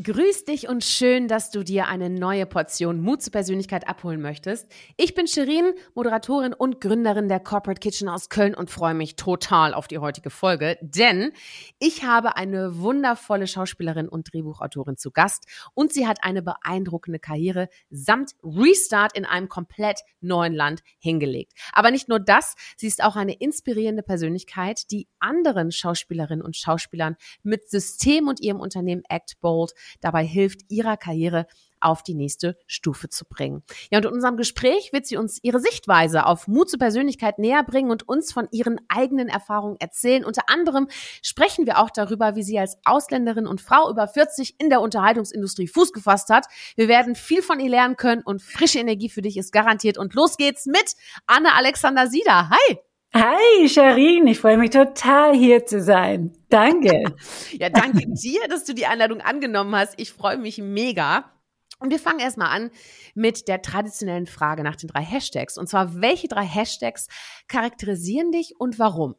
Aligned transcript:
Grüß 0.00 0.44
dich 0.44 0.68
und 0.68 0.84
schön, 0.84 1.26
dass 1.26 1.50
du 1.50 1.64
dir 1.64 1.88
eine 1.88 2.08
neue 2.08 2.46
Portion 2.46 3.00
Mut 3.00 3.20
zur 3.20 3.32
Persönlichkeit 3.32 3.88
abholen 3.88 4.20
möchtest. 4.20 4.70
Ich 4.96 5.14
bin 5.14 5.26
Shirin, 5.26 5.72
Moderatorin 5.94 6.52
und 6.52 6.80
Gründerin 6.80 7.28
der 7.28 7.40
Corporate 7.40 7.80
Kitchen 7.80 8.08
aus 8.08 8.28
Köln 8.28 8.54
und 8.54 8.70
freue 8.70 8.94
mich 8.94 9.16
total 9.16 9.74
auf 9.74 9.88
die 9.88 9.98
heutige 9.98 10.30
Folge, 10.30 10.78
denn 10.82 11.32
ich 11.80 12.04
habe 12.04 12.36
eine 12.36 12.78
wundervolle 12.78 13.48
Schauspielerin 13.48 14.08
und 14.08 14.32
Drehbuchautorin 14.32 14.96
zu 14.96 15.10
Gast 15.10 15.46
und 15.74 15.92
sie 15.92 16.06
hat 16.06 16.18
eine 16.22 16.42
beeindruckende 16.42 17.18
Karriere 17.18 17.68
samt 17.90 18.36
Restart 18.44 19.16
in 19.16 19.24
einem 19.24 19.48
komplett 19.48 20.02
neuen 20.20 20.54
Land 20.54 20.82
hingelegt. 21.00 21.54
Aber 21.72 21.90
nicht 21.90 22.08
nur 22.08 22.20
das, 22.20 22.54
sie 22.76 22.86
ist 22.86 23.02
auch 23.02 23.16
eine 23.16 23.34
inspirierende 23.34 24.04
Persönlichkeit, 24.04 24.92
die 24.92 25.08
anderen 25.18 25.72
Schauspielerinnen 25.72 26.44
und 26.44 26.56
Schauspielern 26.56 27.16
mit 27.42 27.68
System 27.68 28.28
und 28.28 28.40
ihrem 28.40 28.60
Unternehmen 28.60 29.02
Act 29.08 29.40
Bold 29.40 29.72
dabei 30.00 30.24
hilft, 30.24 30.60
ihrer 30.68 30.96
Karriere 30.96 31.46
auf 31.80 32.02
die 32.02 32.14
nächste 32.14 32.56
Stufe 32.66 33.08
zu 33.08 33.24
bringen. 33.24 33.62
Ja, 33.90 33.98
und 33.98 34.06
in 34.06 34.12
unserem 34.12 34.36
Gespräch 34.36 34.92
wird 34.92 35.06
sie 35.06 35.16
uns 35.16 35.38
ihre 35.42 35.60
Sichtweise 35.60 36.26
auf 36.26 36.48
Mut 36.48 36.70
zur 36.70 36.78
Persönlichkeit 36.78 37.38
näher 37.38 37.62
bringen 37.62 37.90
und 37.90 38.08
uns 38.08 38.32
von 38.32 38.48
ihren 38.50 38.80
eigenen 38.88 39.28
Erfahrungen 39.28 39.76
erzählen. 39.78 40.24
Unter 40.24 40.42
anderem 40.48 40.88
sprechen 41.22 41.66
wir 41.66 41.78
auch 41.78 41.90
darüber, 41.90 42.36
wie 42.36 42.42
sie 42.42 42.58
als 42.58 42.78
Ausländerin 42.84 43.46
und 43.46 43.60
Frau 43.60 43.90
über 43.90 44.08
40 44.08 44.56
in 44.58 44.70
der 44.70 44.80
Unterhaltungsindustrie 44.80 45.68
Fuß 45.68 45.92
gefasst 45.92 46.30
hat. 46.30 46.46
Wir 46.76 46.88
werden 46.88 47.14
viel 47.14 47.42
von 47.42 47.60
ihr 47.60 47.70
lernen 47.70 47.96
können 47.96 48.22
und 48.22 48.42
frische 48.42 48.78
Energie 48.78 49.08
für 49.08 49.22
dich 49.22 49.36
ist 49.36 49.52
garantiert. 49.52 49.98
Und 49.98 50.14
los 50.14 50.36
geht's 50.36 50.66
mit 50.66 50.94
Anne 51.26 51.54
Alexander 51.54 52.08
Sieder. 52.08 52.50
Hi! 52.50 52.87
Hi, 53.14 53.66
Sharin, 53.68 54.26
ich 54.26 54.38
freue 54.38 54.58
mich 54.58 54.70
total 54.70 55.34
hier 55.34 55.64
zu 55.64 55.80
sein. 55.80 56.32
Danke. 56.50 57.04
ja, 57.52 57.70
danke 57.70 58.06
dir, 58.06 58.46
dass 58.48 58.64
du 58.64 58.74
die 58.74 58.84
Einladung 58.84 59.22
angenommen 59.22 59.74
hast. 59.74 59.94
Ich 59.96 60.12
freue 60.12 60.36
mich 60.36 60.58
mega. 60.58 61.32
Und 61.80 61.90
wir 61.90 61.98
fangen 61.98 62.20
erstmal 62.20 62.54
an 62.54 62.70
mit 63.14 63.48
der 63.48 63.62
traditionellen 63.62 64.26
Frage 64.26 64.62
nach 64.62 64.76
den 64.76 64.88
drei 64.88 65.00
Hashtags. 65.00 65.56
Und 65.56 65.68
zwar, 65.68 66.02
welche 66.02 66.28
drei 66.28 66.44
Hashtags 66.44 67.08
charakterisieren 67.46 68.30
dich 68.30 68.54
und 68.58 68.78
warum? 68.78 69.14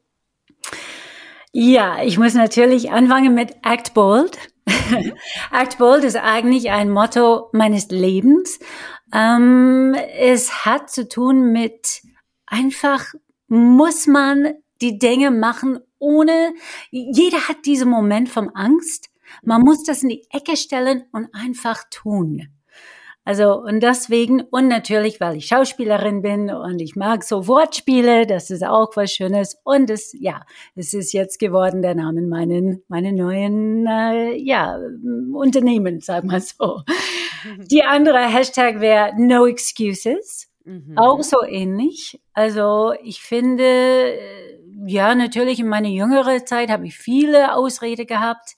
Ja, 1.52 2.04
ich 2.04 2.20
muss 2.20 2.36
natürlich 2.36 2.92
anfangen 2.92 3.34
mit 3.34 3.56
Act 3.64 3.96
Bold. 3.96 4.38
Act 5.52 5.80
Bold 5.80 6.04
ist 6.04 6.16
eigentlich 6.16 6.70
ein 6.70 6.92
Motto 6.92 7.50
meines 7.54 7.90
Lebens. 7.90 8.60
Ähm, 9.12 9.96
es 10.20 10.64
hat 10.66 10.92
zu 10.92 11.10
tun 11.10 11.52
mit 11.52 12.02
einfach 12.46 13.14
muss 13.50 14.08
man 14.08 14.54
die 14.82 14.98
Dinge 14.98 15.32
machen, 15.32 15.80
ohne, 16.00 16.54
jeder 16.92 17.48
hat 17.50 17.66
diesen 17.66 17.90
Moment 17.90 18.30
vom 18.30 18.50
Angst. 18.54 19.10
Man 19.44 19.62
muss 19.62 19.84
das 19.84 20.04
in 20.04 20.10
die 20.10 20.26
Ecke 20.32 20.56
stellen 20.56 21.04
und 21.12 21.28
einfach 21.34 21.84
tun. 21.92 22.48
Also, 23.26 23.62
und 23.62 23.82
deswegen, 23.82 24.42
und 24.42 24.70
natürlich, 24.70 25.20
weil 25.20 25.36
ich 25.36 25.46
Schauspielerin 25.46 26.24
bin 26.24 26.50
und 26.50 26.82
ich 26.82 26.96
mag 26.96 27.24
so 27.24 27.48
Wortspiele, 27.48 28.26
das 28.26 28.50
ist 28.50 28.64
auch 28.64 28.90
was 28.96 29.12
Schönes. 29.12 29.56
Und 29.64 29.92
es, 29.92 30.16
ja, 30.20 30.42
es 30.74 30.96
ist 30.96 31.14
jetzt 31.14 31.38
geworden 31.38 31.84
der 31.84 31.94
Name 31.94 32.24
meinen, 32.24 32.82
meinen 32.88 33.16
neuen, 33.16 33.86
äh, 33.86 34.36
ja, 34.36 34.80
Unternehmen, 35.34 36.00
sag 36.00 36.24
mal 36.24 36.42
so. 36.42 36.82
Die 37.70 37.84
andere 37.84 38.18
Hashtag 38.18 38.80
wäre 38.80 39.14
No 39.18 39.46
Excuses. 39.46 40.49
Mhm. 40.70 40.98
Auch 41.00 41.24
so 41.24 41.44
ähnlich. 41.44 42.22
Also 42.34 42.94
ich 43.04 43.24
finde, 43.24 43.64
äh, 43.64 44.60
ja, 44.86 45.16
natürlich 45.16 45.60
in 45.60 45.68
meiner 45.68 45.88
jüngeren 45.88 46.46
Zeit 46.46 46.70
habe 46.70 46.86
ich 46.86 46.96
viele 46.96 47.56
Ausrede 47.56 48.06
gehabt, 48.06 48.56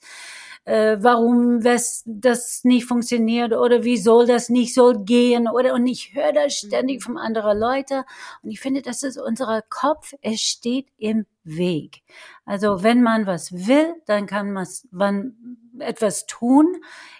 äh, 0.66 0.98
warum 1.00 1.62
das, 1.62 2.02
das 2.04 2.64
nicht 2.64 2.84
funktioniert 2.84 3.54
oder 3.54 3.82
wie 3.82 3.96
soll 3.96 4.26
das 4.26 4.50
nicht 4.50 4.74
soll 4.74 5.02
gehen 5.04 5.48
oder 5.48 5.72
und 5.72 5.86
ich 5.86 6.14
höre 6.14 6.34
das 6.34 6.58
ständig 6.58 6.98
mhm. 6.98 7.02
von 7.02 7.18
anderen 7.18 7.58
Leuten 7.58 8.04
und 8.42 8.50
ich 8.50 8.60
finde, 8.60 8.82
das 8.82 9.02
ist 9.02 9.16
unser 9.16 9.62
Kopf, 9.70 10.12
es 10.20 10.42
steht 10.42 10.88
im 10.98 11.24
Weg. 11.44 12.02
Also 12.44 12.82
wenn 12.82 13.02
man 13.02 13.26
was 13.26 13.52
will, 13.52 13.94
dann 14.04 14.26
kann 14.26 14.52
man 14.52 15.34
etwas 15.78 16.26
tun. 16.26 16.76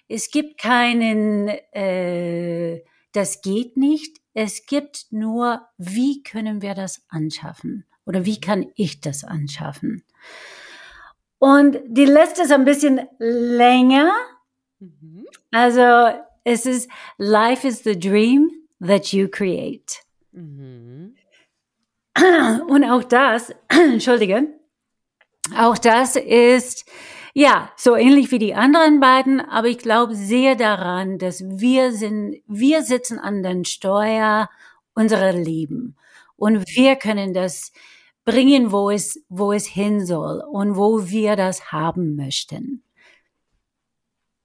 Es 0.06 0.30
gibt 0.30 0.60
keinen, 0.60 1.48
äh, 1.48 2.82
das 3.12 3.40
geht 3.40 3.78
nicht 3.78 4.21
es 4.34 4.66
gibt 4.66 5.06
nur, 5.10 5.66
wie 5.78 6.22
können 6.22 6.62
wir 6.62 6.74
das 6.74 7.02
anschaffen? 7.08 7.84
Oder 8.04 8.24
wie 8.24 8.40
kann 8.40 8.66
ich 8.74 9.00
das 9.00 9.24
anschaffen? 9.24 10.04
Und 11.38 11.78
die 11.86 12.04
letzte 12.04 12.42
ist 12.42 12.52
ein 12.52 12.64
bisschen 12.64 13.00
länger. 13.18 14.12
Mhm. 14.78 15.26
Also 15.50 16.16
es 16.44 16.66
ist 16.66 16.90
Life 17.18 17.66
is 17.66 17.82
the 17.84 17.98
dream 17.98 18.50
that 18.84 19.12
you 19.12 19.28
create. 19.28 20.02
Mhm. 20.32 21.14
Und 22.68 22.84
auch 22.84 23.04
das, 23.04 23.54
entschuldige, 23.68 24.48
auch 25.56 25.78
das 25.78 26.16
ist 26.16 26.88
ja, 27.34 27.70
so 27.76 27.96
ähnlich 27.96 28.30
wie 28.30 28.38
die 28.38 28.54
anderen 28.54 29.00
beiden, 29.00 29.40
aber 29.40 29.68
ich 29.68 29.78
glaube 29.78 30.14
sehr 30.14 30.54
daran, 30.54 31.18
dass 31.18 31.42
wir 31.42 31.92
sind, 31.92 32.42
wir 32.46 32.82
sitzen 32.82 33.18
an 33.18 33.42
den 33.42 33.64
Steuer 33.64 34.50
unserer 34.94 35.32
Leben 35.32 35.96
und 36.36 36.66
wir 36.76 36.96
können 36.96 37.32
das 37.32 37.72
bringen, 38.24 38.70
wo 38.70 38.90
es, 38.90 39.24
wo 39.28 39.52
es 39.52 39.66
hin 39.66 40.04
soll 40.04 40.42
und 40.50 40.76
wo 40.76 41.08
wir 41.08 41.36
das 41.36 41.72
haben 41.72 42.16
möchten. 42.16 42.82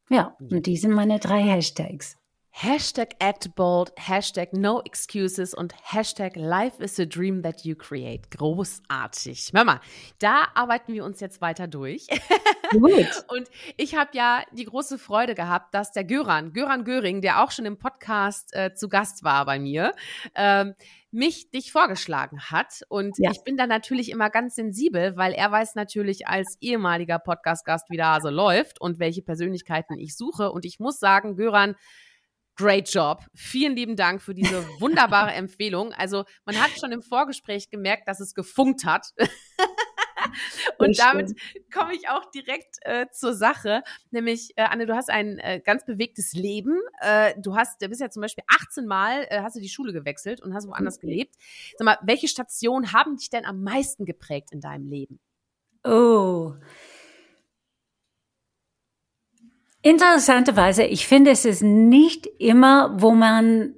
Ja, 0.09 0.37
und 0.39 0.65
die 0.65 0.77
sind 0.77 0.93
meine 0.93 1.19
drei 1.19 1.41
Hashtags. 1.41 2.17
Hashtag 2.59 3.09
Act 3.19 3.53
Bold, 3.53 3.91
Hashtag 3.97 4.51
No 4.51 4.81
Excuses 4.83 5.53
und 5.53 5.75
Hashtag 5.79 6.35
Life 6.35 6.81
is 6.81 6.99
a 6.99 7.05
Dream 7.05 7.43
that 7.43 7.63
you 7.63 7.75
create. 7.75 8.31
Großartig. 8.31 9.53
Mama, 9.53 9.79
da 10.17 10.47
arbeiten 10.55 10.91
wir 10.91 11.05
uns 11.05 11.19
jetzt 11.19 11.39
weiter 11.39 11.67
durch. 11.67 12.07
Gut. 12.71 13.25
und 13.27 13.47
ich 13.77 13.95
habe 13.95 14.09
ja 14.13 14.41
die 14.53 14.65
große 14.65 14.97
Freude 14.97 15.35
gehabt, 15.35 15.75
dass 15.75 15.91
der 15.91 16.03
Göran, 16.03 16.51
Göran 16.51 16.83
Göring, 16.83 17.21
der 17.21 17.43
auch 17.43 17.51
schon 17.51 17.67
im 17.67 17.77
Podcast 17.77 18.49
äh, 18.55 18.73
zu 18.73 18.89
Gast 18.89 19.23
war 19.23 19.45
bei 19.45 19.59
mir, 19.59 19.93
ähm, 20.33 20.73
mich 21.11 21.51
dich 21.51 21.71
vorgeschlagen 21.71 22.41
hat. 22.49 22.81
Und 22.89 23.19
ja. 23.19 23.29
ich 23.29 23.43
bin 23.43 23.57
da 23.57 23.67
natürlich 23.67 24.09
immer 24.09 24.31
ganz 24.31 24.55
sensibel, 24.55 25.15
weil 25.15 25.33
er 25.33 25.51
weiß 25.51 25.75
natürlich 25.75 26.27
als 26.27 26.57
ehemaliger 26.59 27.19
Podcast-Gast, 27.19 27.91
wie 27.91 27.97
der 27.97 28.07
Hase 28.07 28.31
läuft 28.31 28.81
und 28.81 28.97
welche 28.97 29.21
Persönlichkeiten 29.21 29.99
ich 29.99 30.17
suche. 30.17 30.51
Und 30.51 30.65
ich 30.65 30.79
muss 30.79 30.97
sagen, 30.97 31.35
Göran, 31.35 31.75
Great 32.57 32.89
Job. 32.89 33.23
Vielen 33.35 33.75
lieben 33.75 33.95
Dank 33.95 34.21
für 34.21 34.33
diese 34.33 34.67
wunderbare 34.79 35.31
Empfehlung. 35.31 35.93
Also 35.93 36.25
man 36.45 36.59
hat 36.61 36.71
schon 36.79 36.91
im 36.91 37.01
Vorgespräch 37.01 37.69
gemerkt, 37.69 38.07
dass 38.07 38.19
es 38.19 38.33
gefunkt 38.33 38.83
hat. 38.83 39.13
Und 40.77 40.99
damit 40.99 41.33
komme 41.73 41.93
ich 41.93 42.09
auch 42.09 42.29
direkt 42.31 42.77
äh, 42.81 43.05
zur 43.11 43.33
Sache. 43.33 43.83
Nämlich, 44.11 44.51
äh, 44.55 44.63
Anne, 44.63 44.85
du 44.85 44.95
hast 44.95 45.09
ein 45.09 45.39
äh, 45.39 45.61
ganz 45.63 45.85
bewegtes 45.85 46.33
Leben. 46.33 46.79
Äh, 46.99 47.33
du 47.39 47.55
hast, 47.55 47.81
du 47.81 47.87
bist 47.87 48.01
ja 48.01 48.09
zum 48.09 48.21
Beispiel 48.21 48.43
18 48.47 48.85
Mal, 48.85 49.25
äh, 49.29 49.41
hast 49.41 49.55
du 49.55 49.59
die 49.59 49.69
Schule 49.69 49.93
gewechselt 49.93 50.41
und 50.41 50.53
hast 50.53 50.67
woanders 50.67 50.97
mhm. 50.97 51.07
gelebt. 51.07 51.35
Sag 51.77 51.85
mal, 51.85 51.97
welche 52.03 52.27
Stationen 52.27 52.91
haben 52.91 53.17
dich 53.17 53.29
denn 53.29 53.45
am 53.45 53.63
meisten 53.63 54.05
geprägt 54.05 54.49
in 54.51 54.61
deinem 54.61 54.87
Leben? 54.87 55.19
Oh, 55.83 56.53
Interessanterweise, 59.87 60.83
ich 60.83 61.07
finde, 61.07 61.31
es 61.31 61.45
ist 61.45 61.63
nicht 61.63 62.27
immer, 62.39 62.93
wo 63.01 63.11
man 63.11 63.73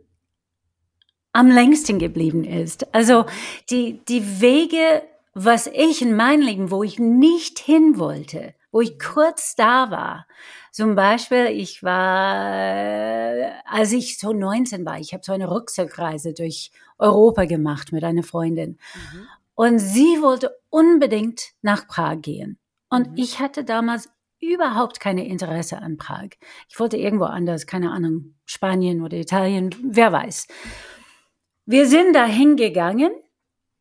am 1.34 1.52
längsten 1.52 2.00
geblieben 2.00 2.44
ist. 2.44 2.96
Also 2.96 3.28
die, 3.70 4.04
die 4.08 4.42
Wege, 4.42 5.04
was 5.36 5.68
ich 5.68 6.02
in 6.02 6.16
meinem 6.16 6.42
Leben, 6.42 6.72
wo 6.72 6.82
ich 6.82 6.98
nicht 6.98 7.60
hin 7.60 8.00
wollte, 8.00 8.56
wo 8.72 8.82
ich 8.82 8.98
kurz 8.98 9.56
da 9.56 9.92
war. 9.92 10.26
Zum 10.72 10.96
Beispiel, 10.96 11.46
ich 11.46 11.84
war, 11.84 13.62
als 13.66 13.92
ich 13.92 14.18
so 14.18 14.34
19 14.34 14.88
war, 14.88 15.00
ich 15.00 15.14
habe 15.14 15.22
so 15.24 15.32
eine 15.32 15.48
Rucksackreise 15.48 16.34
durch 16.34 16.72
Europa 16.98 17.46
gemacht 17.46 17.92
mit 17.92 18.04
einer 18.04 18.24
Freundin. 18.24 18.80
Mhm. 18.96 19.28
Und 19.54 19.78
sie 19.78 20.24
wollte 20.24 20.58
unbedingt 20.72 21.52
nach 21.62 21.88
Prag 21.88 22.24
gehen. 22.24 22.58
Und 22.90 23.12
mhm. 23.12 23.18
ich 23.18 23.40
hatte 23.40 23.64
damals 23.64 24.10
überhaupt 24.42 25.00
keine 25.00 25.28
Interesse 25.28 25.80
an 25.80 25.98
Prag. 25.98 26.30
Ich 26.70 26.80
wollte 26.80 26.98
irgendwo 26.98 27.26
anders, 27.26 27.68
keine 27.68 27.92
Ahnung, 27.92 28.36
Spanien 28.46 29.02
oder 29.02 29.18
Italien, 29.18 29.76
wer 29.84 30.12
weiß. 30.12 30.48
Wir 31.66 31.88
sind 31.88 32.16
da 32.16 32.26
hingegangen 32.26 33.12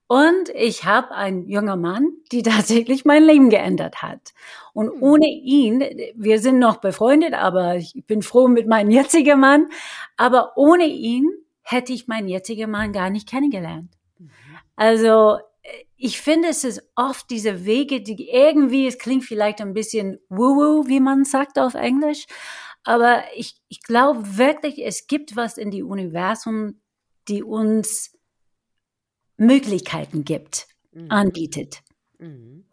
und 0.09 0.49
ich 0.55 0.85
habe 0.85 1.13
einen 1.13 1.49
junger 1.49 1.77
Mann, 1.77 2.09
die 2.33 2.43
tatsächlich 2.43 3.05
mein 3.05 3.25
Leben 3.25 3.51
geändert 3.51 4.03
hat. 4.03 4.33
Und 4.73 4.91
hm. 4.91 5.03
ohne 5.03 5.27
ihn, 5.29 5.81
wir 6.15 6.39
sind 6.41 6.59
noch 6.59 6.79
befreundet, 6.79 7.35
aber 7.35 7.77
ich 7.77 8.05
bin 8.07 8.23
froh 8.23 8.49
mit 8.49 8.67
meinem 8.67 8.91
jetzigen 8.91 9.39
Mann, 9.41 9.69
aber 10.17 10.53
ohne 10.57 10.87
ihn 10.87 11.29
hätte 11.63 11.93
ich 11.93 12.09
meinen 12.09 12.29
jetzigen 12.29 12.71
Mann 12.71 12.93
gar 12.93 13.11
nicht 13.11 13.29
kennengelernt. 13.29 13.91
Mhm. 14.19 14.31
Also 14.77 15.39
ich 15.97 16.21
finde, 16.21 16.49
es 16.49 16.65
ist 16.65 16.83
oft 16.95 17.29
diese 17.31 17.65
Wege, 17.65 18.01
die 18.01 18.29
irgendwie, 18.29 18.87
es 18.87 18.99
klingt 18.99 19.25
vielleicht 19.25 19.61
ein 19.61 19.75
bisschen 19.75 20.19
woo-woo, 20.29 20.87
wie 20.87 21.01
man 21.01 21.25
sagt 21.25 21.59
auf 21.59 21.75
Englisch, 21.75 22.27
aber 22.85 23.25
ich, 23.35 23.61
ich 23.69 23.83
glaube 23.83 24.39
wirklich, 24.39 24.85
es 24.85 25.07
gibt 25.07 25.37
was 25.37 25.59
in 25.59 25.71
die 25.71 25.83
Universum, 25.83 26.81
die 27.29 27.43
uns 27.43 28.17
Möglichkeiten 29.37 30.25
gibt, 30.25 30.69
mhm. 30.93 31.11
anbietet. 31.11 31.83
Mhm. 32.19 32.29
Mhm. 32.29 32.65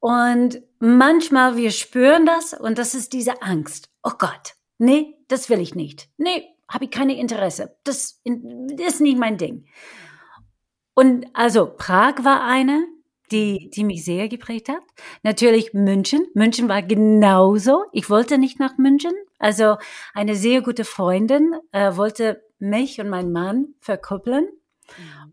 Und 0.00 0.62
manchmal 0.78 1.56
wir 1.56 1.70
spüren 1.70 2.26
das 2.26 2.54
und 2.54 2.78
das 2.78 2.94
ist 2.94 3.12
diese 3.12 3.42
Angst. 3.42 3.90
Oh 4.02 4.12
Gott, 4.18 4.54
nee, 4.78 5.14
das 5.28 5.48
will 5.48 5.60
ich 5.60 5.74
nicht. 5.74 6.08
Nee, 6.16 6.46
habe 6.68 6.84
ich 6.84 6.90
keine 6.90 7.18
Interesse. 7.18 7.76
Das, 7.84 8.20
das 8.24 8.94
ist 8.94 9.00
nicht 9.00 9.18
mein 9.18 9.38
Ding. 9.38 9.66
Und 10.96 11.26
also 11.34 11.66
Prag 11.76 12.24
war 12.24 12.42
eine, 12.42 12.86
die, 13.30 13.70
die 13.74 13.84
mich 13.84 14.02
sehr 14.02 14.28
geprägt 14.28 14.70
hat. 14.70 14.82
Natürlich 15.22 15.74
München. 15.74 16.26
München 16.32 16.70
war 16.70 16.82
genauso. 16.82 17.84
Ich 17.92 18.08
wollte 18.08 18.38
nicht 18.38 18.58
nach 18.58 18.78
München. 18.78 19.12
Also 19.38 19.76
eine 20.14 20.34
sehr 20.34 20.62
gute 20.62 20.84
Freundin 20.84 21.54
äh, 21.70 21.96
wollte 21.96 22.42
mich 22.58 22.98
und 22.98 23.10
meinen 23.10 23.30
Mann 23.30 23.74
verkuppeln. 23.80 24.48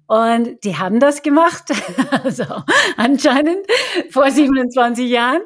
Und 0.07 0.61
die 0.65 0.75
haben 0.77 0.99
das 0.99 1.21
gemacht, 1.21 1.71
also 2.23 2.43
anscheinend 2.97 3.65
vor 4.09 4.29
27 4.29 5.07
Jahren. 5.09 5.43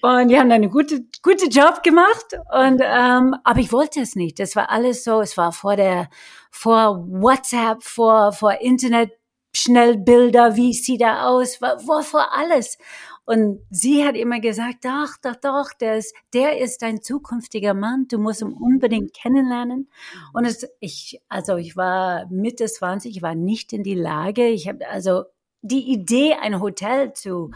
Und 0.00 0.28
die 0.28 0.40
haben 0.40 0.50
einen 0.50 0.70
guten 0.70 1.08
gute 1.22 1.46
Job 1.46 1.84
gemacht. 1.84 2.26
Und 2.52 2.80
ähm, 2.82 3.36
aber 3.44 3.60
ich 3.60 3.70
wollte 3.70 4.00
es 4.00 4.16
nicht. 4.16 4.40
Das 4.40 4.56
war 4.56 4.70
alles 4.70 5.04
so. 5.04 5.20
Es 5.20 5.36
war 5.36 5.52
vor 5.52 5.76
der 5.76 6.08
vor 6.50 7.06
WhatsApp, 7.06 7.84
vor 7.84 8.32
vor 8.32 8.60
Internet 8.60 9.12
schnell 9.54 9.98
Bilder, 9.98 10.56
wie 10.56 10.72
sieht 10.72 11.02
er 11.02 11.28
aus, 11.28 11.60
wo 11.60 12.02
vor 12.02 12.32
alles. 12.32 12.78
Und 13.24 13.60
sie 13.70 14.04
hat 14.04 14.16
immer 14.16 14.40
gesagt, 14.40 14.84
doch, 14.84 15.16
doch, 15.22 15.36
doch, 15.36 15.72
der 15.80 15.96
ist, 15.96 16.14
der 16.34 16.58
ist 16.58 16.82
dein 16.82 17.02
zukünftiger 17.02 17.72
Mann, 17.72 18.08
du 18.08 18.18
musst 18.18 18.42
ihn 18.42 18.52
unbedingt 18.52 19.14
kennenlernen. 19.14 19.88
Und 20.32 20.44
es, 20.44 20.66
ich, 20.80 21.20
also 21.28 21.56
ich 21.56 21.76
war 21.76 22.26
Mitte 22.30 22.66
20, 22.66 23.16
ich 23.16 23.22
war 23.22 23.36
nicht 23.36 23.72
in 23.72 23.84
die 23.84 23.94
Lage, 23.94 24.48
ich 24.48 24.68
habe 24.68 24.88
also 24.88 25.24
die 25.60 25.92
Idee, 25.92 26.34
ein 26.34 26.60
Hotel 26.60 27.12
zu, 27.12 27.52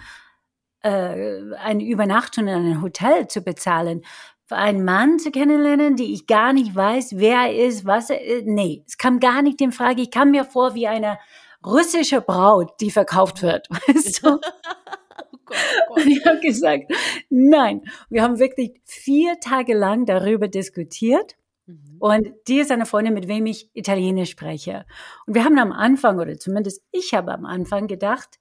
äh, 0.83 1.53
eine 1.57 1.85
Übernachtung 1.85 2.47
in 2.47 2.55
einem 2.55 2.83
Hotel 2.83 3.27
zu 3.27 3.41
bezahlen, 3.41 4.03
für 4.45 4.57
einen 4.57 4.85
Mann 4.85 5.19
zu 5.19 5.33
kennenlernen, 5.33 5.97
die 5.97 6.15
ich 6.15 6.29
gar 6.29 6.53
nicht 6.53 6.77
weiß, 6.77 7.17
wer 7.17 7.41
er 7.41 7.67
ist, 7.67 7.85
was 7.85 8.11
er 8.11 8.23
ist. 8.23 8.47
Nee, 8.47 8.85
es 8.87 8.97
kam 8.97 9.19
gar 9.19 9.43
nicht 9.43 9.61
in 9.61 9.73
Frage. 9.73 10.03
Ich 10.03 10.13
kam 10.13 10.31
mir 10.31 10.45
vor 10.45 10.77
wie 10.77 10.87
eine 10.87 11.19
russische 11.67 12.21
Braut, 12.21 12.73
die 12.81 12.91
verkauft 12.91 13.43
wird. 13.43 13.69
Weißt 13.71 14.25
du? 14.25 14.35
oh 14.35 14.39
Gott, 14.39 15.27
oh 15.33 15.39
Gott. 15.45 15.59
Und 15.97 16.07
ich 16.07 16.25
habe 16.25 16.41
gesagt, 16.41 16.93
nein. 17.29 17.83
Wir 18.09 18.23
haben 18.23 18.39
wirklich 18.39 18.81
vier 18.85 19.39
Tage 19.41 19.75
lang 19.75 20.07
darüber 20.07 20.49
diskutiert. 20.49 21.37
Mhm. 21.67 21.97
Und 21.99 22.29
die 22.49 22.61
ist 22.61 22.71
eine 22.71 22.87
Freundin, 22.87 23.15
mit 23.15 23.29
wem 23.29 23.47
ich 23.47 23.71
Italienisch 23.75 24.31
spreche. 24.31 24.87
Und 25.27 25.35
wir 25.35 25.45
haben 25.45 25.59
am 25.59 25.73
Anfang, 25.73 26.19
oder 26.19 26.39
zumindest 26.39 26.83
ich 26.93 27.13
habe 27.15 27.33
am 27.33 27.45
Anfang 27.45 27.87
gedacht, 27.89 28.39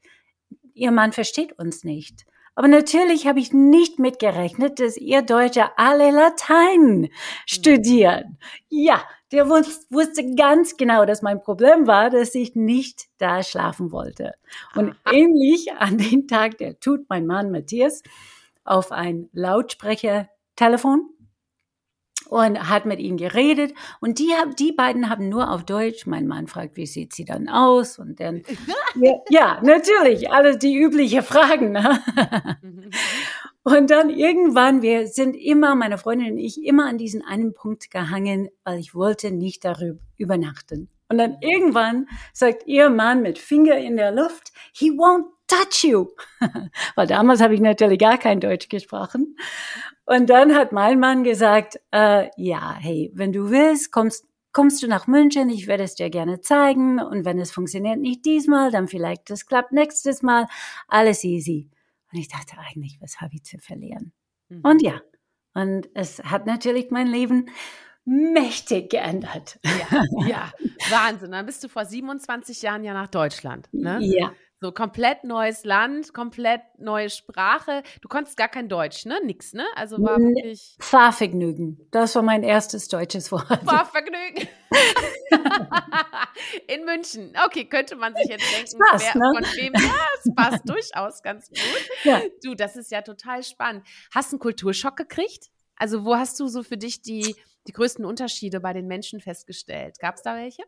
ihr 0.73 0.91
Mann 0.91 1.11
versteht 1.11 1.57
uns 1.57 1.83
nicht. 1.83 2.25
Aber 2.55 2.69
natürlich 2.69 3.27
habe 3.27 3.39
ich 3.39 3.51
nicht 3.51 3.99
mitgerechnet, 3.99 4.79
dass 4.79 4.95
ihr 4.95 5.21
Deutsche 5.21 5.77
alle 5.77 6.11
Latein 6.11 7.01
mhm. 7.01 7.09
studieren. 7.45 8.37
Ja, 8.69 9.03
der 9.31 9.49
wusste 9.49 10.35
ganz 10.35 10.77
genau, 10.77 11.05
dass 11.05 11.21
mein 11.21 11.41
Problem 11.41 11.87
war, 11.87 12.09
dass 12.09 12.35
ich 12.35 12.55
nicht 12.55 13.05
da 13.17 13.43
schlafen 13.43 13.91
wollte. 13.91 14.33
Und 14.75 14.95
ähnlich 15.11 15.73
an 15.73 15.97
dem 15.97 16.27
Tag, 16.27 16.57
der 16.59 16.79
tut 16.79 17.09
mein 17.09 17.25
Mann 17.25 17.51
Matthias 17.51 18.03
auf 18.63 18.91
ein 18.91 19.29
Lautsprechertelefon 19.33 21.09
und 22.29 22.69
hat 22.69 22.85
mit 22.85 22.99
ihnen 22.99 23.17
geredet. 23.17 23.73
Und 23.99 24.19
die, 24.19 24.33
die 24.57 24.71
beiden 24.71 25.09
haben 25.09 25.29
nur 25.29 25.51
auf 25.51 25.63
Deutsch. 25.63 26.05
Mein 26.05 26.27
Mann 26.27 26.47
fragt, 26.47 26.75
wie 26.75 26.85
sieht 26.85 27.13
sie 27.13 27.25
dann 27.25 27.47
aus? 27.47 27.99
Und 27.99 28.19
dann, 28.19 28.43
ja, 28.95 29.13
ja, 29.29 29.61
natürlich, 29.61 30.31
alles 30.31 30.57
die 30.57 30.75
üblichen 30.75 31.23
Fragen. 31.23 31.71
Ne? 31.71 31.99
Und 33.67 33.89
dann 33.89 34.11
irgendwann, 34.11 34.83
wir 34.83 35.07
sind 35.07 35.35
immer, 35.35 35.73
meine 35.73 35.97
Freundin 35.97 36.33
und 36.33 36.37
ich, 36.37 36.63
immer 36.63 36.85
an 36.85 36.99
diesen 36.99 37.23
einen 37.23 37.55
Punkt 37.55 37.89
gehangen, 37.89 38.49
weil 38.63 38.77
ich 38.77 38.93
wollte 38.93 39.31
nicht 39.31 39.65
darüber 39.65 39.99
übernachten. 40.17 40.87
Und 41.09 41.17
dann 41.17 41.37
irgendwann 41.41 42.07
sagt 42.31 42.67
ihr 42.67 42.91
Mann 42.91 43.23
mit 43.23 43.39
Finger 43.39 43.75
in 43.77 43.97
der 43.97 44.11
Luft, 44.11 44.53
he 44.71 44.91
won't 44.91 45.25
touch 45.47 45.83
you. 45.83 46.09
Weil 46.95 47.07
damals 47.07 47.41
habe 47.41 47.55
ich 47.55 47.59
natürlich 47.59 47.97
gar 47.97 48.19
kein 48.19 48.39
Deutsch 48.39 48.69
gesprochen. 48.69 49.35
Und 50.05 50.29
dann 50.29 50.53
hat 50.53 50.71
mein 50.71 50.99
Mann 50.99 51.23
gesagt, 51.23 51.79
äh, 51.91 52.29
ja, 52.37 52.75
hey, 52.79 53.11
wenn 53.15 53.33
du 53.33 53.49
willst, 53.49 53.91
kommst, 53.91 54.27
kommst 54.51 54.83
du 54.83 54.87
nach 54.87 55.07
München, 55.07 55.49
ich 55.49 55.65
werde 55.65 55.83
es 55.83 55.95
dir 55.95 56.11
gerne 56.11 56.39
zeigen. 56.39 56.99
Und 56.99 57.25
wenn 57.25 57.39
es 57.39 57.51
funktioniert 57.51 57.97
nicht 57.97 58.25
diesmal, 58.25 58.69
dann 58.69 58.87
vielleicht 58.87 59.27
das 59.31 59.47
klappt 59.47 59.71
nächstes 59.71 60.21
Mal. 60.21 60.45
Alles 60.87 61.23
easy. 61.23 61.71
Und 62.11 62.19
ich 62.19 62.27
dachte 62.27 62.57
eigentlich, 62.57 62.99
was 63.01 63.21
habe 63.21 63.35
ich 63.35 63.43
zu 63.43 63.57
verlieren? 63.57 64.13
Mhm. 64.49 64.61
Und 64.61 64.81
ja, 64.81 65.01
und 65.53 65.89
es 65.93 66.23
hat 66.23 66.45
natürlich 66.45 66.91
mein 66.91 67.07
Leben 67.07 67.49
mächtig 68.05 68.91
geändert. 68.91 69.59
Ja, 69.63 70.03
ja, 70.27 70.53
Wahnsinn. 70.89 71.31
Dann 71.31 71.45
bist 71.45 71.63
du 71.63 71.69
vor 71.69 71.85
27 71.85 72.61
Jahren 72.61 72.83
ja 72.83 72.93
nach 72.93 73.07
Deutschland. 73.07 73.67
Ne? 73.71 73.99
Ja. 74.01 74.31
So 74.65 74.71
komplett 74.71 75.23
neues 75.23 75.63
Land, 75.63 76.11
komplett 76.11 76.63
neue 76.79 77.11
Sprache. 77.11 77.83
Du 78.01 78.07
konntest 78.07 78.35
gar 78.35 78.47
kein 78.47 78.67
Deutsch, 78.67 79.05
ne? 79.05 79.21
Nix, 79.23 79.53
ne? 79.53 79.63
Also 79.75 80.01
war 80.01 80.17
wirklich. 80.17 80.75
Fahrvergnügen. 80.79 81.87
Das 81.91 82.15
war 82.15 82.23
mein 82.23 82.41
erstes 82.41 82.87
deutsches 82.87 83.31
Wort. 83.31 83.45
Fahrvergnügen. 83.63 84.47
In 86.67 86.83
München. 86.83 87.31
Okay, 87.45 87.65
könnte 87.65 87.95
man 87.95 88.15
sich 88.15 88.27
jetzt 88.27 88.43
denken, 88.57 88.79
passt, 88.89 89.13
wer, 89.13 89.21
ne? 89.21 89.33
von 89.35 89.43
wem. 89.55 89.73
Ja, 89.75 90.07
es 90.23 90.33
passt 90.33 90.61
durchaus 90.67 91.21
ganz 91.21 91.47
gut. 91.49 91.89
Ja. 92.03 92.21
Du, 92.43 92.55
das 92.55 92.75
ist 92.75 92.89
ja 92.89 93.03
total 93.03 93.43
spannend. 93.43 93.85
Hast 94.15 94.31
du 94.31 94.37
einen 94.37 94.39
Kulturschock 94.39 94.95
gekriegt? 94.95 95.51
Also, 95.75 96.05
wo 96.05 96.15
hast 96.15 96.39
du 96.39 96.47
so 96.47 96.63
für 96.63 96.77
dich 96.77 97.03
die, 97.03 97.35
die 97.67 97.71
größten 97.71 98.03
Unterschiede 98.03 98.61
bei 98.61 98.73
den 98.73 98.87
Menschen 98.87 99.21
festgestellt? 99.21 99.99
Gab 99.99 100.15
es 100.15 100.23
da 100.23 100.35
welche? 100.35 100.63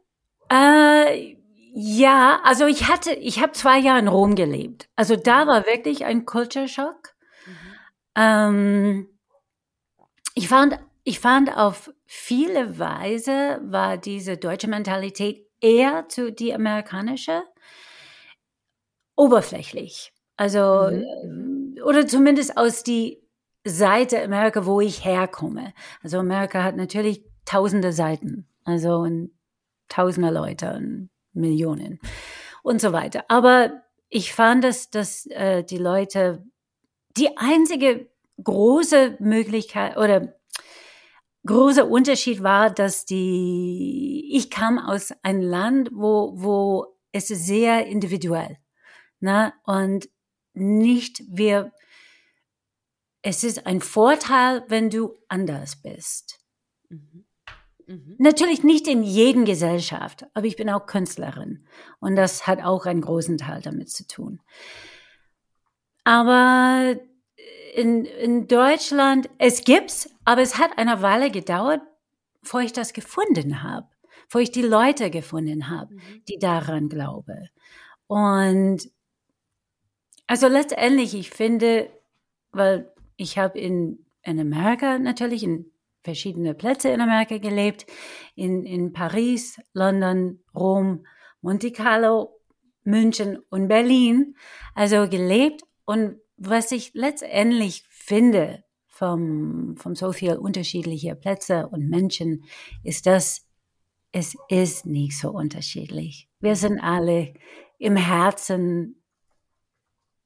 Äh, 0.52 1.38
ja, 1.80 2.40
also 2.44 2.66
ich 2.66 2.88
hatte, 2.88 3.14
ich 3.14 3.40
habe 3.40 3.52
zwei 3.52 3.78
Jahre 3.78 4.00
in 4.00 4.08
Rom 4.08 4.34
gelebt. 4.34 4.90
Also 4.96 5.16
da 5.16 5.46
war 5.46 5.68
wirklich 5.68 6.06
ein 6.06 6.26
Culture 6.26 6.68
Shock. 6.68 7.14
Mhm. 7.46 7.54
Ähm, 8.16 9.20
ich 10.34 10.48
fand, 10.48 10.80
ich 11.04 11.20
fand 11.20 11.56
auf 11.56 11.94
viele 12.08 12.80
Weise 12.80 13.62
war 13.62 13.98
diese 13.98 14.38
deutsche 14.38 14.68
Mentalität 14.68 15.46
eher 15.62 16.10
zu 16.10 16.32
die 16.32 16.52
amerikanische 16.52 17.44
oberflächlich. 19.16 20.14
Also 20.36 20.90
mhm. 20.92 21.76
oder 21.86 22.08
zumindest 22.08 22.58
aus 22.58 22.82
die 22.82 23.22
Seite 23.64 24.24
Amerika, 24.24 24.66
wo 24.66 24.82
ich 24.82 25.06
herkomme. 25.06 25.76
Also 26.02 26.18
Amerika 26.18 26.64
hat 26.64 26.76
natürlich 26.76 27.24
tausende 27.46 27.94
Seiten, 27.94 28.48
also 28.66 28.96
und 28.96 29.30
tausende 29.90 30.32
Leute 30.32 30.74
und 30.74 31.12
Millionen 31.38 32.00
und 32.64 32.82
so 32.82 32.92
weiter. 32.94 33.26
Aber 33.30 33.82
ich 34.10 34.34
fand, 34.34 34.64
dass, 34.64 34.90
dass 34.90 35.26
äh, 35.28 35.64
die 35.64 35.78
Leute 35.78 36.44
die 37.18 37.38
einzige 37.38 38.10
große 38.44 39.18
Möglichkeit 39.20 39.98
oder 39.98 40.34
großer 41.46 41.88
Unterschied 41.88 42.44
war, 42.44 42.70
dass 42.70 43.06
die 43.06 44.30
ich 44.34 44.50
kam 44.50 44.78
aus 44.78 45.14
einem 45.24 45.42
Land, 45.42 45.90
wo 45.94 46.34
wo 46.36 46.98
es 47.12 47.28
sehr 47.28 47.88
individuell, 47.88 48.58
ne 49.20 49.54
und 49.64 50.10
nicht 50.54 51.24
wir 51.28 51.72
es 53.22 53.44
ist 53.44 53.66
ein 53.66 53.82
Vorteil, 53.82 54.64
wenn 54.70 54.90
du 54.90 55.14
anders 55.28 55.82
bist. 55.82 56.40
Mhm. 56.90 57.27
Mhm. 57.88 58.16
Natürlich 58.20 58.64
nicht 58.64 58.88
in 58.88 59.02
jedem 59.02 59.46
Gesellschaft, 59.46 60.26
aber 60.34 60.46
ich 60.46 60.58
bin 60.58 60.70
auch 60.70 60.86
Künstlerin 60.86 61.66
und 62.00 62.16
das 62.16 62.46
hat 62.46 62.62
auch 62.62 62.86
einen 62.86 63.02
großen 63.02 63.38
Teil 63.38 63.62
damit 63.62 63.90
zu 63.90 64.06
tun. 64.06 64.42
Aber 66.04 66.96
in, 67.76 68.06
in 68.06 68.48
Deutschland, 68.48 69.30
es 69.38 69.64
gibt's, 69.64 70.10
aber 70.26 70.42
es 70.42 70.58
hat 70.58 70.78
eine 70.78 71.02
Weile 71.02 71.32
gedauert, 71.32 71.82
bevor 72.42 72.62
ich 72.62 72.74
das 72.74 72.92
gefunden 72.92 73.64
habe, 73.64 73.88
bevor 74.26 74.42
ich 74.42 74.52
die 74.52 74.62
Leute 74.62 75.10
gefunden 75.10 75.70
habe, 75.70 75.94
mhm. 75.94 76.24
die 76.28 76.40
daran 76.40 76.90
glauben. 76.90 77.50
Und 78.08 78.90
also 80.28 80.48
letztendlich, 80.48 81.14
ich 81.14 81.30
finde, 81.30 81.90
weil 82.52 82.92
ich 83.16 83.38
habe 83.38 83.58
in, 83.60 84.06
in 84.24 84.40
Amerika 84.40 85.00
natürlich, 85.00 85.44
in 85.44 85.72
verschiedene 86.08 86.54
Plätze 86.54 86.88
in 86.88 87.02
Amerika 87.02 87.38
gelebt, 87.38 87.86
in, 88.34 88.64
in 88.64 88.94
Paris, 88.94 89.60
London, 89.74 90.40
Rom, 90.56 91.06
Monte 91.42 91.72
Carlo, 91.74 92.40
München 92.86 93.40
und 93.50 93.68
Berlin. 93.68 94.38
Also 94.74 95.10
gelebt 95.10 95.64
und 95.84 96.22
was 96.38 96.72
ich 96.72 96.94
letztendlich 96.94 97.84
finde 97.90 98.64
vom, 98.88 99.76
vom 99.76 99.96
so 99.96 100.14
viel 100.14 100.38
unterschiedlicher 100.38 101.16
Plätze 101.16 101.68
und 101.68 101.90
Menschen, 101.90 102.46
ist, 102.84 103.06
dass 103.06 103.46
es 104.14 104.38
ist 104.48 104.86
nicht 104.86 105.20
so 105.20 105.32
unterschiedlich. 105.32 106.30
Wir 106.40 106.56
sind 106.56 106.80
alle 106.80 107.34
im 107.80 107.98
Herzen 107.98 109.04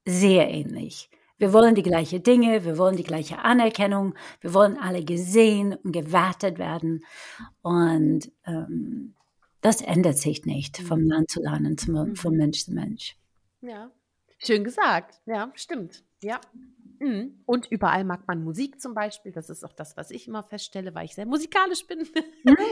sehr 0.06 0.48
ähnlich. 0.48 1.10
Wir 1.42 1.52
wollen 1.52 1.74
die 1.74 1.82
gleichen 1.82 2.22
Dinge, 2.22 2.64
wir 2.64 2.78
wollen 2.78 2.96
die 2.96 3.02
gleiche 3.02 3.40
Anerkennung, 3.40 4.14
wir 4.42 4.54
wollen 4.54 4.78
alle 4.78 5.04
gesehen 5.04 5.74
und 5.74 5.90
gewertet 5.90 6.56
werden. 6.56 7.04
Und 7.62 8.30
ähm, 8.46 9.16
das 9.60 9.80
ändert 9.80 10.18
sich 10.18 10.46
nicht 10.46 10.78
vom 10.78 11.00
mhm. 11.00 11.10
Land 11.10 11.30
zu 11.32 11.42
Land 11.42 11.66
und 11.66 11.80
zum, 11.80 11.94
mhm. 11.94 12.14
von 12.14 12.36
Mensch 12.36 12.64
zu 12.64 12.72
Mensch. 12.72 13.16
Ja, 13.60 13.90
schön 14.38 14.62
gesagt. 14.62 15.20
Ja, 15.26 15.50
stimmt. 15.56 16.04
Ja. 16.22 16.40
Mhm. 17.00 17.42
Und 17.44 17.66
überall 17.66 18.04
mag 18.04 18.28
man 18.28 18.44
Musik 18.44 18.80
zum 18.80 18.94
Beispiel. 18.94 19.32
Das 19.32 19.50
ist 19.50 19.64
auch 19.64 19.72
das, 19.72 19.96
was 19.96 20.12
ich 20.12 20.28
immer 20.28 20.44
feststelle, 20.44 20.94
weil 20.94 21.06
ich 21.06 21.16
sehr 21.16 21.26
musikalisch 21.26 21.84
bin. 21.88 22.06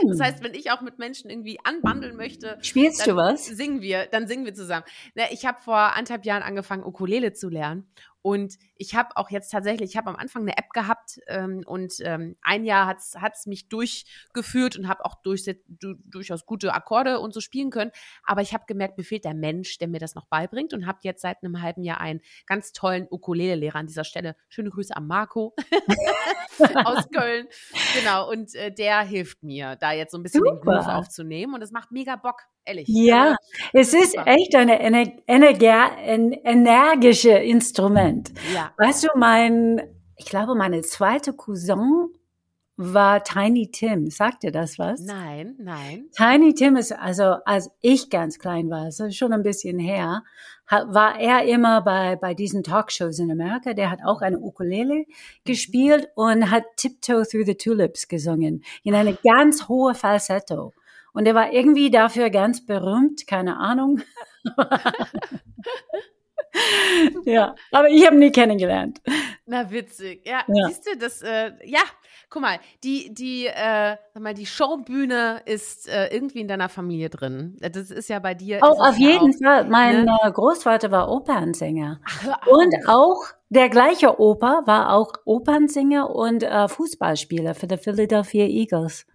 Das 0.07 0.21
heißt, 0.21 0.43
wenn 0.43 0.53
ich 0.53 0.71
auch 0.71 0.79
mit 0.79 0.97
Menschen 0.97 1.29
irgendwie 1.29 1.59
anbandeln 1.65 2.15
möchte, 2.15 2.57
spielst 2.61 3.05
du 3.05 3.17
was? 3.17 3.45
Singen 3.47 3.81
wir, 3.81 4.05
dann 4.05 4.27
singen 4.27 4.45
wir 4.45 4.53
zusammen. 4.53 4.85
Ich 5.31 5.45
habe 5.45 5.61
vor 5.61 5.75
anderthalb 5.75 6.25
Jahren 6.25 6.43
angefangen, 6.43 6.85
Ukulele 6.85 7.33
zu 7.33 7.49
lernen 7.49 7.91
und 8.21 8.55
ich 8.75 8.95
habe 8.95 9.17
auch 9.17 9.29
jetzt 9.31 9.49
tatsächlich, 9.49 9.91
ich 9.91 9.97
habe 9.97 10.09
am 10.09 10.15
Anfang 10.15 10.43
eine 10.43 10.57
App 10.57 10.69
gehabt 10.73 11.19
ähm, 11.27 11.63
und 11.65 11.93
ähm, 12.01 12.35
ein 12.41 12.65
Jahr 12.65 12.87
hat 12.87 13.33
es 13.33 13.45
mich 13.47 13.67
durchgeführt 13.69 14.77
und 14.77 14.87
habe 14.87 15.05
auch 15.05 15.15
durch, 15.23 15.43
du, 15.67 15.95
durchaus 16.05 16.45
gute 16.45 16.73
Akkorde 16.73 17.19
und 17.19 17.33
so 17.33 17.39
spielen 17.39 17.71
können. 17.71 17.91
Aber 18.23 18.41
ich 18.41 18.53
habe 18.53 18.65
gemerkt, 18.67 18.97
mir 18.97 19.03
fehlt 19.03 19.25
der 19.25 19.33
Mensch, 19.33 19.79
der 19.79 19.87
mir 19.87 19.99
das 19.99 20.13
noch 20.13 20.27
beibringt 20.27 20.73
und 20.73 20.85
habe 20.85 20.99
jetzt 21.03 21.21
seit 21.21 21.43
einem 21.43 21.61
halben 21.61 21.83
Jahr 21.83 21.99
einen 21.99 22.21
ganz 22.45 22.71
tollen 22.73 23.07
Ukulele-Lehrer 23.09 23.79
an 23.79 23.87
dieser 23.87 24.03
Stelle. 24.03 24.35
Schöne 24.49 24.69
Grüße 24.69 24.95
an 24.95 25.07
Marco 25.07 25.55
aus 26.85 27.09
Köln. 27.09 27.47
Genau, 27.97 28.29
und 28.29 28.53
äh, 28.55 28.71
der 28.71 29.01
hilft 29.01 29.41
mir, 29.43 29.75
da 29.77 29.93
jetzt 29.93 30.11
so 30.11 30.17
ein 30.17 30.23
bisschen 30.23 30.43
Super. 30.45 30.55
den 30.55 30.61
Groove 30.61 30.87
aufzunehmen 30.87 31.55
und 31.55 31.61
es 31.61 31.71
macht 31.71 31.91
mega 31.91 32.15
Bock. 32.17 32.41
Ehrlich. 32.63 32.87
Ja, 32.89 33.37
es 33.73 33.95
ist 33.95 34.15
echt 34.25 34.55
ein 34.55 34.69
energische 36.43 37.31
Instrument. 37.31 38.10
Ja. 38.53 38.73
Weißt 38.77 39.03
du, 39.03 39.07
mein, 39.15 39.81
ich 40.15 40.25
glaube, 40.25 40.55
meine 40.55 40.81
zweite 40.81 41.33
Cousin 41.33 42.09
war 42.77 43.23
Tiny 43.23 43.69
Tim. 43.71 44.09
Sagt 44.09 44.43
dir 44.43 44.51
das 44.51 44.79
was? 44.79 45.01
Nein, 45.01 45.55
nein. 45.59 46.05
Tiny 46.15 46.53
Tim 46.53 46.75
ist, 46.75 46.91
also 46.91 47.35
als 47.45 47.69
ich 47.81 48.09
ganz 48.09 48.39
klein 48.39 48.69
war, 48.69 48.85
das 48.85 48.99
ist 48.99 49.17
schon 49.17 49.33
ein 49.33 49.43
bisschen 49.43 49.77
her, 49.77 50.23
war 50.67 51.19
er 51.19 51.43
immer 51.45 51.81
bei, 51.81 52.15
bei 52.15 52.33
diesen 52.33 52.63
Talkshows 52.63 53.19
in 53.19 53.31
Amerika. 53.31 53.73
Der 53.73 53.91
hat 53.91 53.99
auch 54.05 54.21
eine 54.21 54.39
Ukulele 54.39 54.95
mhm. 54.95 55.05
gespielt 55.43 56.09
und 56.15 56.49
hat 56.49 56.63
Tiptoe 56.77 57.25
Through 57.25 57.45
the 57.45 57.55
Tulips 57.55 58.07
gesungen 58.07 58.63
in 58.83 58.95
eine 58.95 59.15
ganz 59.15 59.67
hohe 59.67 59.93
Falsetto. 59.93 60.73
Und 61.13 61.25
er 61.25 61.35
war 61.35 61.51
irgendwie 61.51 61.91
dafür 61.91 62.29
ganz 62.29 62.65
berühmt, 62.65 63.27
keine 63.27 63.57
Ahnung. 63.57 64.01
ja, 67.25 67.55
aber 67.71 67.89
ich 67.89 68.05
habe 68.05 68.15
nie 68.17 68.31
kennengelernt. 68.31 69.01
Na 69.45 69.69
witzig. 69.69 70.21
Ja, 70.25 70.43
ja. 70.47 70.67
siehst 70.67 70.87
du, 70.87 70.97
das, 70.97 71.21
äh, 71.21 71.51
ja, 71.65 71.81
guck 72.29 72.41
mal, 72.41 72.59
die, 72.83 73.13
die, 73.13 73.47
äh, 73.47 73.97
sag 74.13 74.23
mal, 74.23 74.33
die 74.33 74.45
Showbühne 74.45 75.41
ist 75.45 75.87
äh, 75.87 76.07
irgendwie 76.07 76.41
in 76.41 76.47
deiner 76.47 76.69
Familie 76.69 77.09
drin. 77.09 77.57
Das 77.59 77.91
ist 77.91 78.09
ja 78.09 78.19
bei 78.19 78.33
dir. 78.33 78.59
Oh, 78.61 78.77
auf 78.79 78.97
jeden 78.97 79.33
auch, 79.33 79.43
Fall. 79.43 79.65
Mein 79.65 80.05
ne? 80.05 80.17
Äh, 80.23 80.31
Großvater 80.31 80.91
war 80.91 81.09
Opernsänger. 81.09 81.99
Ach, 82.05 82.47
und 82.47 82.75
auch 82.87 83.23
der 83.49 83.69
gleiche 83.69 84.19
Opa 84.19 84.63
war 84.65 84.93
auch 84.93 85.13
Opernsänger 85.25 86.09
und 86.09 86.43
äh, 86.43 86.67
Fußballspieler 86.67 87.53
für 87.53 87.67
die 87.67 87.77
Philadelphia 87.77 88.45
Eagles. 88.45 89.05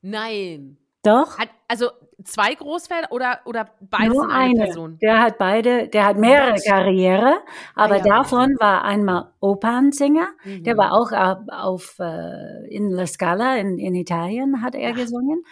Nein. 0.00 0.78
Doch. 1.02 1.38
Hat, 1.38 1.48
also 1.68 1.90
zwei 2.24 2.54
Großväter 2.54 3.10
oder, 3.10 3.40
oder 3.44 3.68
beide 3.80 4.12
Nur 4.12 4.30
eine, 4.30 4.34
eine 4.34 4.64
Person? 4.64 4.98
Der 5.02 5.20
hat 5.20 5.38
beide, 5.38 5.88
der 5.88 6.06
hat 6.06 6.16
mehrere 6.16 6.54
Was? 6.54 6.64
Karriere, 6.64 7.40
aber 7.74 7.94
ah, 7.94 7.98
ja. 7.98 8.04
davon 8.04 8.56
war 8.60 8.84
einmal 8.84 9.32
Opernsänger, 9.40 10.28
mhm. 10.44 10.62
der 10.64 10.76
war 10.76 10.92
auch 10.92 11.12
auf, 11.12 11.48
auf 11.48 11.98
äh, 11.98 12.68
in 12.68 12.90
La 12.90 13.06
Scala 13.06 13.56
in, 13.56 13.78
in 13.78 13.94
Italien 13.94 14.62
hat 14.62 14.74
er 14.74 14.92
Ach. 14.92 14.96
gesungen. 14.96 15.44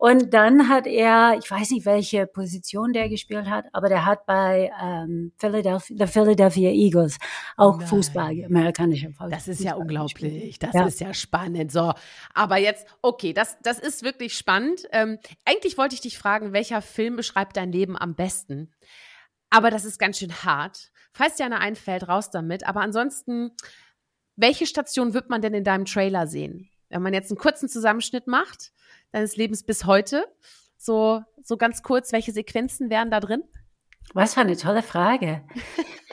Und 0.00 0.32
dann 0.32 0.70
hat 0.70 0.86
er, 0.86 1.36
ich 1.38 1.50
weiß 1.50 1.72
nicht, 1.72 1.84
welche 1.84 2.26
Position 2.26 2.94
der 2.94 3.10
gespielt 3.10 3.50
hat, 3.50 3.66
aber 3.74 3.90
der 3.90 4.06
hat 4.06 4.24
bei 4.24 4.72
ähm, 4.82 5.30
Philadelphia, 5.36 5.94
the 5.94 6.10
Philadelphia 6.10 6.70
Eagles 6.70 7.18
auch 7.58 7.76
Nein. 7.76 7.86
Fußball, 7.86 8.44
amerikanischer 8.46 9.08
Fußball. 9.08 9.28
Das 9.28 9.46
ist 9.46 9.60
ja 9.60 9.74
unglaublich. 9.74 10.58
Das 10.58 10.72
ja. 10.72 10.86
ist 10.86 11.00
ja 11.00 11.12
spannend. 11.12 11.70
So, 11.70 11.92
aber 12.32 12.56
jetzt, 12.56 12.86
okay, 13.02 13.34
das, 13.34 13.58
das 13.62 13.78
ist 13.78 14.02
wirklich 14.02 14.38
spannend. 14.38 14.88
Ähm, 14.92 15.18
eigentlich 15.44 15.76
wollte 15.76 15.96
ich 15.96 16.00
dich 16.00 16.16
fragen, 16.16 16.54
welcher 16.54 16.80
Film 16.80 17.16
beschreibt 17.16 17.58
dein 17.58 17.70
Leben 17.70 17.98
am 17.98 18.14
besten? 18.14 18.72
Aber 19.50 19.70
das 19.70 19.84
ist 19.84 19.98
ganz 19.98 20.16
schön 20.16 20.32
hart. 20.32 20.92
Falls 21.12 21.36
dir 21.36 21.44
einer 21.44 21.60
einfällt, 21.60 22.08
raus 22.08 22.30
damit. 22.30 22.66
Aber 22.66 22.80
ansonsten, 22.80 23.50
welche 24.34 24.64
Station 24.64 25.12
wird 25.12 25.28
man 25.28 25.42
denn 25.42 25.52
in 25.52 25.64
deinem 25.64 25.84
Trailer 25.84 26.26
sehen? 26.26 26.70
Wenn 26.88 27.02
man 27.02 27.12
jetzt 27.12 27.30
einen 27.30 27.38
kurzen 27.38 27.68
Zusammenschnitt 27.68 28.26
macht, 28.26 28.72
deines 29.12 29.36
Lebens 29.36 29.62
bis 29.62 29.84
heute? 29.84 30.26
So, 30.76 31.22
so 31.42 31.56
ganz 31.56 31.82
kurz, 31.82 32.12
welche 32.12 32.32
Sequenzen 32.32 32.90
wären 32.90 33.10
da 33.10 33.20
drin? 33.20 33.42
Was 34.14 34.34
für 34.34 34.40
eine 34.40 34.56
tolle 34.56 34.82
Frage. 34.82 35.42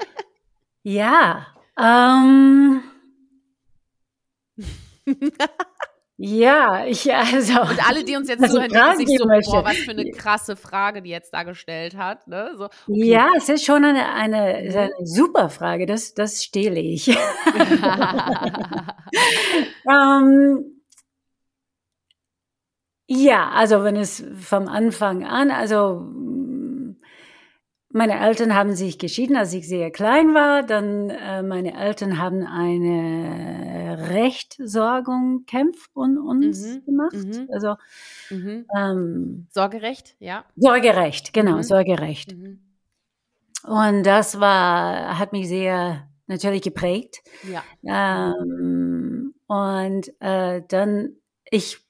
ja, 0.84 1.48
ähm, 1.80 2.82
ja, 6.20 6.84
ich 6.86 7.13
also. 7.13 7.62
Und 7.70 7.88
alle, 7.88 8.04
die 8.04 8.16
uns 8.16 8.27
jetzt 8.27 8.50
zuhören, 8.50 8.72
denken 8.72 8.98
sich 9.06 9.20
so, 9.20 9.25
boah, 9.25 9.63
was 9.63 9.77
für 9.77 9.92
eine 9.92 10.10
krasse 10.10 10.56
Frage, 10.56 11.04
die 11.04 11.12
jetzt 11.12 11.32
da 11.32 11.44
gestellt 11.44 11.96
hat. 11.96 12.27
Ne? 12.27 12.54
So, 12.58 12.66
okay. 12.66 12.72
Ja, 12.88 13.30
es 13.38 13.48
ist 13.50 13.63
schon 13.63 13.86
eine, 13.86 14.12
eine, 14.12 14.44
eine 14.44 14.92
super 15.04 15.50
Frage. 15.50 15.86
Das, 15.86 16.16
das 16.16 16.44
stehle 16.44 16.80
ich. 16.80 17.10
ähm, 19.88 20.76
ja, 23.07 23.49
also 23.49 23.83
wenn 23.83 23.95
es 23.95 24.23
vom 24.39 24.67
Anfang 24.67 25.25
an, 25.25 25.49
also 25.49 26.01
mm, 26.01 26.97
meine 27.89 28.19
Eltern 28.19 28.53
haben 28.53 28.75
sich 28.75 28.99
geschieden, 28.99 29.35
als 29.37 29.53
ich 29.53 29.67
sehr 29.67 29.91
klein 29.91 30.33
war. 30.33 30.63
Dann 30.63 31.09
äh, 31.09 31.41
meine 31.41 31.73
Eltern 31.73 32.19
haben 32.19 32.45
eine 32.45 34.09
Rechtsorgung 34.09 35.45
Kämpf 35.45 35.89
und 35.93 36.17
uns 36.17 36.65
mhm, 36.65 36.85
gemacht. 36.85 37.13
Mhm, 37.13 37.49
also 37.51 37.75
mhm. 38.29 38.65
Ähm, 38.77 39.47
Sorgerecht, 39.51 40.15
ja. 40.19 40.45
Sorgerecht, 40.57 41.33
genau, 41.33 41.57
mhm. 41.57 41.63
Sorgerecht. 41.63 42.35
Mhm. 42.35 42.59
Und 43.63 44.03
das 44.03 44.39
war, 44.39 45.17
hat 45.17 45.31
mich 45.31 45.47
sehr 45.47 46.07
natürlich 46.27 46.61
geprägt. 46.61 47.23
Ja. 47.43 47.63
Ähm, 47.83 49.33
und 49.47 50.11
äh, 50.19 50.61
dann 50.67 51.15
ich 51.49 51.87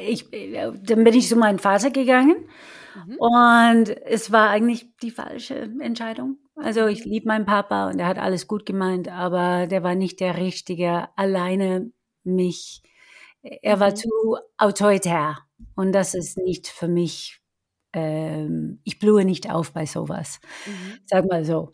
ich, 0.00 0.26
dann 0.30 1.04
bin 1.04 1.14
ich 1.14 1.28
zu 1.28 1.36
meinem 1.36 1.58
Vater 1.58 1.90
gegangen 1.90 2.48
mhm. 2.94 3.16
und 3.18 3.90
es 4.06 4.32
war 4.32 4.50
eigentlich 4.50 4.96
die 4.98 5.10
falsche 5.10 5.70
Entscheidung. 5.80 6.38
Also 6.56 6.86
ich 6.86 7.04
liebe 7.04 7.28
meinen 7.28 7.46
Papa 7.46 7.88
und 7.88 7.98
er 7.98 8.06
hat 8.06 8.18
alles 8.18 8.46
gut 8.46 8.66
gemeint, 8.66 9.08
aber 9.08 9.66
der 9.66 9.82
war 9.82 9.94
nicht 9.94 10.20
der 10.20 10.36
Richtige, 10.36 11.08
alleine 11.16 11.90
mich. 12.24 12.82
Er 13.42 13.80
war 13.80 13.90
mhm. 13.90 13.96
zu 13.96 14.36
autoritär 14.58 15.38
und 15.76 15.92
das 15.92 16.14
ist 16.14 16.36
nicht 16.36 16.68
für 16.68 16.88
mich, 16.88 17.40
ähm, 17.92 18.80
ich 18.84 18.98
blühe 18.98 19.24
nicht 19.24 19.50
auf 19.50 19.72
bei 19.72 19.86
sowas, 19.86 20.40
mhm. 20.66 20.98
sag 21.06 21.26
mal 21.26 21.44
so. 21.44 21.72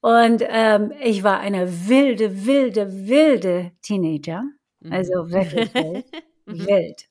Und 0.00 0.44
ähm, 0.46 0.92
ich 1.02 1.22
war 1.22 1.40
eine 1.40 1.88
wilde, 1.88 2.46
wilde, 2.46 3.08
wilde 3.08 3.72
Teenager. 3.82 4.44
Also 4.90 5.24
mhm. 5.24 5.32
wirklich 5.32 5.74
wild. 5.74 6.06
Mhm. 6.46 6.66
wild. 6.66 7.08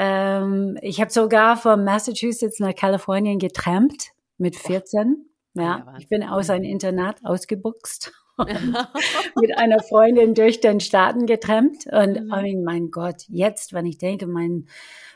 Ähm, 0.00 0.78
ich 0.80 1.00
habe 1.00 1.10
sogar 1.10 1.56
von 1.56 1.82
Massachusetts 1.82 2.60
nach 2.60 2.72
Kalifornien 2.72 3.40
getrampt 3.40 4.12
mit 4.38 4.54
14. 4.54 5.26
Ja, 5.54 5.92
ich 5.98 6.08
bin 6.08 6.22
aus 6.22 6.50
einem 6.50 6.64
Internat 6.64 7.16
ausgebuchst. 7.24 8.12
mit 8.38 9.58
einer 9.58 9.82
Freundin 9.82 10.34
durch 10.34 10.60
den 10.60 10.78
Staaten 10.78 11.26
getrennt. 11.26 11.86
Und 11.90 12.26
mhm. 12.26 12.32
oh 12.32 12.62
mein 12.64 12.92
Gott, 12.92 13.24
jetzt, 13.26 13.72
wenn 13.72 13.86
ich 13.86 13.98
denke, 13.98 14.28
mein, 14.28 14.68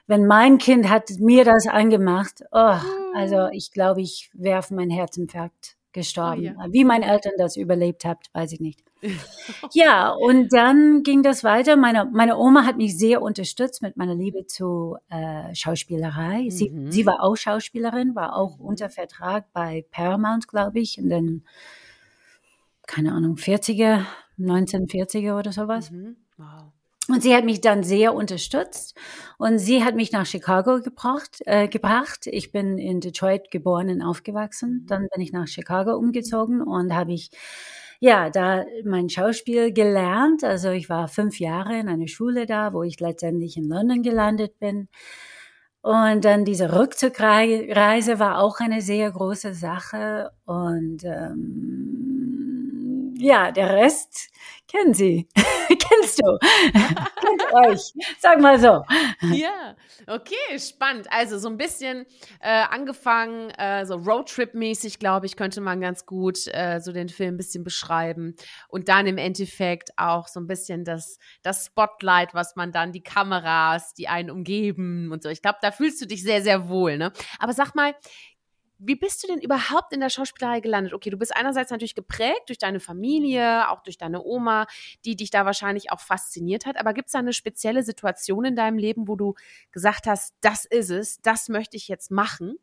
wenn 0.08 0.26
mein 0.26 0.58
Kind 0.58 0.90
hat 0.90 1.10
mir 1.20 1.44
das 1.44 1.68
angemacht, 1.68 2.42
oh, 2.50 2.74
also 3.14 3.36
mhm. 3.36 3.52
ich 3.52 3.70
glaube, 3.70 4.00
ich 4.00 4.30
werfe 4.34 4.74
mein 4.74 4.90
Herzinfarkt 4.90 5.76
gestorben. 5.92 6.56
Oh, 6.58 6.62
ja. 6.62 6.72
Wie 6.72 6.84
meine 6.84 7.06
Eltern 7.06 7.32
das 7.38 7.56
überlebt 7.56 8.04
habt, 8.04 8.32
weiß 8.34 8.52
ich 8.52 8.60
nicht. 8.60 8.82
ja, 9.72 10.10
und 10.10 10.52
dann 10.52 11.02
ging 11.02 11.22
das 11.22 11.42
weiter. 11.44 11.76
Meine, 11.76 12.04
meine 12.12 12.36
Oma 12.36 12.64
hat 12.64 12.76
mich 12.76 12.96
sehr 12.96 13.20
unterstützt 13.22 13.82
mit 13.82 13.96
meiner 13.96 14.14
Liebe 14.14 14.46
zu 14.46 14.96
äh, 15.08 15.54
Schauspielerei. 15.54 16.48
Sie, 16.50 16.70
mhm. 16.70 16.92
sie 16.92 17.04
war 17.06 17.22
auch 17.22 17.36
Schauspielerin, 17.36 18.14
war 18.14 18.36
auch 18.36 18.58
mhm. 18.58 18.64
unter 18.64 18.90
Vertrag 18.90 19.52
bei 19.52 19.84
Paramount, 19.90 20.48
glaube 20.48 20.80
ich, 20.80 20.98
in 20.98 21.08
den, 21.08 21.44
keine 22.86 23.12
Ahnung, 23.12 23.36
40er, 23.36 24.04
1940er 24.38 25.38
oder 25.38 25.52
sowas. 25.52 25.90
Mhm. 25.90 26.16
Wow. 26.36 26.72
Und 27.12 27.22
sie 27.22 27.36
hat 27.36 27.44
mich 27.44 27.60
dann 27.60 27.82
sehr 27.82 28.14
unterstützt 28.14 28.96
und 29.36 29.58
sie 29.58 29.84
hat 29.84 29.94
mich 29.94 30.12
nach 30.12 30.24
Chicago 30.24 30.80
gebracht. 30.80 31.42
Äh, 31.44 31.68
gebracht. 31.68 32.26
Ich 32.26 32.52
bin 32.52 32.78
in 32.78 33.00
Detroit 33.00 33.50
geboren 33.50 33.90
und 33.90 34.00
aufgewachsen. 34.00 34.86
Dann 34.88 35.08
bin 35.12 35.20
ich 35.20 35.30
nach 35.30 35.46
Chicago 35.46 35.94
umgezogen 35.94 36.62
und 36.62 36.94
habe 36.94 37.12
ich 37.12 37.30
ja 38.00 38.30
da 38.30 38.64
mein 38.86 39.10
Schauspiel 39.10 39.74
gelernt. 39.74 40.42
Also 40.42 40.70
ich 40.70 40.88
war 40.88 41.06
fünf 41.06 41.38
Jahre 41.38 41.78
in 41.78 41.90
einer 41.90 42.08
Schule 42.08 42.46
da, 42.46 42.72
wo 42.72 42.82
ich 42.82 42.98
letztendlich 42.98 43.58
in 43.58 43.68
London 43.68 44.02
gelandet 44.02 44.58
bin. 44.58 44.88
Und 45.82 46.24
dann 46.24 46.46
diese 46.46 46.74
Rückzugreise 46.74 48.18
war 48.18 48.40
auch 48.40 48.58
eine 48.60 48.80
sehr 48.80 49.10
große 49.10 49.52
Sache. 49.52 50.30
Und 50.46 51.04
ähm, 51.04 51.92
ja, 53.18 53.52
der 53.52 53.68
Rest 53.74 54.30
kennen 54.72 54.94
Sie. 54.94 55.28
Kennst 55.68 56.20
du? 56.20 56.38
Kennt 56.72 57.52
euch. 57.52 57.92
Sag 58.18 58.40
mal 58.40 58.58
so. 58.58 58.84
Ja, 59.32 59.76
okay, 60.06 60.58
spannend. 60.58 61.06
Also 61.10 61.38
so 61.38 61.48
ein 61.48 61.56
bisschen 61.56 62.06
äh, 62.40 62.64
angefangen, 62.70 63.50
äh, 63.50 63.84
so 63.86 63.96
Roadtrip-mäßig, 63.96 64.98
glaube 64.98 65.26
ich, 65.26 65.36
könnte 65.36 65.60
man 65.60 65.80
ganz 65.80 66.06
gut 66.06 66.46
äh, 66.48 66.80
so 66.80 66.92
den 66.92 67.08
Film 67.08 67.34
ein 67.34 67.36
bisschen 67.36 67.64
beschreiben. 67.64 68.34
Und 68.68 68.88
dann 68.88 69.06
im 69.06 69.18
Endeffekt 69.18 69.90
auch 69.96 70.28
so 70.28 70.40
ein 70.40 70.46
bisschen 70.46 70.84
das, 70.84 71.18
das 71.42 71.66
Spotlight, 71.66 72.34
was 72.34 72.56
man 72.56 72.72
dann, 72.72 72.92
die 72.92 73.02
Kameras, 73.02 73.94
die 73.94 74.08
einen 74.08 74.30
umgeben 74.30 75.12
und 75.12 75.22
so. 75.22 75.28
Ich 75.28 75.42
glaube, 75.42 75.58
da 75.62 75.70
fühlst 75.70 76.00
du 76.00 76.06
dich 76.06 76.22
sehr, 76.22 76.42
sehr 76.42 76.68
wohl. 76.68 76.96
Ne? 76.98 77.12
Aber 77.38 77.52
sag 77.52 77.74
mal, 77.74 77.94
wie 78.84 78.96
bist 78.96 79.22
du 79.22 79.28
denn 79.28 79.40
überhaupt 79.40 79.92
in 79.92 80.00
der 80.00 80.10
Schauspielerei 80.10 80.60
gelandet? 80.60 80.92
Okay, 80.92 81.10
du 81.10 81.16
bist 81.16 81.34
einerseits 81.34 81.70
natürlich 81.70 81.94
geprägt 81.94 82.42
durch 82.48 82.58
deine 82.58 82.80
Familie, 82.80 83.70
auch 83.70 83.82
durch 83.82 83.96
deine 83.96 84.22
Oma, 84.22 84.66
die 85.04 85.16
dich 85.16 85.30
da 85.30 85.44
wahrscheinlich 85.44 85.92
auch 85.92 86.00
fasziniert 86.00 86.66
hat. 86.66 86.76
Aber 86.78 86.92
gibt 86.92 87.06
es 87.06 87.12
da 87.12 87.20
eine 87.20 87.32
spezielle 87.32 87.82
Situation 87.82 88.44
in 88.44 88.56
deinem 88.56 88.78
Leben, 88.78 89.08
wo 89.08 89.16
du 89.16 89.34
gesagt 89.70 90.06
hast, 90.06 90.34
das 90.40 90.64
ist 90.64 90.90
es, 90.90 91.20
das 91.22 91.48
möchte 91.48 91.76
ich 91.76 91.88
jetzt 91.88 92.10
machen? 92.10 92.56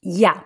Ja. 0.00 0.44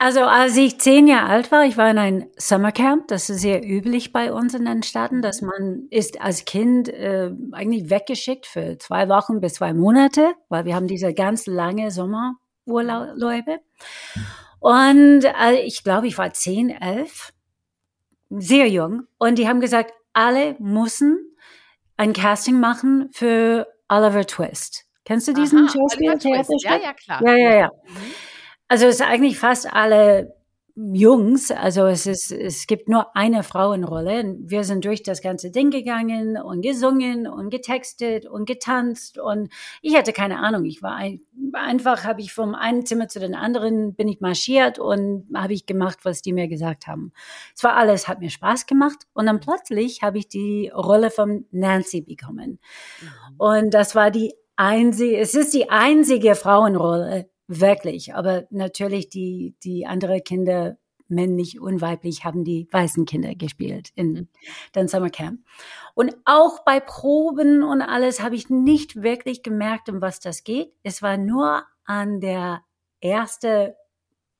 Also 0.00 0.20
als 0.20 0.56
ich 0.56 0.78
zehn 0.78 1.08
Jahre 1.08 1.28
alt 1.28 1.50
war, 1.50 1.64
ich 1.64 1.76
war 1.76 1.90
in 1.90 1.98
einem 1.98 2.30
Summercamp, 2.36 3.08
das 3.08 3.28
ist 3.30 3.40
sehr 3.40 3.68
üblich 3.68 4.12
bei 4.12 4.32
uns 4.32 4.54
in 4.54 4.64
den 4.64 4.84
Staaten, 4.84 5.22
dass 5.22 5.42
man 5.42 5.88
ist 5.90 6.20
als 6.20 6.44
Kind 6.44 6.88
äh, 6.88 7.32
eigentlich 7.50 7.90
weggeschickt 7.90 8.46
für 8.46 8.78
zwei 8.78 9.08
Wochen 9.08 9.40
bis 9.40 9.54
zwei 9.54 9.74
Monate, 9.74 10.34
weil 10.48 10.64
wir 10.66 10.76
haben 10.76 10.86
diese 10.86 11.12
ganz 11.14 11.46
lange 11.46 11.90
Sommer 11.90 12.36
Urlaube. 12.68 13.60
Und 14.60 15.24
äh, 15.24 15.60
ich 15.62 15.84
glaube, 15.84 16.06
ich 16.06 16.18
war 16.18 16.32
zehn, 16.32 16.70
elf, 16.70 17.32
sehr 18.30 18.68
jung. 18.68 19.04
Und 19.18 19.38
die 19.38 19.48
haben 19.48 19.60
gesagt, 19.60 19.92
alle 20.12 20.56
müssen 20.58 21.36
ein 21.96 22.12
Casting 22.12 22.60
machen 22.60 23.10
für 23.12 23.66
Oliver 23.88 24.26
Twist. 24.26 24.84
Kennst 25.04 25.26
du 25.28 25.32
diesen 25.32 25.64
Aha, 25.64 25.72
Schauspieler? 25.72 26.16
Ja, 26.18 26.76
ja, 26.76 26.92
klar. 26.92 27.22
Ja, 27.24 27.36
ja, 27.36 27.54
ja. 27.54 27.70
Mhm. 27.86 28.12
Also 28.68 28.86
es 28.86 28.96
ist 28.96 29.02
eigentlich 29.02 29.38
fast 29.38 29.72
alle 29.72 30.37
Jungs, 30.80 31.50
also 31.50 31.86
es 31.86 32.06
ist, 32.06 32.30
es 32.30 32.68
gibt 32.68 32.88
nur 32.88 33.16
eine 33.16 33.42
Frauenrolle. 33.42 34.36
Wir 34.38 34.62
sind 34.62 34.84
durch 34.84 35.02
das 35.02 35.22
ganze 35.22 35.50
Ding 35.50 35.70
gegangen 35.70 36.40
und 36.40 36.62
gesungen 36.62 37.26
und 37.26 37.50
getextet 37.50 38.26
und 38.26 38.46
getanzt 38.46 39.18
und 39.18 39.48
ich 39.82 39.96
hatte 39.96 40.12
keine 40.12 40.38
Ahnung. 40.38 40.64
Ich 40.66 40.80
war 40.80 40.94
ein, 40.94 41.20
einfach, 41.52 42.04
habe 42.04 42.20
ich 42.20 42.32
vom 42.32 42.54
einen 42.54 42.86
Zimmer 42.86 43.08
zu 43.08 43.18
den 43.18 43.34
anderen 43.34 43.94
bin 43.94 44.06
ich 44.06 44.20
marschiert 44.20 44.78
und 44.78 45.26
habe 45.34 45.52
ich 45.52 45.66
gemacht, 45.66 45.98
was 46.04 46.22
die 46.22 46.32
mir 46.32 46.46
gesagt 46.46 46.86
haben. 46.86 47.12
Es 47.56 47.64
war 47.64 47.74
alles, 47.74 48.06
hat 48.06 48.20
mir 48.20 48.30
Spaß 48.30 48.66
gemacht 48.66 48.98
und 49.14 49.26
dann 49.26 49.40
plötzlich 49.40 50.02
habe 50.02 50.18
ich 50.18 50.28
die 50.28 50.70
Rolle 50.72 51.10
von 51.10 51.46
Nancy 51.50 52.02
bekommen 52.02 52.60
mhm. 53.00 53.34
und 53.38 53.74
das 53.74 53.96
war 53.96 54.12
die 54.12 54.32
einzige, 54.54 55.16
es 55.16 55.34
ist 55.34 55.54
die 55.54 55.70
einzige 55.70 56.36
Frauenrolle 56.36 57.28
Wirklich. 57.48 58.14
Aber 58.14 58.46
natürlich 58.50 59.08
die, 59.08 59.54
die 59.64 59.86
andere 59.86 60.20
Kinder, 60.20 60.76
männlich 61.08 61.58
und 61.58 61.80
weiblich, 61.80 62.24
haben 62.24 62.44
die 62.44 62.68
weißen 62.70 63.06
Kinder 63.06 63.34
gespielt 63.34 63.90
in 63.94 64.12
mhm. 64.12 64.28
den 64.74 64.88
Summercamp. 64.88 65.40
Und 65.94 66.14
auch 66.26 66.60
bei 66.64 66.78
Proben 66.80 67.62
und 67.62 67.80
alles 67.80 68.22
habe 68.22 68.36
ich 68.36 68.50
nicht 68.50 69.02
wirklich 69.02 69.42
gemerkt, 69.42 69.88
um 69.88 70.02
was 70.02 70.20
das 70.20 70.44
geht. 70.44 70.72
Es 70.82 71.02
war 71.02 71.16
nur 71.16 71.64
an 71.86 72.20
der 72.20 72.62
erste 73.00 73.76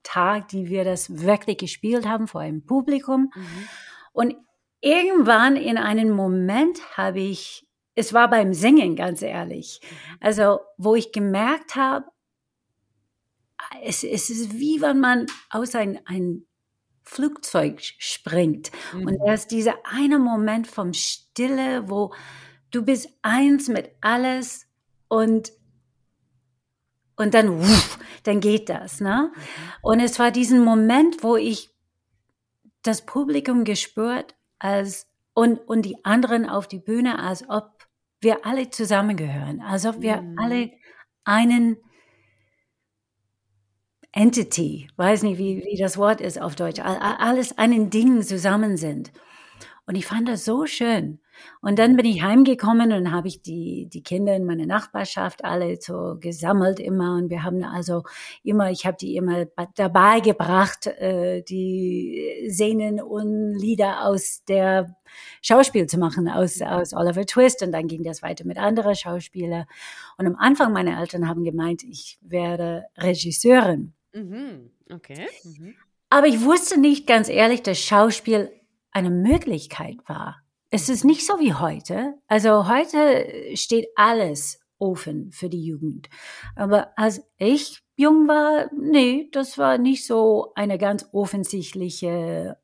Tag, 0.02 0.48
die 0.48 0.68
wir 0.68 0.84
das 0.84 1.22
wirklich 1.22 1.56
gespielt 1.56 2.06
haben 2.06 2.28
vor 2.28 2.42
einem 2.42 2.64
Publikum. 2.64 3.32
Mhm. 3.34 3.68
Und 4.12 4.36
irgendwann 4.80 5.56
in 5.56 5.78
einem 5.78 6.10
Moment 6.10 6.80
habe 6.96 7.20
ich, 7.20 7.66
es 7.94 8.12
war 8.12 8.28
beim 8.28 8.52
Singen, 8.52 8.94
ganz 8.94 9.22
ehrlich, 9.22 9.80
mhm. 9.82 10.16
also 10.20 10.60
wo 10.76 10.94
ich 10.94 11.12
gemerkt 11.12 11.76
habe, 11.76 12.04
es, 13.82 14.04
es 14.04 14.30
ist 14.30 14.54
wie 14.54 14.80
wenn 14.80 15.00
man 15.00 15.26
aus 15.50 15.74
ein, 15.74 16.00
ein 16.06 16.46
Flugzeug 17.02 17.80
springt. 17.80 18.70
Mhm. 18.92 19.06
Und 19.06 19.18
da 19.24 19.32
ist 19.32 19.50
dieser 19.50 19.76
eine 19.84 20.18
Moment 20.18 20.66
vom 20.66 20.92
Stille, 20.92 21.88
wo 21.88 22.12
du 22.70 22.84
bist 22.84 23.08
eins 23.22 23.68
mit 23.68 23.90
alles 24.00 24.66
und 25.08 25.52
und 27.16 27.34
dann, 27.34 27.58
wuff, 27.58 27.98
dann 28.22 28.38
geht 28.38 28.68
das, 28.68 29.00
ne? 29.00 29.32
Mhm. 29.34 29.42
Und 29.82 30.00
es 30.00 30.18
war 30.18 30.30
diesen 30.30 30.62
Moment, 30.62 31.24
wo 31.24 31.36
ich 31.36 31.70
das 32.82 33.04
Publikum 33.04 33.64
gespürt 33.64 34.36
als 34.58 35.08
und 35.34 35.58
und 35.66 35.82
die 35.82 36.04
anderen 36.04 36.48
auf 36.48 36.68
die 36.68 36.78
Bühne, 36.78 37.18
als 37.18 37.48
ob 37.48 37.88
wir 38.20 38.44
alle 38.44 38.70
zusammengehören, 38.70 39.60
als 39.60 39.86
ob 39.86 40.00
wir 40.00 40.20
mhm. 40.20 40.38
alle 40.38 40.70
einen 41.24 41.78
Entity, 44.18 44.88
weiß 44.96 45.22
nicht, 45.22 45.38
wie, 45.38 45.64
wie 45.64 45.78
das 45.78 45.96
Wort 45.96 46.20
ist 46.20 46.42
auf 46.42 46.56
Deutsch, 46.56 46.80
alles 46.80 47.56
einen 47.56 47.88
Ding 47.88 48.20
zusammen 48.22 48.76
sind. 48.76 49.12
Und 49.86 49.94
ich 49.94 50.06
fand 50.06 50.28
das 50.28 50.44
so 50.44 50.66
schön. 50.66 51.20
Und 51.60 51.78
dann 51.78 51.94
bin 51.94 52.04
ich 52.04 52.20
heimgekommen 52.20 52.90
und 52.90 53.12
habe 53.12 53.28
ich 53.28 53.42
die, 53.42 53.88
die 53.88 54.02
Kinder 54.02 54.34
in 54.34 54.44
meiner 54.44 54.66
Nachbarschaft 54.66 55.44
alle 55.44 55.80
so 55.80 56.16
gesammelt 56.18 56.80
immer. 56.80 57.14
Und 57.14 57.30
wir 57.30 57.44
haben 57.44 57.62
also 57.62 58.02
immer, 58.42 58.72
ich 58.72 58.86
habe 58.86 58.96
die 59.00 59.14
immer 59.14 59.46
dabei 59.76 60.18
gebracht, 60.18 60.88
äh, 60.88 61.42
die 61.42 62.48
Szenen 62.50 63.00
und 63.00 63.54
Lieder 63.54 64.04
aus 64.04 64.42
der 64.48 64.96
Schauspiel 65.42 65.86
zu 65.86 65.96
machen, 65.96 66.28
aus, 66.28 66.60
aus 66.60 66.92
Oliver 66.92 67.24
Twist. 67.24 67.62
Und 67.62 67.70
dann 67.70 67.86
ging 67.86 68.02
das 68.02 68.20
weiter 68.20 68.44
mit 68.44 68.58
anderen 68.58 68.96
Schauspielern. 68.96 69.66
Und 70.16 70.26
am 70.26 70.34
Anfang 70.34 70.72
meine 70.72 70.98
Eltern 70.98 71.28
haben 71.28 71.44
gemeint, 71.44 71.84
ich 71.84 72.18
werde 72.20 72.86
Regisseurin. 72.96 73.94
Mhm. 74.12 74.70
Okay. 74.90 75.28
Mhm. 75.44 75.74
Aber 76.10 76.26
ich 76.26 76.42
wusste 76.42 76.80
nicht 76.80 77.06
ganz 77.06 77.28
ehrlich, 77.28 77.62
dass 77.62 77.78
Schauspiel 77.78 78.50
eine 78.90 79.10
Möglichkeit 79.10 79.96
war. 80.06 80.42
Es 80.70 80.88
ist 80.88 81.04
nicht 81.04 81.26
so 81.26 81.38
wie 81.38 81.54
heute. 81.54 82.14
Also 82.26 82.68
heute 82.68 83.56
steht 83.56 83.88
alles 83.96 84.60
offen 84.78 85.32
für 85.32 85.48
die 85.48 85.64
Jugend. 85.64 86.08
Aber 86.56 86.92
als 86.96 87.22
ich 87.36 87.82
jung 87.96 88.28
war, 88.28 88.70
nee, 88.74 89.28
das 89.32 89.58
war 89.58 89.78
nicht 89.78 90.06
so 90.06 90.52
eine 90.54 90.78
ganz 90.78 91.08
offensichtliche 91.12 92.56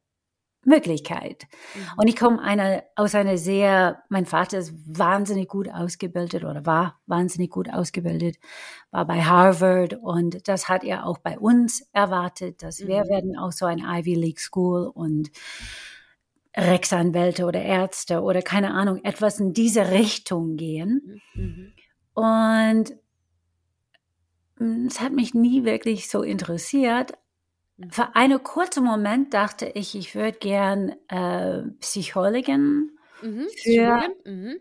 Möglichkeit. 0.64 1.46
Mhm. 1.74 1.81
Und 1.98 2.09
ich 2.09 2.16
komme 2.16 2.40
eine, 2.42 2.85
aus 2.96 3.14
einer 3.14 3.38
sehr, 3.38 4.03
mein 4.09 4.27
Vater 4.27 4.59
ist 4.59 4.74
wahnsinnig 4.87 5.48
gut 5.48 5.68
ausgebildet 5.68 6.44
oder 6.44 6.66
war 6.66 7.00
wahnsinnig 7.07 7.50
gut 7.50 7.72
ausgebildet, 7.72 8.37
war 8.90 9.07
bei 9.07 9.22
Harvard 9.22 9.94
und 9.94 10.48
das 10.48 10.68
hat 10.68 10.85
er 10.85 11.07
auch 11.07 11.18
bei 11.18 11.38
uns 11.38 11.88
erwartet, 11.92 12.62
dass 12.62 12.81
mhm. 12.81 12.88
wir 12.88 13.09
werden 13.09 13.38
auch 13.38 13.53
so 13.53 13.66
ein 13.66 13.79
Ivy 13.79 14.14
League 14.14 14.40
School 14.40 14.87
und 14.87 15.31
Rechtsanwälte 16.57 17.46
oder 17.46 17.62
Ärzte 17.62 18.22
oder 18.22 18.40
keine 18.42 18.72
Ahnung, 18.72 19.05
etwas 19.05 19.40
in 19.40 19.53
diese 19.53 19.90
Richtung 19.90 20.57
gehen. 20.57 21.20
Mhm. 21.35 21.72
Und 22.14 22.96
mm, 24.59 24.87
es 24.87 25.00
hat 25.00 25.12
mich 25.12 25.35
nie 25.35 25.64
wirklich 25.64 26.09
so 26.09 26.22
interessiert, 26.22 27.14
für 27.90 28.14
einen 28.14 28.42
kurzen 28.42 28.84
Moment 28.84 29.34
dachte 29.34 29.66
ich, 29.66 29.94
ich 29.96 30.14
würde 30.14 30.38
gern 30.38 30.94
äh, 31.08 31.62
Psychologin 31.80 32.90
mhm, 33.20 33.46
für, 33.62 34.08
mhm. 34.24 34.56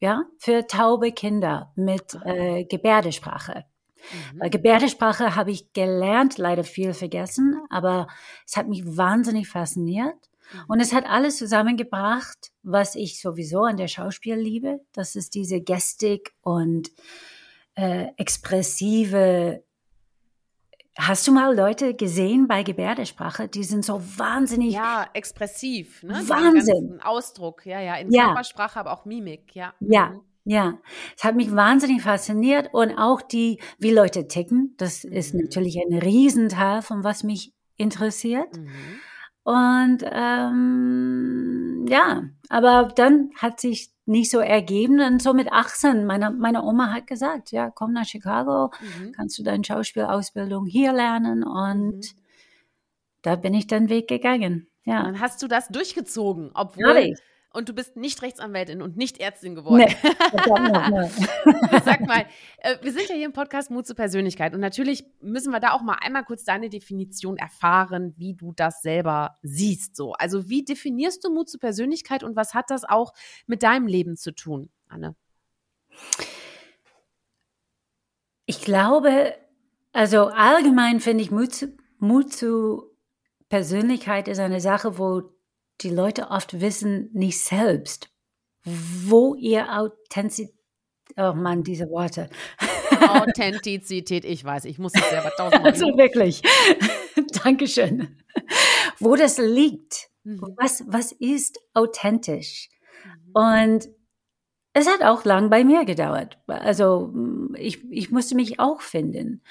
ja, 0.00 0.24
für 0.38 0.66
taube 0.66 1.12
Kinder 1.12 1.72
mit 1.76 2.18
äh, 2.24 2.64
Gebärdesprache. 2.64 3.64
Mhm. 3.96 4.40
Weil 4.40 4.50
Gebärdensprache 4.50 5.36
habe 5.36 5.50
ich 5.52 5.72
gelernt, 5.72 6.38
leider 6.38 6.64
viel 6.64 6.94
vergessen, 6.94 7.60
aber 7.70 8.08
es 8.46 8.56
hat 8.56 8.68
mich 8.68 8.84
wahnsinnig 8.84 9.48
fasziniert. 9.48 10.16
Mhm. 10.52 10.64
Und 10.68 10.80
es 10.80 10.92
hat 10.92 11.06
alles 11.06 11.36
zusammengebracht, 11.36 12.50
was 12.62 12.96
ich 12.96 13.20
sowieso 13.20 13.62
an 13.62 13.76
der 13.76 13.88
Schauspiel 13.88 14.36
liebe. 14.36 14.80
Das 14.92 15.14
ist 15.14 15.34
diese 15.34 15.60
Gestik 15.60 16.32
und 16.40 16.90
äh, 17.74 18.08
expressive 18.16 19.62
Hast 20.98 21.28
du 21.28 21.32
mal 21.32 21.54
Leute 21.54 21.94
gesehen 21.94 22.48
bei 22.48 22.64
Gebärdensprache? 22.64 23.46
Die 23.46 23.62
sind 23.62 23.84
so 23.84 24.02
wahnsinnig. 24.16 24.74
Ja, 24.74 25.06
expressiv. 25.12 26.02
Ne? 26.02 26.20
Wahnsinn. 26.26 27.00
Ausdruck, 27.04 27.64
ja, 27.64 27.80
ja. 27.80 27.94
In 27.96 28.10
ja. 28.10 28.26
Körpersprache, 28.26 28.80
aber 28.80 28.92
auch 28.92 29.04
Mimik, 29.04 29.54
ja. 29.54 29.74
Ja, 29.78 30.08
mhm. 30.08 30.20
ja. 30.44 30.78
Es 31.16 31.22
hat 31.22 31.36
mich 31.36 31.54
wahnsinnig 31.54 32.02
fasziniert 32.02 32.70
und 32.72 32.98
auch 32.98 33.22
die, 33.22 33.60
wie 33.78 33.92
Leute 33.92 34.26
ticken. 34.26 34.74
Das 34.76 35.04
mhm. 35.04 35.12
ist 35.12 35.34
natürlich 35.34 35.78
ein 35.78 35.96
Riesenteil 35.96 36.82
von 36.82 37.04
was 37.04 37.22
mich 37.22 37.54
interessiert. 37.76 38.56
Mhm. 38.56 39.00
Und 39.44 39.98
ähm, 40.02 41.86
ja, 41.88 42.24
aber 42.48 42.92
dann 42.94 43.30
hat 43.36 43.60
sich 43.60 43.92
nicht 44.08 44.30
so 44.30 44.40
ergeben. 44.40 45.00
Und 45.00 45.22
so 45.22 45.34
mit 45.34 45.52
18, 45.52 46.04
meine, 46.04 46.30
meine 46.30 46.62
Oma 46.62 46.92
hat 46.92 47.06
gesagt, 47.06 47.52
ja, 47.52 47.70
komm 47.70 47.92
nach 47.92 48.06
Chicago, 48.06 48.72
mhm. 48.80 49.12
kannst 49.12 49.38
du 49.38 49.42
deine 49.42 49.64
Schauspielausbildung 49.64 50.66
hier 50.66 50.92
lernen. 50.92 51.44
Und 51.44 51.96
mhm. 51.96 52.20
da 53.22 53.36
bin 53.36 53.54
ich 53.54 53.66
den 53.66 53.88
Weg 53.88 54.08
gegangen. 54.08 54.66
Ja. 54.84 55.02
dann 55.02 55.20
hast 55.20 55.42
du 55.42 55.48
das 55.48 55.68
durchgezogen, 55.68 56.50
obwohl 56.54 57.14
und 57.52 57.68
du 57.68 57.72
bist 57.72 57.96
nicht 57.96 58.22
Rechtsanwältin 58.22 58.82
und 58.82 58.96
nicht 58.96 59.18
Ärztin 59.18 59.54
geworden. 59.54 59.86
Nee, 59.86 59.96
Sag 61.84 62.00
mal, 62.06 62.26
äh, 62.58 62.76
wir 62.82 62.92
sind 62.92 63.08
ja 63.08 63.14
hier 63.14 63.26
im 63.26 63.32
Podcast 63.32 63.70
Mut 63.70 63.86
zur 63.86 63.96
Persönlichkeit 63.96 64.54
und 64.54 64.60
natürlich 64.60 65.04
müssen 65.20 65.50
wir 65.52 65.60
da 65.60 65.72
auch 65.72 65.80
mal 65.80 65.98
einmal 66.00 66.24
kurz 66.24 66.44
deine 66.44 66.68
Definition 66.68 67.36
erfahren, 67.36 68.14
wie 68.16 68.34
du 68.34 68.52
das 68.52 68.82
selber 68.82 69.36
siehst. 69.42 69.96
So, 69.96 70.12
also 70.12 70.48
wie 70.48 70.64
definierst 70.64 71.24
du 71.24 71.32
Mut 71.32 71.48
zur 71.48 71.60
Persönlichkeit 71.60 72.22
und 72.22 72.36
was 72.36 72.54
hat 72.54 72.70
das 72.70 72.84
auch 72.84 73.12
mit 73.46 73.62
deinem 73.62 73.86
Leben 73.86 74.16
zu 74.16 74.32
tun, 74.32 74.70
Anne? 74.88 75.16
Ich 78.44 78.60
glaube, 78.62 79.34
also 79.92 80.26
allgemein 80.28 81.00
finde 81.00 81.22
ich 81.22 81.30
Mut 81.30 81.54
zu, 81.54 81.76
Mut 81.98 82.32
zu 82.32 82.84
Persönlichkeit 83.48 84.28
ist 84.28 84.38
eine 84.38 84.60
Sache, 84.60 84.98
wo 84.98 85.22
die 85.80 85.90
Leute 85.90 86.30
oft 86.30 86.60
wissen 86.60 87.10
nicht 87.12 87.40
selbst, 87.40 88.10
wo 88.64 89.34
ihr 89.34 89.72
Authentizität, 89.78 90.54
oh 91.16 91.32
Mann, 91.32 91.62
diese 91.62 91.88
Worte. 91.88 92.28
Authentizität, 93.00 94.24
ich 94.24 94.44
weiß, 94.44 94.64
ich 94.64 94.78
muss 94.78 94.92
es 94.94 95.08
selber 95.08 95.30
tausendmal. 95.36 95.72
Also 95.72 95.86
wirklich. 95.96 96.42
Dankeschön. 97.44 98.18
Wo 98.98 99.14
das 99.16 99.38
liegt. 99.38 100.08
Mhm. 100.24 100.54
Was, 100.56 100.84
was 100.86 101.12
ist 101.12 101.58
authentisch? 101.74 102.68
Mhm. 103.04 103.32
Und 103.32 103.88
es 104.72 104.88
hat 104.88 105.02
auch 105.02 105.24
lang 105.24 105.50
bei 105.50 105.64
mir 105.64 105.84
gedauert. 105.84 106.38
Also 106.46 107.12
ich, 107.54 107.84
ich 107.90 108.10
musste 108.10 108.34
mich 108.34 108.60
auch 108.60 108.80
finden. 108.80 109.42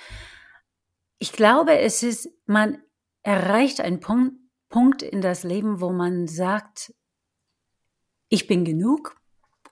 Ich 1.19 1.31
glaube, 1.31 1.79
es 1.79 2.03
ist, 2.03 2.29
man 2.45 2.77
erreicht 3.23 3.81
einen 3.81 3.99
Punkt, 3.99 4.35
Punkt 4.69 5.01
in 5.01 5.21
das 5.21 5.43
Leben, 5.43 5.81
wo 5.81 5.91
man 5.91 6.27
sagt, 6.27 6.93
ich 8.29 8.47
bin 8.47 8.65
genug 8.65 9.15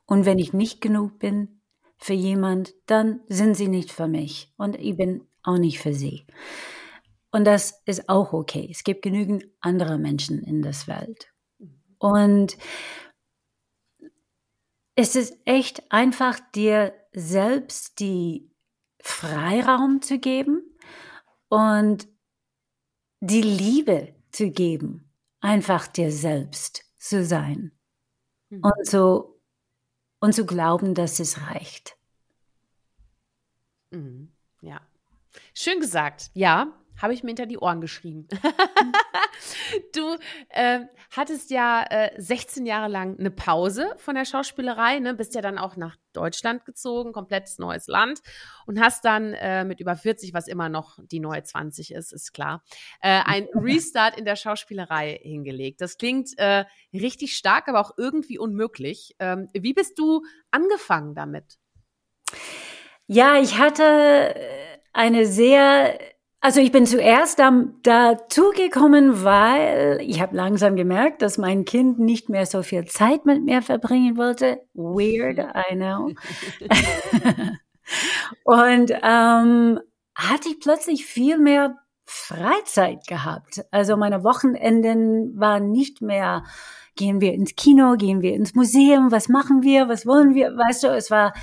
und 0.06 0.26
wenn 0.26 0.40
ich 0.40 0.54
nicht 0.54 0.82
genug 0.82 1.20
bin 1.20 1.62
für 1.98 2.14
jemand, 2.14 2.74
dann 2.86 3.22
sind 3.28 3.56
sie 3.56 3.68
nicht 3.68 3.92
für 3.92 4.08
mich 4.08 4.54
und 4.58 4.76
ich 4.76 4.96
bin 4.96 5.28
auch 5.44 5.58
nicht 5.58 5.80
für 5.80 5.94
sie. 5.94 6.26
Und 7.32 7.46
das 7.46 7.82
ist 7.86 8.08
auch 8.08 8.32
okay. 8.32 8.68
Es 8.72 8.84
gibt 8.84 9.02
genügend 9.02 9.46
andere 9.60 9.98
Menschen 9.98 10.42
in 10.42 10.62
der 10.62 10.74
Welt. 10.88 11.34
Und 12.00 12.58
es 14.96 15.18
ist 15.18 15.38
echt 15.44 15.92
einfach, 15.92 16.40
dir 16.54 16.94
selbst 17.12 18.00
die 18.00 18.50
Freiraum 19.02 20.02
zu 20.02 20.18
geben 20.20 20.64
und 21.50 22.08
die 23.20 23.42
Liebe 23.42 24.15
zu 24.36 24.52
geben, 24.52 25.10
einfach 25.40 25.88
dir 25.88 26.12
selbst 26.12 26.84
zu 26.98 27.24
sein 27.24 27.72
mhm. 28.50 28.62
und 28.64 28.86
so 28.86 29.40
und 30.20 30.34
zu 30.34 30.46
glauben, 30.46 30.94
dass 30.94 31.20
es 31.20 31.42
reicht. 31.42 31.98
Mhm. 33.92 34.32
Ja, 34.62 34.82
schön 35.54 35.80
gesagt. 35.80 36.32
Ja, 36.34 36.74
habe 37.02 37.14
ich 37.14 37.24
mir 37.24 37.30
hinter 37.30 37.46
die 37.46 37.58
Ohren 37.58 37.82
geschrieben. 37.82 38.28
du 39.94 40.18
äh, 40.50 40.82
hattest 41.12 41.50
ja 41.52 41.84
äh, 41.90 42.12
16 42.18 42.66
Jahre 42.66 42.90
lang 42.90 43.20
eine 43.20 43.32
Pause 43.32 43.94
von 43.98 44.16
der 44.16 44.26
Schauspielerei, 44.26 45.00
ne? 45.00 45.14
bist 45.14 45.36
ja 45.36 45.42
dann 45.42 45.58
auch 45.58 45.76
nach 45.76 45.98
Deutschland 46.14 46.66
gezogen, 46.66 47.12
komplettes 47.12 47.60
neues 47.60 47.88
Land 47.88 48.22
und 48.66 48.80
hast 48.80 49.06
dann 49.06 49.34
äh, 49.34 49.66
mit 49.66 49.80
über 49.80 49.96
40, 49.96 50.34
was 50.34 50.48
immer 50.48 50.70
noch 50.70 51.00
die 51.04 51.20
neue 51.20 51.44
20 51.44 51.94
ist, 51.94 52.14
ist 52.14 52.34
klar, 52.34 52.64
äh, 53.02 53.22
ein 53.26 53.48
Restart 53.54 54.18
in 54.18 54.26
der 54.26 54.36
Schauspielerei 54.36 55.20
hingelegt. 55.22 55.82
Das 55.82 55.98
klingt 55.98 56.38
äh, 56.38 56.66
richtig 56.94 57.36
stark, 57.36 57.68
aber 57.68 57.82
auch 57.82 57.92
irgendwie 57.98 58.38
unmöglich. 58.38 59.16
Ähm, 59.20 59.50
wie 59.54 59.74
bist 59.74 60.00
du 60.00 60.24
angefangen 60.52 61.16
damit? 61.16 61.58
Ja, 63.08 63.40
ich 63.40 63.60
hatte 63.60 64.36
eine 64.94 65.26
sehr 65.28 66.00
also 66.46 66.60
ich 66.60 66.72
bin 66.72 66.86
zuerst 66.86 67.40
dazugekommen, 67.40 69.24
weil 69.24 69.98
ich 70.04 70.22
habe 70.22 70.38
langsam 70.38 70.76
gemerkt, 70.76 71.24
dass 71.24 71.40
mein 71.40 71.66
Kind 71.66 71.98
nicht 71.98 72.30
mehr 72.30 72.46
so 72.46 72.62
viel 72.62 72.86
Zeit 72.86 73.26
mit 73.26 73.44
mir 73.44 73.64
verbringen 73.64 74.16
wollte. 74.16 74.62
Weird, 74.76 75.40
I 75.40 75.74
know. 75.74 76.12
Und 78.44 78.92
ähm, 78.92 79.80
hatte 80.14 80.50
ich 80.50 80.60
plötzlich 80.60 81.08
viel 81.08 81.40
mehr 81.40 81.78
Freizeit 82.04 83.08
gehabt. 83.08 83.66
Also 83.72 83.98
meine 83.98 84.24
Wochenenden 84.24 85.40
waren 85.40 85.72
nicht 85.72 86.04
mehr, 86.04 86.44
gehen 86.96 87.22
wir 87.22 87.34
ins 87.34 87.56
Kino, 87.56 87.96
gehen 87.98 88.22
wir 88.22 88.36
ins 88.36 88.54
Museum, 88.54 89.12
was 89.12 89.30
machen 89.30 89.64
wir, 89.64 89.90
was 89.90 90.06
wollen 90.06 90.36
wir, 90.36 90.56
weißt 90.56 90.84
du, 90.84 90.90
es 90.90 91.10
war 91.10 91.34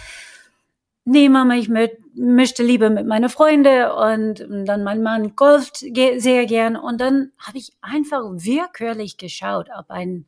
nee 1.05 1.29
Mama, 1.29 1.55
ich 1.55 1.69
mit, 1.69 1.99
möchte 2.15 2.63
lieber 2.63 2.91
mit 2.91 3.07
meiner 3.07 3.29
Freunde 3.29 3.95
und 3.95 4.47
dann 4.67 4.85
mein 4.85 5.03
Mann 5.03 5.35
golft 5.37 5.79
sehr 5.79 6.47
gern 6.47 6.77
und 6.77 7.01
dann 7.01 7.33
habe 7.39 7.59
ich 7.59 7.73
einfach 7.81 8.23
willkürlich 8.23 9.17
geschaut, 9.17 9.69
ob 9.77 9.91
ein 9.91 10.27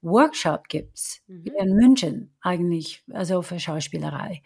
Workshop 0.00 0.68
gibt 0.68 1.20
mhm. 1.26 1.44
in 1.58 1.74
München 1.74 2.34
eigentlich, 2.40 3.02
also 3.12 3.42
für 3.42 3.58
Schauspielerei. 3.58 4.42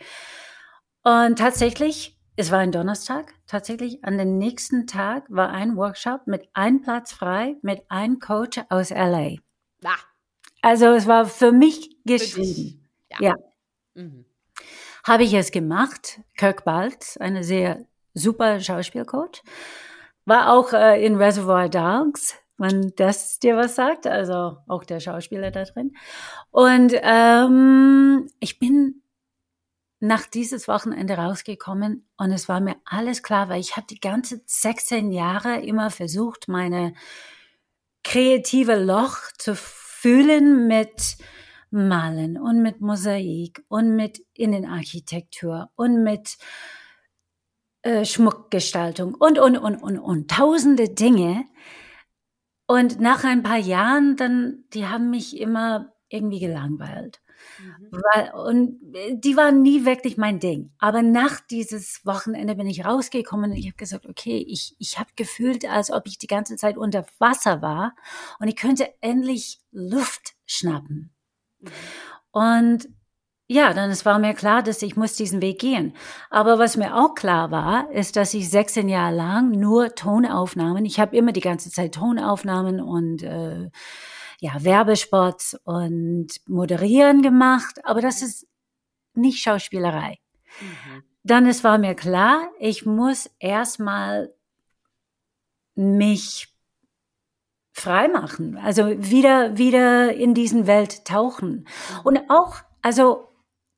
Und 1.05 1.39
tatsächlich, 1.39 2.17
es 2.37 2.51
war 2.51 2.61
ein 2.61 2.73
Donnerstag, 2.73 3.35
tatsächlich 3.47 4.05
an 4.05 4.17
den 4.17 4.39
nächsten 4.39 4.87
Tag 4.87 5.25
war 5.29 5.51
ein 5.51 5.77
Workshop 5.77 6.27
mit 6.27 6.49
einem 6.55 6.81
Platz 6.81 7.13
frei, 7.13 7.57
mit 7.63 7.83
einem 7.91 8.19
Coach 8.19 8.61
aus 8.71 8.91
LA. 8.91 9.37
Ah. 9.85 9.97
Also 10.63 10.87
es 10.87 11.07
war 11.07 11.27
für 11.27 11.53
mich 11.53 11.97
geschrieben. 12.05 12.89
Für 13.11 13.25
ja. 13.25 13.31
ja. 13.31 13.35
Mhm 13.95 14.25
habe 15.05 15.25
ich 15.25 15.35
es 15.35 15.51
gemacht. 15.51 16.21
Kirk 16.37 16.65
Baltz, 16.65 17.17
eine 17.17 17.45
sehr 17.45 17.85
super 18.15 18.61
Schauspielcoach, 18.61 19.43
war 20.25 20.53
auch 20.53 20.73
äh, 20.73 21.05
in 21.05 21.17
Reservoir 21.17 21.69
Dogs, 21.69 22.37
wenn 22.59 22.93
das 22.97 23.39
dir 23.39 23.57
was 23.57 23.75
sagt, 23.75 24.07
also 24.07 24.59
auch 24.69 24.85
der 24.85 25.01
Schauspieler 25.01 25.51
da 25.51 25.65
drin. 25.65 25.97
Und 26.51 26.95
ähm, 27.03 28.29
ich 28.39 28.59
bin 28.59 29.03
nach 29.99 30.27
dieses 30.27 30.67
Wochenende 30.69 31.15
rausgekommen 31.15 32.09
und 32.17 32.33
es 32.33 32.49
war 32.49 32.61
mir 32.61 32.77
alles 32.85 33.23
klar, 33.23 33.49
weil 33.49 33.61
ich 33.61 33.77
habe 33.77 33.87
die 33.89 34.01
ganze 34.01 34.43
16 34.47 35.13
Jahre 35.13 35.61
immer 35.61 35.91
versucht, 35.91 36.49
meine 36.49 36.95
kreative 38.03 38.77
Loch 38.77 39.19
zu 39.39 39.55
fühlen 39.55 40.67
mit 40.67 41.17
Malen 41.73 42.39
und 42.39 42.63
mit 42.63 42.81
Mosaik 42.81 43.65
und 43.69 43.97
mit 43.97 44.25
Innenarchitektur 44.35 45.71
und 45.75 46.03
mit 46.03 46.37
äh, 47.83 48.05
Schmuckgestaltung 48.05 49.15
und, 49.15 49.39
und, 49.39 49.57
und, 49.57 49.77
und, 49.83 49.99
und 49.99 50.31
tausende 50.31 50.89
Dinge. 50.89 51.45
Und 52.67 53.01
nach 53.01 53.25
ein 53.25 53.43
paar 53.43 53.59
Jahren 53.59 54.17
dann, 54.17 54.65
die 54.73 54.87
haben 54.87 55.11
mich 55.11 55.39
immer 55.39 55.93
irgendwie 56.09 56.41
gelangweilt. 56.41 57.21
Mhm. 57.59 57.91
Weil, 57.91 58.33
und 58.35 58.95
äh, 58.95 59.17
die 59.17 59.37
waren 59.37 59.63
nie 59.63 59.85
wirklich 59.85 60.17
mein 60.17 60.39
Ding. 60.39 60.73
Aber 60.79 61.03
nach 61.03 61.41
dieses 61.41 62.05
Wochenende 62.05 62.55
bin 62.55 62.69
ich 62.69 62.85
rausgekommen 62.85 63.51
und 63.51 63.57
ich 63.57 63.67
habe 63.67 63.77
gesagt, 63.77 64.07
okay, 64.07 64.45
ich, 64.47 64.77
ich 64.79 64.99
habe 64.99 65.11
gefühlt, 65.17 65.65
als 65.69 65.91
ob 65.91 66.07
ich 66.07 66.19
die 66.19 66.27
ganze 66.27 66.57
Zeit 66.57 66.77
unter 66.77 67.05
Wasser 67.19 67.63
war 67.63 67.95
und 68.39 68.49
ich 68.49 68.57
könnte 68.57 68.89
endlich 69.01 69.61
Luft 69.73 70.35
schnappen. 70.47 71.11
Und 72.31 72.89
ja, 73.49 73.75
dann 73.75 73.91
es 73.91 74.07
war 74.07 74.19
mir 74.19 74.35
klar, 74.35 74.63
dass 74.63 74.81
ich 74.83 74.97
muss 74.97 75.15
diesen 75.15 75.43
Weg 75.43 75.61
gehen. 75.61 75.95
Aber 76.31 76.59
was 76.59 76.77
mir 76.77 76.97
auch 76.97 77.15
klar 77.15 77.51
war, 77.51 77.91
ist, 77.91 78.17
dass 78.17 78.33
ich 78.35 78.49
16 78.49 78.89
Jahre 78.89 79.15
lang 79.15 79.51
nur 79.51 79.95
Tonaufnahmen, 79.95 80.85
ich 80.87 80.99
habe 80.99 81.17
immer 81.17 81.33
die 81.33 81.41
ganze 81.41 81.71
Zeit 81.71 81.95
Tonaufnahmen 81.95 82.81
und 82.81 83.23
äh, 83.23 83.69
ja, 84.41 84.65
Werbespots 84.65 85.61
und 85.65 86.29
Moderieren 86.47 87.23
gemacht, 87.23 87.79
aber 87.85 88.01
das 88.01 88.23
ist 88.23 88.47
nicht 89.15 89.43
Schauspielerei. 89.43 90.19
Mhm. 90.61 91.05
Dann 91.23 91.47
es 91.47 91.63
war 91.63 91.79
mir 91.79 91.95
klar, 91.95 92.51
ich 92.59 92.85
muss 92.85 93.31
erstmal 93.39 94.35
mich 95.75 96.52
frei 97.73 98.09
machen, 98.09 98.59
also 98.59 98.89
wieder 98.89 99.57
wieder 99.57 100.15
in 100.15 100.35
diesen 100.35 100.67
Welt 100.67 101.05
tauchen 101.05 101.67
und 102.05 102.21
auch 102.29 102.57
also 102.83 103.29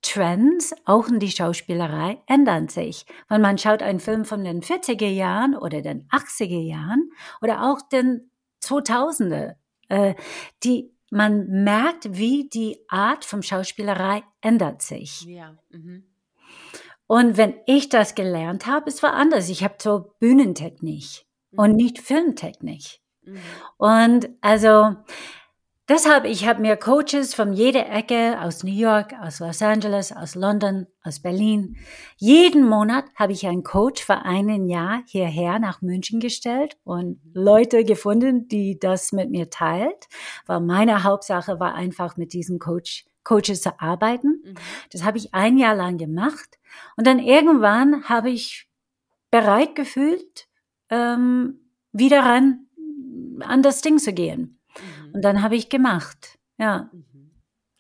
Trends, 0.05 0.75
auch 0.85 1.09
in 1.09 1.19
die 1.19 1.31
Schauspielerei, 1.31 2.19
ändern 2.27 2.69
sich. 2.69 3.07
Wenn 3.29 3.41
man 3.41 3.57
schaut 3.57 3.83
einen 3.83 4.01
Film 4.01 4.27
von 4.27 4.45
den 4.45 4.61
40er 4.61 5.09
Jahren 5.09 5.57
oder 5.57 5.81
den 5.81 6.07
80er 6.09 6.61
Jahren 6.61 7.11
oder 7.41 7.63
auch 7.63 7.81
den 7.81 8.31
2000er, 8.63 9.55
äh, 9.89 10.15
die, 10.63 10.93
man 11.11 11.47
merkt, 11.65 12.19
wie 12.19 12.49
die 12.51 12.79
Art 12.89 13.25
von 13.25 13.43
Schauspielerei 13.43 14.23
ändert 14.43 14.83
sich. 14.83 15.23
Ja. 15.23 15.57
Mhm. 15.71 16.05
Und 17.07 17.37
wenn 17.37 17.55
ich 17.67 17.89
das 17.89 18.15
gelernt 18.15 18.67
habe, 18.67 18.91
es 18.91 19.03
war 19.03 19.15
anders. 19.15 19.49
Ich 19.49 19.65
habe 19.65 19.77
so 19.79 20.15
Bühnentechnik 20.21 21.25
mhm. 21.51 21.59
und 21.59 21.77
nicht 21.77 21.99
Filmtechnik. 21.99 23.01
Mhm. 23.25 23.39
Und 23.79 24.29
also 24.41 24.97
Deshalb, 25.87 26.25
ich 26.25 26.49
habe 26.49 26.63
mir 26.63 26.79
Coaches 26.79 27.35
von 27.35 27.53
jeder 27.53 27.91
Ecke 27.91 28.41
aus 28.41 28.65
New 28.65 28.73
York, 28.73 29.13
aus 29.21 29.41
Los 29.41 29.61
Angeles, 29.61 30.13
aus 30.13 30.35
London, 30.35 30.87
aus 31.03 31.21
Berlin. 31.21 31.77
Jeden 32.17 32.67
Monat 32.67 33.05
habe 33.17 33.35
ich 33.35 33.47
einen 33.47 33.65
Coach 33.65 34.03
für 34.03 34.23
ein 34.23 34.67
Jahr 34.67 35.03
hierher 35.05 35.59
nach 35.59 35.83
München 35.83 36.21
gestellt 36.21 36.79
und 36.85 37.21
Leute 37.35 37.85
gefunden, 37.85 38.49
die 38.49 38.79
das 38.79 39.13
mit 39.13 39.31
mir 39.31 39.51
teilt. 39.51 40.09
Weil 40.47 40.61
meine 40.61 41.05
Hauptsache 41.05 41.61
war 41.61 41.75
einfach 41.75 42.17
mit 42.17 42.33
diesen 42.33 42.59
Coach, 42.59 43.05
Coaches 43.23 43.61
zu 43.61 43.79
arbeiten. 43.79 44.41
Mhm. 44.43 44.55
Das 44.91 45.05
habe 45.05 45.19
ich 45.19 45.35
ein 45.35 45.59
Jahr 45.59 45.75
lang 45.75 45.99
gemacht. 45.99 46.59
Und 46.97 47.07
dann 47.07 47.19
irgendwann 47.19 48.09
habe 48.09 48.31
ich 48.31 48.71
bereit 49.31 49.75
gefühlt, 49.75 50.49
ähm, 50.89 51.61
wieder 51.93 52.21
ran 52.21 52.64
an 53.41 53.63
das 53.63 53.81
Ding 53.81 53.99
zu 53.99 54.13
gehen. 54.13 54.59
Und 55.13 55.23
dann 55.23 55.43
habe 55.43 55.57
ich 55.57 55.69
gemacht. 55.69 56.39
Ja. 56.59 56.91
Mhm. 56.93 57.31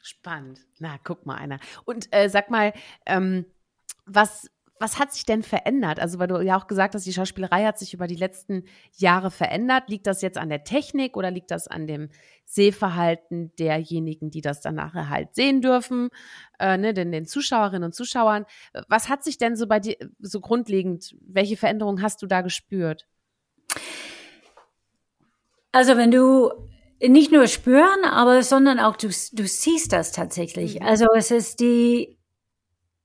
Spannend. 0.02 0.60
Na, 0.78 0.98
guck 1.02 1.24
mal 1.24 1.36
einer. 1.36 1.58
Und 1.84 2.08
äh, 2.10 2.28
sag 2.28 2.50
mal, 2.50 2.72
ähm, 3.06 3.46
was, 4.04 4.50
was 4.78 4.98
hat 4.98 5.14
sich 5.14 5.24
denn 5.24 5.42
verändert? 5.42 5.98
Also, 5.98 6.18
weil 6.18 6.26
du 6.26 6.40
ja 6.42 6.58
auch 6.58 6.66
gesagt 6.66 6.94
hast, 6.94 7.06
die 7.06 7.12
Schauspielerei 7.12 7.64
hat 7.64 7.78
sich 7.78 7.94
über 7.94 8.06
die 8.06 8.16
letzten 8.16 8.64
Jahre 8.96 9.30
verändert. 9.30 9.88
Liegt 9.88 10.06
das 10.06 10.20
jetzt 10.20 10.36
an 10.36 10.50
der 10.50 10.64
Technik 10.64 11.16
oder 11.16 11.30
liegt 11.30 11.50
das 11.50 11.68
an 11.68 11.86
dem 11.86 12.10
Sehverhalten 12.44 13.54
derjenigen, 13.56 14.30
die 14.30 14.42
das 14.42 14.60
dann 14.60 14.74
nachher 14.74 15.08
halt 15.08 15.34
sehen 15.34 15.62
dürfen, 15.62 16.10
äh, 16.58 16.76
ne, 16.76 16.92
den, 16.92 17.10
den 17.10 17.26
Zuschauerinnen 17.26 17.84
und 17.84 17.94
Zuschauern? 17.94 18.44
Was 18.88 19.08
hat 19.08 19.24
sich 19.24 19.38
denn 19.38 19.56
so 19.56 19.66
bei 19.66 19.80
dir 19.80 19.96
so 20.18 20.40
grundlegend, 20.40 21.16
welche 21.20 21.56
Veränderungen 21.56 22.02
hast 22.02 22.20
du 22.20 22.26
da 22.26 22.42
gespürt? 22.42 23.06
Also, 25.74 25.96
wenn 25.96 26.10
du 26.10 26.50
nicht 27.00 27.32
nur 27.32 27.48
spüren, 27.48 28.04
aber 28.04 28.42
sondern 28.42 28.78
auch 28.78 28.96
du, 28.96 29.08
du 29.08 29.46
siehst 29.46 29.92
das 29.92 30.12
tatsächlich. 30.12 30.80
Mhm. 30.80 30.86
Also 30.86 31.06
es 31.16 31.30
ist 31.30 31.60
die, 31.60 32.18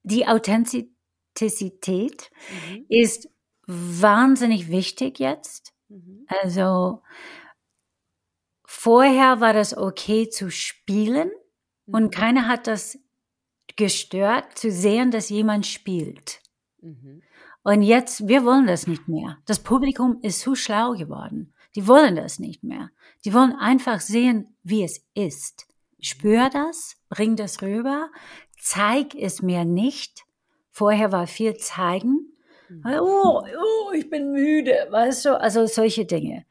die 0.03 0.27
Authentizität 0.27 2.31
mhm. 2.69 2.85
ist 2.87 3.29
wahnsinnig 3.65 4.69
wichtig 4.69 5.19
jetzt. 5.19 5.73
Mhm. 5.89 6.25
Also 6.27 7.01
vorher 8.65 9.41
war 9.41 9.53
das 9.53 9.75
okay 9.75 10.29
zu 10.29 10.51
spielen 10.51 11.31
und 11.85 12.03
mhm. 12.03 12.11
keiner 12.11 12.47
hat 12.47 12.67
das 12.67 12.99
gestört 13.75 14.57
zu 14.57 14.71
sehen, 14.71 15.11
dass 15.11 15.29
jemand 15.29 15.65
spielt. 15.65 16.41
Mhm. 16.81 17.23
Und 17.63 17.81
jetzt, 17.81 18.27
wir 18.27 18.45
wollen 18.45 18.67
das 18.67 18.87
nicht 18.87 19.07
mehr. 19.07 19.37
Das 19.45 19.59
Publikum 19.59 20.19
ist 20.21 20.39
zu 20.39 20.55
schlau 20.55 20.93
geworden. 20.93 21.53
Die 21.75 21.87
wollen 21.87 22.15
das 22.15 22.39
nicht 22.39 22.63
mehr. 22.63 22.89
Die 23.25 23.33
wollen 23.33 23.55
einfach 23.55 23.99
sehen, 23.99 24.55
wie 24.63 24.83
es 24.83 25.05
ist. 25.13 25.67
Spür 26.01 26.49
das, 26.49 26.95
bring 27.09 27.35
das 27.35 27.61
rüber, 27.61 28.09
zeig 28.57 29.15
es 29.15 29.41
mir 29.41 29.65
nicht. 29.65 30.23
Vorher 30.71 31.11
war 31.11 31.27
viel 31.27 31.57
zeigen. 31.57 32.33
Mhm. 32.69 32.83
Oh, 33.01 33.43
oh, 33.43 33.91
ich 33.93 34.09
bin 34.09 34.31
müde, 34.31 34.87
weißt 34.89 35.25
du? 35.25 35.39
Also 35.39 35.65
solche 35.65 36.05
Dinge. 36.05 36.45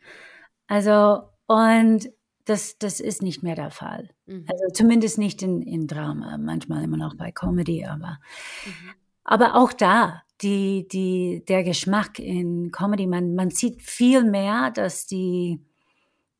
Also, 0.66 1.22
und 1.46 2.11
das, 2.44 2.78
das 2.78 3.00
ist 3.00 3.22
nicht 3.22 3.42
mehr 3.42 3.54
der 3.54 3.70
Fall. 3.70 4.11
Mhm. 4.26 4.44
Also 4.48 4.64
zumindest 4.72 5.18
nicht 5.18 5.42
in, 5.42 5.62
in 5.62 5.87
Drama, 5.87 6.37
manchmal 6.38 6.85
immer 6.85 6.96
noch 6.96 7.14
bei 7.14 7.31
Comedy, 7.31 7.85
aber, 7.85 8.18
mhm. 8.64 8.90
aber 9.24 9.54
auch 9.54 9.72
da, 9.72 10.22
die, 10.42 10.87
die, 10.88 11.44
der 11.48 11.64
Geschmack 11.64 12.18
in 12.18 12.70
Comedy, 12.70 13.07
man, 13.07 13.35
man 13.35 13.51
sieht 13.51 13.83
viel 13.83 14.24
mehr, 14.24 14.70
dass 14.70 15.07
die, 15.07 15.61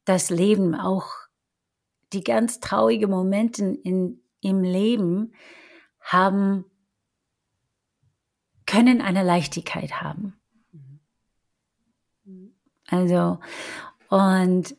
das 0.05 0.31
Leben 0.31 0.75
auch 0.75 1.13
die 2.13 2.25
ganz 2.25 2.61
traurigen 2.61 3.11
Momente 3.11 3.65
in, 3.65 4.21
im 4.41 4.63
Leben 4.63 5.33
haben, 6.01 6.65
können 8.67 9.01
eine 9.01 9.23
Leichtigkeit 9.23 10.01
haben. 10.01 10.35
Also, 12.87 13.39
und 14.09 14.77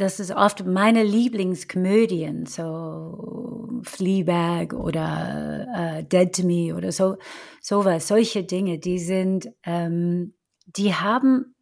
das 0.00 0.20
ist 0.20 0.32
oft 0.32 0.64
meine 0.64 1.02
Lieblingskomödien, 1.04 2.46
so 2.46 3.80
Fleabag 3.82 4.74
oder 4.74 5.66
äh, 5.74 6.04
Dead 6.04 6.34
to 6.34 6.42
Me 6.44 6.74
oder 6.74 6.92
so, 6.92 7.16
sowas, 7.60 8.08
solche 8.08 8.44
Dinge, 8.44 8.78
die 8.78 8.98
sind, 8.98 9.50
ähm, 9.64 10.34
die 10.66 10.94
haben, 10.94 11.54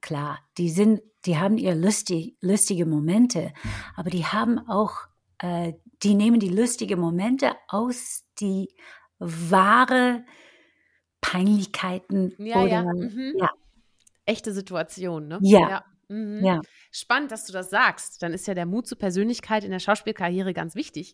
klar, 0.00 0.38
die 0.58 0.70
sind 0.70 1.00
die 1.26 1.38
haben 1.38 1.58
ihre 1.58 1.74
lustig, 1.74 2.36
lustige 2.40 2.86
Momente, 2.86 3.52
aber 3.96 4.10
die 4.10 4.24
haben 4.24 4.58
auch, 4.68 5.08
äh, 5.38 5.74
die 6.02 6.14
nehmen 6.14 6.40
die 6.40 6.48
lustigen 6.48 7.00
Momente 7.00 7.52
aus 7.68 8.24
die 8.40 8.68
wahre 9.18 10.24
Peinlichkeiten 11.20 12.34
ja, 12.38 12.62
oder 12.62 12.68
ja. 12.68 12.82
Mhm. 12.82 13.34
ja. 13.38 13.50
echte 14.24 14.52
Situation, 14.52 15.26
ne? 15.26 15.38
Ja. 15.42 15.68
ja. 15.68 15.84
Mhm. 16.08 16.44
Ja. 16.44 16.60
Spannend, 16.92 17.32
dass 17.32 17.46
du 17.46 17.52
das 17.52 17.68
sagst. 17.68 18.22
Dann 18.22 18.32
ist 18.32 18.46
ja 18.46 18.54
der 18.54 18.66
Mut 18.66 18.86
zur 18.86 18.98
Persönlichkeit 18.98 19.64
in 19.64 19.72
der 19.72 19.80
Schauspielkarriere 19.80 20.54
ganz 20.54 20.76
wichtig. 20.76 21.12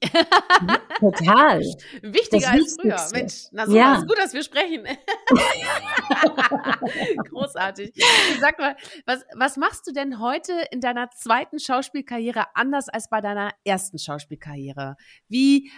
Total. 0.99 1.61
Wichtiger 2.03 2.51
als 2.51 2.77
früher. 2.81 3.01
Mensch, 3.13 3.47
na 3.53 3.67
so 3.67 3.75
ja. 3.75 3.97
ist 3.97 4.07
gut, 4.07 4.19
dass 4.19 4.35
wir 4.35 4.43
sprechen. 4.43 4.85
Großartig. 7.31 7.95
Sag 8.41 8.59
mal, 8.59 8.77
was, 9.07 9.25
was 9.35 9.57
machst 9.57 9.87
du 9.87 9.93
denn 9.93 10.21
heute 10.21 10.53
in 10.71 10.81
deiner 10.81 11.09
zweiten 11.11 11.59
Schauspielkarriere 11.59 12.55
anders 12.55 12.91
als 12.91 13.09
bei 13.09 13.23
deiner 13.23 13.53
ersten 13.65 13.99
Schauspielkarriere? 13.99 14.97
Wie 15.29 15.71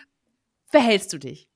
verhältst 0.67 1.13
du 1.13 1.19
dich? 1.19 1.49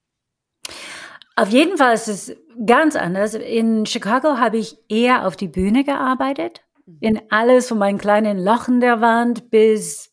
Auf 1.34 1.50
jeden 1.50 1.76
Fall 1.76 1.94
ist 1.94 2.08
es 2.08 2.36
ganz 2.66 2.94
anders. 2.96 3.34
In 3.34 3.86
Chicago 3.86 4.38
habe 4.38 4.58
ich 4.58 4.76
eher 4.88 5.26
auf 5.26 5.36
die 5.36 5.48
Bühne 5.48 5.84
gearbeitet 5.84 6.62
in 7.00 7.20
alles 7.30 7.68
von 7.68 7.78
meinen 7.78 7.98
kleinen 7.98 8.38
Lochen 8.38 8.80
der 8.80 9.00
Wand 9.00 9.50
bis 9.50 10.12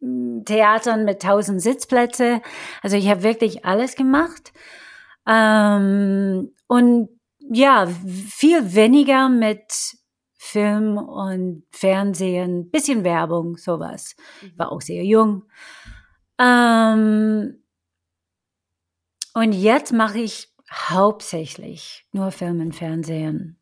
hm, 0.00 0.44
Theatern 0.44 1.04
mit 1.04 1.22
tausend 1.22 1.60
Sitzplätze. 1.62 2.40
Also 2.82 2.96
ich 2.96 3.08
habe 3.08 3.22
wirklich 3.22 3.64
alles 3.64 3.96
gemacht. 3.96 4.52
Ähm, 5.26 6.54
und 6.66 7.08
ja, 7.38 7.86
viel 7.86 8.74
weniger 8.74 9.28
mit 9.28 9.96
Film 10.38 10.96
und 10.98 11.64
Fernsehen, 11.70 12.70
bisschen 12.70 13.04
Werbung, 13.04 13.56
sowas. 13.56 14.16
Mhm. 14.42 14.58
War 14.58 14.72
auch 14.72 14.80
sehr 14.80 15.04
jung. 15.04 15.44
Ähm, 16.38 17.62
und 19.34 19.52
jetzt 19.52 19.92
mache 19.92 20.18
ich 20.20 20.48
hauptsächlich 20.72 22.06
nur 22.12 22.30
Film 22.30 22.60
und 22.60 22.74
Fernsehen. 22.74 23.58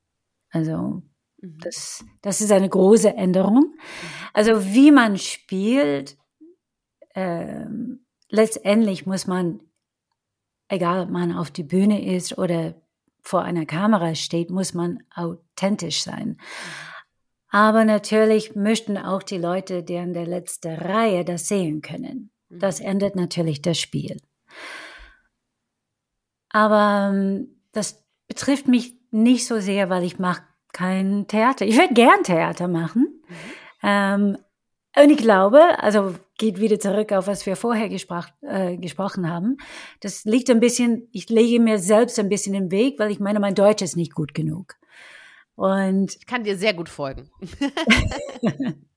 Also 0.50 0.72
Mhm. 0.76 1.07
Das, 1.40 2.04
das 2.20 2.40
ist 2.40 2.50
eine 2.50 2.68
große 2.68 3.14
Änderung. 3.14 3.54
Mhm. 3.54 3.78
Also 4.32 4.64
wie 4.64 4.90
man 4.90 5.18
spielt, 5.18 6.16
äh, 7.14 7.66
letztendlich 8.28 9.06
muss 9.06 9.26
man, 9.26 9.60
egal 10.68 11.04
ob 11.04 11.10
man 11.10 11.32
auf 11.32 11.50
die 11.50 11.62
Bühne 11.62 12.14
ist 12.14 12.38
oder 12.38 12.74
vor 13.22 13.42
einer 13.42 13.66
Kamera 13.66 14.14
steht, 14.14 14.50
muss 14.50 14.74
man 14.74 15.02
authentisch 15.14 16.02
sein. 16.02 16.28
Mhm. 16.28 16.36
Aber 17.50 17.84
natürlich 17.84 18.54
möchten 18.54 18.98
auch 18.98 19.22
die 19.22 19.38
Leute, 19.38 19.82
die 19.82 19.94
in 19.94 20.12
der 20.12 20.26
letzten 20.26 20.74
Reihe 20.74 21.24
das 21.24 21.48
sehen 21.48 21.80
können. 21.80 22.30
Das 22.50 22.80
ändert 22.80 23.16
natürlich 23.16 23.62
das 23.62 23.78
Spiel. 23.78 24.20
Aber 26.50 27.10
ähm, 27.12 27.60
das 27.72 28.04
betrifft 28.26 28.68
mich 28.68 28.96
nicht 29.10 29.46
so 29.46 29.60
sehr, 29.60 29.90
weil 29.90 30.04
ich 30.04 30.18
mache 30.18 30.42
kein 30.72 31.26
Theater. 31.28 31.66
Ich 31.66 31.76
würde 31.76 31.94
gern 31.94 32.22
Theater 32.22 32.68
machen. 32.68 33.22
Mhm. 33.28 33.34
Ähm, 33.82 34.38
und 34.96 35.10
ich 35.10 35.18
glaube, 35.18 35.60
also 35.78 36.14
geht 36.38 36.60
wieder 36.60 36.80
zurück 36.80 37.12
auf 37.12 37.26
was 37.26 37.46
wir 37.46 37.56
vorher 37.56 37.88
gesprach, 37.88 38.30
äh, 38.40 38.76
gesprochen 38.76 39.30
haben. 39.30 39.58
Das 40.00 40.24
liegt 40.24 40.50
ein 40.50 40.60
bisschen, 40.60 41.08
ich 41.12 41.28
lege 41.28 41.60
mir 41.60 41.78
selbst 41.78 42.18
ein 42.18 42.28
bisschen 42.28 42.54
im 42.54 42.70
Weg, 42.70 42.98
weil 42.98 43.10
ich 43.10 43.20
meine, 43.20 43.40
mein 43.40 43.54
Deutsch 43.54 43.82
ist 43.82 43.96
nicht 43.96 44.14
gut 44.14 44.34
genug. 44.34 44.74
Und 45.54 46.16
ich 46.16 46.26
kann 46.26 46.44
dir 46.44 46.56
sehr 46.56 46.74
gut 46.74 46.88
folgen. 46.88 47.30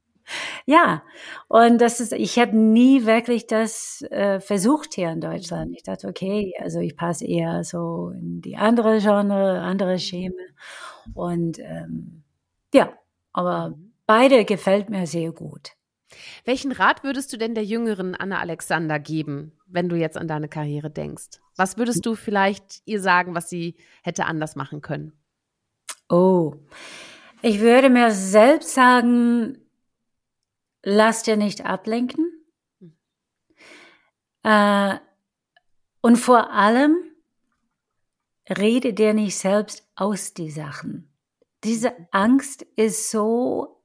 ja, 0.65 1.03
und 1.47 1.79
das 1.79 1.99
ist, 1.99 2.13
ich 2.13 2.37
habe 2.39 2.55
nie 2.55 3.05
wirklich 3.05 3.47
das 3.47 4.01
äh, 4.09 4.39
versucht 4.39 4.93
hier 4.93 5.09
in 5.11 5.21
Deutschland. 5.21 5.73
Ich 5.75 5.83
dachte, 5.83 6.07
okay, 6.07 6.53
also 6.59 6.79
ich 6.79 6.95
passe 6.95 7.25
eher 7.25 7.63
so 7.63 8.09
in 8.09 8.41
die 8.41 8.57
andere 8.57 8.99
Genre, 8.99 9.61
andere 9.61 9.99
Scheme. 9.99 10.35
Und 11.13 11.59
ähm, 11.59 12.23
ja, 12.73 12.93
aber 13.33 13.75
beide 14.05 14.45
gefällt 14.45 14.89
mir 14.89 15.07
sehr 15.07 15.31
gut. 15.31 15.71
Welchen 16.45 16.71
Rat 16.71 17.03
würdest 17.03 17.31
du 17.31 17.37
denn 17.37 17.55
der 17.55 17.63
jüngeren 17.63 18.15
Anna 18.15 18.39
Alexander 18.39 18.99
geben, 18.99 19.53
wenn 19.67 19.89
du 19.89 19.95
jetzt 19.95 20.17
an 20.17 20.27
deine 20.27 20.49
Karriere 20.49 20.89
denkst? 20.89 21.39
Was 21.55 21.77
würdest 21.77 22.05
du 22.05 22.15
vielleicht 22.15 22.81
ihr 22.85 23.01
sagen, 23.01 23.35
was 23.35 23.49
sie 23.49 23.75
hätte 24.03 24.25
anders 24.25 24.55
machen 24.55 24.81
können? 24.81 25.13
Oh, 26.09 26.55
ich 27.41 27.59
würde 27.59 27.89
mir 27.89 28.11
selbst 28.11 28.73
sagen, 28.73 29.57
lass 30.83 31.23
dir 31.23 31.37
nicht 31.37 31.65
ablenken. 31.65 32.27
Äh, 34.43 34.97
und 36.01 36.15
vor 36.17 36.51
allem, 36.51 36.97
rede 38.49 38.93
dir 38.93 39.13
nicht 39.13 39.37
selbst 39.37 39.87
aus 39.95 40.33
die 40.33 40.49
Sachen. 40.49 41.13
Diese 41.63 41.93
Angst 42.11 42.63
ist 42.75 43.11
so 43.11 43.83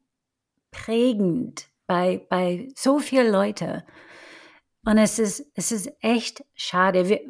prägend 0.70 1.68
bei, 1.86 2.26
bei 2.30 2.68
so 2.74 2.98
vielen 2.98 3.30
Leuten. 3.30 3.82
Und 4.84 4.98
es 4.98 5.18
ist, 5.18 5.50
es 5.54 5.72
ist 5.72 5.92
echt 6.00 6.44
schade. 6.54 7.08
Wir, 7.08 7.20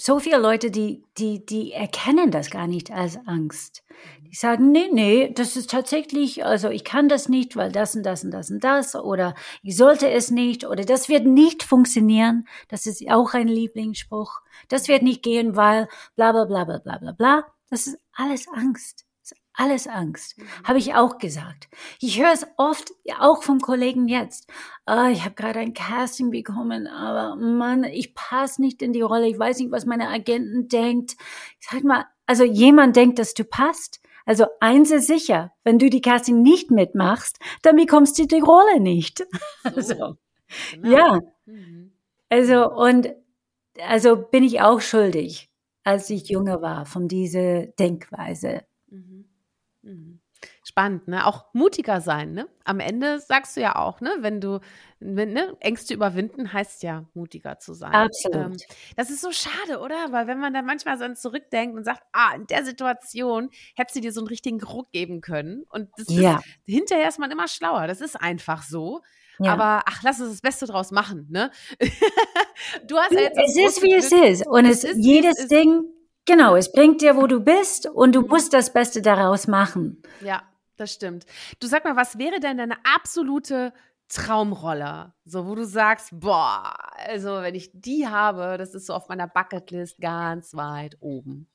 so 0.00 0.18
viele 0.18 0.38
Leute, 0.38 0.70
die, 0.70 1.04
die, 1.18 1.44
die 1.44 1.72
erkennen 1.72 2.30
das 2.30 2.50
gar 2.50 2.66
nicht 2.66 2.90
als 2.90 3.18
Angst. 3.26 3.84
Die 4.26 4.34
sagen, 4.34 4.72
nee, 4.72 4.88
nee, 4.90 5.30
das 5.34 5.56
ist 5.56 5.70
tatsächlich, 5.70 6.44
also 6.44 6.70
ich 6.70 6.84
kann 6.84 7.08
das 7.10 7.28
nicht, 7.28 7.54
weil 7.54 7.70
das 7.70 7.94
und 7.94 8.04
das 8.04 8.24
und 8.24 8.30
das 8.30 8.50
und 8.50 8.64
das, 8.64 8.94
oder 8.94 9.34
ich 9.62 9.76
sollte 9.76 10.08
es 10.08 10.30
nicht, 10.30 10.64
oder 10.64 10.84
das 10.84 11.08
wird 11.10 11.26
nicht 11.26 11.62
funktionieren. 11.62 12.46
Das 12.68 12.86
ist 12.86 13.06
auch 13.10 13.34
ein 13.34 13.48
Lieblingsspruch. 13.48 14.40
Das 14.68 14.88
wird 14.88 15.02
nicht 15.02 15.22
gehen, 15.22 15.54
weil 15.54 15.86
bla, 16.16 16.32
bla, 16.32 16.44
bla, 16.46 16.64
bla, 16.64 16.78
bla, 16.78 16.98
bla, 16.98 17.12
bla. 17.12 17.46
Das 17.68 17.86
ist 17.86 17.98
alles 18.14 18.48
Angst 18.48 19.04
alles 19.54 19.86
Angst. 19.86 20.38
Mhm. 20.38 20.44
Habe 20.64 20.78
ich 20.78 20.94
auch 20.94 21.18
gesagt. 21.18 21.68
Ich 22.00 22.20
höre 22.20 22.32
es 22.32 22.46
oft, 22.56 22.92
auch 23.18 23.42
vom 23.42 23.60
Kollegen 23.60 24.08
jetzt. 24.08 24.50
Oh, 24.86 25.08
ich 25.10 25.24
habe 25.24 25.34
gerade 25.34 25.60
ein 25.60 25.74
Casting 25.74 26.30
bekommen, 26.30 26.86
aber 26.86 27.36
Mann, 27.36 27.84
ich 27.84 28.14
passe 28.14 28.60
nicht 28.60 28.82
in 28.82 28.92
die 28.92 29.02
Rolle. 29.02 29.28
Ich 29.28 29.38
weiß 29.38 29.58
nicht, 29.58 29.70
was 29.70 29.86
meine 29.86 30.08
Agenten 30.08 30.68
denkt. 30.68 31.16
Ich 31.60 31.68
sag 31.70 31.84
mal, 31.84 32.06
also 32.26 32.44
jemand 32.44 32.96
denkt, 32.96 33.18
dass 33.18 33.34
du 33.34 33.44
passt. 33.44 34.00
Also 34.24 34.46
eins 34.60 34.90
ist 34.90 35.08
sicher, 35.08 35.52
wenn 35.64 35.78
du 35.78 35.90
die 35.90 36.00
Casting 36.00 36.42
nicht 36.42 36.70
mitmachst, 36.70 37.38
dann 37.62 37.76
bekommst 37.76 38.18
du 38.18 38.26
die 38.26 38.40
Rolle 38.40 38.80
nicht. 38.80 39.26
So. 39.62 39.70
Also, 39.74 40.16
genau. 40.72 40.96
Ja. 40.96 41.20
Mhm. 41.46 41.92
Also 42.28 42.70
und 42.70 43.14
also 43.80 44.16
bin 44.16 44.44
ich 44.44 44.60
auch 44.60 44.80
schuldig, 44.80 45.50
als 45.84 46.10
ich 46.10 46.28
jünger 46.28 46.62
war, 46.62 46.86
von 46.86 47.08
dieser 47.08 47.66
Denkweise. 47.66 48.62
Mhm. 49.82 50.20
Spannend, 50.64 51.08
ne? 51.08 51.26
Auch 51.26 51.52
mutiger 51.52 52.00
sein, 52.00 52.32
ne? 52.32 52.48
Am 52.64 52.80
Ende 52.80 53.20
sagst 53.20 53.56
du 53.56 53.60
ja 53.60 53.76
auch, 53.76 54.00
ne? 54.00 54.16
Wenn 54.20 54.40
du, 54.40 54.60
wenn, 54.98 55.32
ne? 55.32 55.56
Ängste 55.60 55.92
überwinden 55.92 56.52
heißt 56.52 56.82
ja, 56.82 57.04
mutiger 57.12 57.58
zu 57.58 57.74
sein. 57.74 57.92
Absolut. 57.92 58.34
Ähm, 58.34 58.56
das 58.96 59.10
ist 59.10 59.20
so 59.20 59.32
schade, 59.32 59.80
oder? 59.80 60.12
Weil 60.12 60.26
wenn 60.26 60.38
man 60.38 60.54
dann 60.54 60.64
manchmal 60.64 60.98
so 60.98 61.12
zurückdenkt 61.14 61.76
und 61.76 61.84
sagt, 61.84 62.02
ah, 62.12 62.34
in 62.34 62.46
der 62.46 62.64
Situation 62.64 63.50
hättest 63.74 63.96
du 63.96 64.00
dir 64.00 64.12
so 64.12 64.20
einen 64.20 64.28
richtigen 64.28 64.62
Ruck 64.62 64.90
geben 64.92 65.20
können. 65.20 65.64
Und 65.68 65.90
ja. 66.08 66.36
ist, 66.36 66.44
hinterher 66.66 67.08
ist 67.08 67.18
man 67.18 67.30
immer 67.30 67.48
schlauer. 67.48 67.86
Das 67.86 68.00
ist 68.00 68.16
einfach 68.16 68.62
so. 68.62 69.02
Ja. 69.40 69.52
Aber 69.52 69.82
ach, 69.86 70.02
lass 70.02 70.20
uns 70.20 70.30
das 70.30 70.40
Beste 70.40 70.66
draus 70.66 70.90
machen, 70.90 71.26
ne? 71.30 71.50
du 72.86 72.96
hast 72.96 73.12
ja 73.12 73.20
jetzt. 73.20 73.38
Es 73.38 73.56
ist, 73.56 73.82
wie 73.82 73.94
es 73.94 74.12
ist. 74.12 74.46
Und 74.46 74.66
es, 74.66 74.84
ist, 74.84 74.96
jedes 74.96 75.38
es 75.38 75.48
Ding 75.48 75.84
Genau, 76.26 76.54
es 76.56 76.70
bringt 76.70 77.00
dir, 77.00 77.16
wo 77.16 77.26
du 77.26 77.40
bist 77.40 77.86
und 77.86 78.14
du 78.14 78.22
musst 78.22 78.52
das 78.52 78.72
Beste 78.72 79.02
daraus 79.02 79.46
machen. 79.46 80.02
Ja, 80.20 80.42
das 80.76 80.92
stimmt. 80.92 81.26
Du 81.58 81.66
sag 81.66 81.84
mal, 81.84 81.96
was 81.96 82.18
wäre 82.18 82.40
denn 82.40 82.58
deine 82.58 82.76
absolute 82.84 83.72
Traumrolle? 84.08 85.12
So, 85.24 85.46
wo 85.46 85.54
du 85.54 85.64
sagst, 85.64 86.10
boah, 86.12 86.74
also 86.96 87.42
wenn 87.42 87.54
ich 87.54 87.70
die 87.72 88.06
habe, 88.06 88.56
das 88.58 88.74
ist 88.74 88.86
so 88.86 88.94
auf 88.94 89.08
meiner 89.08 89.26
Bucketlist 89.26 89.98
ganz 90.00 90.54
weit 90.54 90.96
oben. 91.00 91.48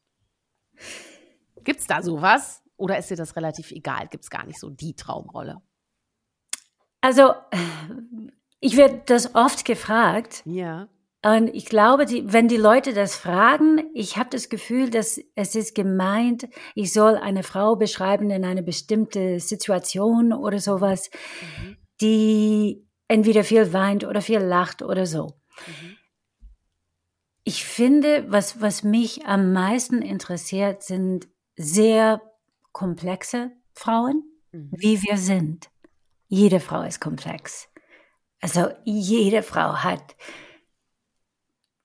Gibt's 1.63 1.87
da 1.87 2.01
sowas? 2.01 2.61
Oder 2.77 2.97
ist 2.97 3.09
dir 3.09 3.17
das 3.17 3.35
relativ 3.35 3.71
egal? 3.71 4.07
Gibt's 4.07 4.29
gar 4.29 4.45
nicht 4.45 4.59
so 4.59 4.69
die 4.69 4.95
Traumrolle? 4.95 5.61
Also, 7.01 7.33
ich 8.59 8.77
werde 8.77 9.03
das 9.05 9.35
oft 9.35 9.63
gefragt. 9.63 10.41
Ja. 10.45 10.87
Und 11.25 11.47
ich 11.55 11.65
glaube, 11.65 12.05
die, 12.05 12.31
wenn 12.31 12.47
die 12.47 12.55
Leute 12.55 12.93
das 12.93 13.15
fragen, 13.15 13.89
ich 13.95 14.15
habe 14.15 14.29
das 14.29 14.47
Gefühl, 14.47 14.91
dass 14.91 15.19
es 15.33 15.55
ist 15.55 15.73
gemeint, 15.73 16.47
ich 16.75 16.93
soll 16.93 17.15
eine 17.15 17.41
Frau 17.41 17.75
beschreiben 17.75 18.29
in 18.29 18.45
eine 18.45 18.61
bestimmte 18.61 19.39
Situation 19.39 20.33
oder 20.33 20.59
sowas, 20.59 21.09
mhm. 21.41 21.77
die 21.99 22.87
entweder 23.07 23.43
viel 23.43 23.73
weint 23.73 24.03
oder 24.03 24.21
viel 24.21 24.37
lacht 24.37 24.83
oder 24.83 25.07
so. 25.07 25.41
Mhm. 25.65 25.97
Ich 27.43 27.65
finde, 27.65 28.25
was, 28.27 28.61
was 28.61 28.83
mich 28.83 29.25
am 29.25 29.51
meisten 29.51 30.03
interessiert, 30.03 30.83
sind 30.83 31.27
sehr 31.55 32.21
komplexe 32.71 33.49
Frauen, 33.73 34.21
mhm. 34.51 34.69
wie 34.77 35.01
wir 35.01 35.17
sind. 35.17 35.71
Jede 36.27 36.59
Frau 36.59 36.83
ist 36.83 37.01
komplex. 37.01 37.67
Also 38.41 38.69
jede 38.83 39.41
Frau 39.41 39.77
hat 39.77 40.15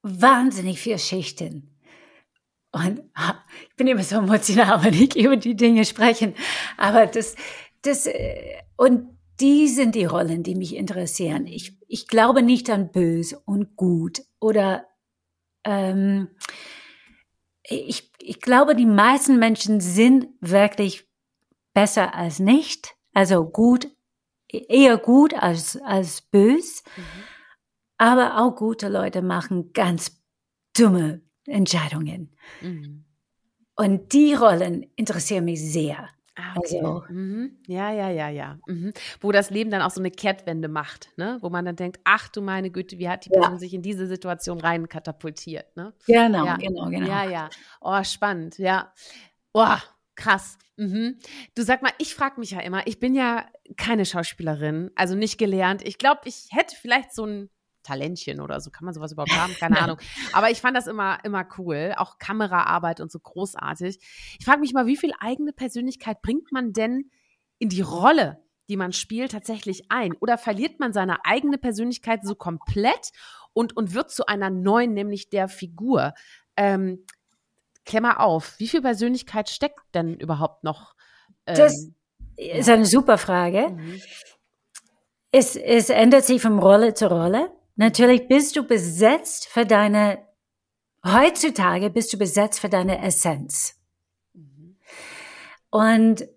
wahnsinnig 0.02 0.80
viele 0.80 0.98
Schichten. 0.98 1.76
Und 2.72 3.02
ich 3.68 3.76
bin 3.76 3.86
immer 3.86 4.02
so 4.02 4.16
emotional, 4.16 4.84
wenn 4.84 4.94
ich 4.94 5.16
über 5.16 5.36
die 5.36 5.56
Dinge 5.56 5.84
spreche. 5.84 6.34
Aber 6.76 7.06
das, 7.06 7.34
das, 7.82 8.06
äh, 8.06 8.58
und 8.76 9.18
die 9.40 9.68
sind 9.68 9.94
die 9.94 10.04
Rollen, 10.04 10.42
die 10.42 10.54
mich 10.54 10.76
interessieren. 10.76 11.46
Ich, 11.46 11.76
ich 11.88 12.06
glaube 12.06 12.42
nicht 12.42 12.70
an 12.70 12.92
bös 12.92 13.32
und 13.32 13.74
gut 13.76 14.22
oder 14.38 14.86
ähm, 15.64 16.28
ich, 17.62 18.10
ich 18.20 18.40
glaube, 18.40 18.74
die 18.74 18.86
meisten 18.86 19.38
Menschen 19.38 19.80
sind 19.80 20.28
wirklich 20.40 21.08
besser 21.72 22.14
als 22.14 22.38
nicht. 22.38 22.94
Also 23.12 23.44
gut, 23.44 23.88
eher 24.48 24.98
gut 24.98 25.34
als, 25.34 25.76
als 25.82 26.20
bös. 26.22 26.82
Mhm. 26.96 27.02
Aber 28.00 28.40
auch 28.40 28.56
gute 28.56 28.88
Leute 28.88 29.20
machen 29.20 29.74
ganz 29.74 30.18
dumme 30.74 31.20
Entscheidungen. 31.44 32.34
Mhm. 32.62 33.04
Und 33.76 34.14
die 34.14 34.32
Rollen 34.32 34.86
interessieren 34.96 35.44
mich 35.44 35.60
sehr. 35.60 36.08
Ah, 36.34 36.54
okay. 36.56 36.78
Also, 36.78 37.04
mhm. 37.10 37.58
Ja, 37.66 37.92
ja, 37.92 38.08
ja, 38.08 38.30
ja. 38.30 38.58
Mhm. 38.66 38.94
Wo 39.20 39.32
das 39.32 39.50
Leben 39.50 39.70
dann 39.70 39.82
auch 39.82 39.90
so 39.90 40.00
eine 40.00 40.10
Kehrtwende 40.10 40.68
macht, 40.68 41.10
ne? 41.18 41.36
Wo 41.42 41.50
man 41.50 41.66
dann 41.66 41.76
denkt, 41.76 42.00
ach 42.04 42.28
du 42.28 42.40
meine 42.40 42.70
Güte, 42.70 42.98
wie 42.98 43.06
hat 43.06 43.26
die 43.26 43.28
Person 43.28 43.52
ja. 43.52 43.58
sich 43.58 43.74
in 43.74 43.82
diese 43.82 44.06
Situation 44.06 44.58
rein 44.60 44.88
katapultiert, 44.88 45.76
ne? 45.76 45.92
Genau, 46.06 46.46
ja. 46.46 46.56
genau, 46.56 46.86
genau. 46.86 47.06
Ja, 47.06 47.28
ja. 47.28 47.50
Oh, 47.82 48.02
spannend, 48.02 48.56
ja. 48.56 48.94
Oh, 49.52 49.76
krass. 50.14 50.56
Mhm. 50.78 51.18
Du 51.54 51.64
sag 51.64 51.82
mal, 51.82 51.92
ich 51.98 52.14
frage 52.14 52.40
mich 52.40 52.52
ja 52.52 52.60
immer, 52.60 52.86
ich 52.86 52.98
bin 52.98 53.14
ja 53.14 53.44
keine 53.76 54.06
Schauspielerin, 54.06 54.90
also 54.94 55.14
nicht 55.14 55.36
gelernt. 55.36 55.86
Ich 55.86 55.98
glaube, 55.98 56.22
ich 56.24 56.48
hätte 56.50 56.74
vielleicht 56.80 57.14
so 57.14 57.26
ein 57.26 57.50
Talentchen 57.90 58.40
oder 58.40 58.60
so. 58.60 58.70
Kann 58.70 58.84
man 58.84 58.94
sowas 58.94 59.12
überhaupt 59.12 59.36
haben? 59.36 59.52
Keine 59.58 59.80
Ahnung. 59.80 59.98
Aber 60.32 60.50
ich 60.50 60.60
fand 60.60 60.76
das 60.76 60.86
immer, 60.86 61.18
immer 61.24 61.46
cool. 61.58 61.94
Auch 61.96 62.18
Kameraarbeit 62.18 63.00
und 63.00 63.10
so 63.10 63.18
großartig. 63.18 63.98
Ich 64.38 64.44
frage 64.44 64.60
mich 64.60 64.72
mal, 64.72 64.86
wie 64.86 64.96
viel 64.96 65.12
eigene 65.18 65.52
Persönlichkeit 65.52 66.22
bringt 66.22 66.52
man 66.52 66.72
denn 66.72 67.10
in 67.58 67.68
die 67.68 67.80
Rolle, 67.80 68.42
die 68.68 68.76
man 68.76 68.92
spielt, 68.92 69.32
tatsächlich 69.32 69.90
ein? 69.90 70.14
Oder 70.20 70.38
verliert 70.38 70.78
man 70.78 70.92
seine 70.92 71.24
eigene 71.24 71.58
Persönlichkeit 71.58 72.24
so 72.24 72.36
komplett 72.36 73.10
und, 73.52 73.76
und 73.76 73.94
wird 73.94 74.10
zu 74.10 74.26
einer 74.26 74.50
neuen, 74.50 74.94
nämlich 74.94 75.28
der 75.28 75.48
Figur? 75.48 76.14
Ähm, 76.56 77.04
mal 78.00 78.18
auf, 78.18 78.54
wie 78.58 78.68
viel 78.68 78.82
Persönlichkeit 78.82 79.48
steckt 79.48 79.80
denn 79.94 80.14
überhaupt 80.14 80.62
noch? 80.62 80.94
Ähm, 81.46 81.56
das 81.56 81.90
ist 82.36 82.68
eine 82.68 82.86
super 82.86 83.18
Frage. 83.18 83.70
Mhm. 83.70 84.00
Es, 85.32 85.56
es 85.56 85.90
ändert 85.90 86.24
sich 86.24 86.40
von 86.40 86.58
Rolle 86.58 86.94
zu 86.94 87.08
Rolle. 87.08 87.50
Natürlich 87.80 88.28
bist 88.28 88.56
du 88.56 88.62
besetzt 88.62 89.48
für 89.48 89.64
deine 89.64 90.18
heutzutage 91.02 91.88
bist 91.88 92.12
du 92.12 92.18
besetzt 92.18 92.60
für 92.60 92.68
deine 92.68 93.02
Essenz. 93.02 93.80
Und 95.70 96.28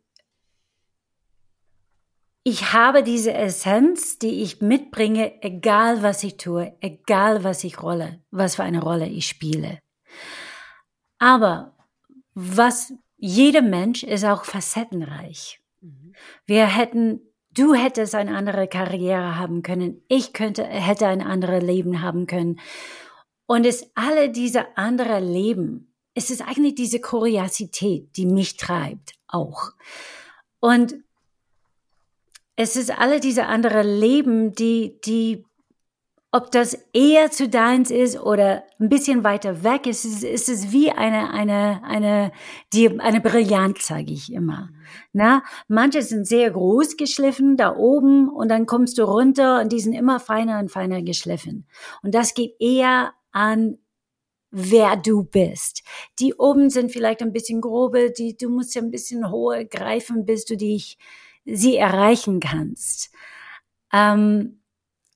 ich 2.43 2.71
habe 2.71 3.03
diese 3.03 3.33
Essenz, 3.33 4.19
die 4.19 4.41
ich 4.41 4.61
mitbringe, 4.61 5.41
egal 5.41 6.01
was 6.01 6.23
ich 6.23 6.37
tue, 6.37 6.77
egal 6.79 7.43
was 7.43 7.65
ich 7.65 7.81
rolle, 7.81 8.21
was 8.31 8.55
für 8.55 8.63
eine 8.63 8.81
Rolle 8.81 9.07
ich 9.07 9.27
spiele. 9.27 9.79
Aber 11.19 11.75
was 12.35 12.93
jeder 13.17 13.61
Mensch 13.61 14.03
ist 14.03 14.23
auch 14.23 14.45
facettenreich. 14.45 15.59
Mhm. 15.81 16.13
Wir 16.45 16.67
hätten, 16.67 17.19
du 17.53 17.73
hättest 17.73 18.15
eine 18.15 18.35
andere 18.35 18.67
Karriere 18.67 19.37
haben 19.37 19.61
können, 19.63 20.01
ich 20.07 20.33
könnte, 20.33 20.63
hätte 20.63 21.07
ein 21.07 21.21
anderes 21.21 21.63
Leben 21.63 22.01
haben 22.01 22.27
können. 22.27 22.59
Und 23.45 23.65
es 23.65 23.91
alle 23.95 24.29
diese 24.29 24.77
andere 24.77 25.19
Leben, 25.19 25.93
es 26.15 26.29
ist 26.29 26.41
eigentlich 26.41 26.75
diese 26.75 26.99
Kuriosität, 26.99 28.15
die 28.15 28.25
mich 28.25 28.57
treibt 28.57 29.13
auch. 29.27 29.71
Und 30.59 30.95
es 32.55 32.75
ist 32.75 32.97
alle 32.97 33.19
diese 33.19 33.47
andere 33.47 33.81
Leben, 33.81 34.53
die, 34.53 34.99
die, 35.03 35.45
ob 36.35 36.49
das 36.49 36.73
eher 36.93 37.29
zu 37.29 37.47
deins 37.47 37.91
ist 37.91 38.19
oder 38.19 38.63
ein 38.79 38.89
bisschen 38.89 39.23
weiter 39.23 39.63
weg 39.63 39.85
ist, 39.85 40.03
ist, 40.03 40.23
ist 40.23 40.49
es 40.49 40.71
wie 40.71 40.89
eine, 40.89 41.29
eine, 41.31 41.83
eine, 41.83 42.31
die, 42.73 42.99
eine 42.99 43.21
Brillanz, 43.21 43.85
sage 43.85 44.11
ich 44.11 44.33
immer. 44.33 44.71
Na, 45.11 45.43
manche 45.67 46.01
sind 46.01 46.25
sehr 46.25 46.49
groß 46.49 46.97
geschliffen 46.97 47.55
da 47.55 47.75
oben 47.75 48.29
und 48.29 48.49
dann 48.49 48.65
kommst 48.65 48.97
du 48.97 49.03
runter 49.03 49.61
und 49.61 49.71
die 49.71 49.79
sind 49.79 49.93
immer 49.93 50.19
feiner 50.19 50.57
und 50.57 50.71
feiner 50.71 51.03
geschliffen. 51.03 51.67
Und 52.01 52.15
das 52.15 52.33
geht 52.33 52.55
eher 52.59 53.13
an 53.31 53.77
wer 54.49 54.95
du 54.95 55.23
bist. 55.23 55.83
Die 56.19 56.33
oben 56.33 56.71
sind 56.71 56.91
vielleicht 56.91 57.21
ein 57.21 57.33
bisschen 57.33 57.61
grobe, 57.61 58.11
die, 58.11 58.37
du 58.37 58.49
musst 58.49 58.73
ja 58.73 58.81
ein 58.81 58.91
bisschen 58.91 59.29
hoher 59.29 59.65
greifen, 59.65 60.25
bis 60.25 60.45
du 60.45 60.57
dich 60.57 60.97
sie 61.45 61.77
erreichen 61.77 62.39
kannst. 62.39 63.11
Ähm, 63.91 64.61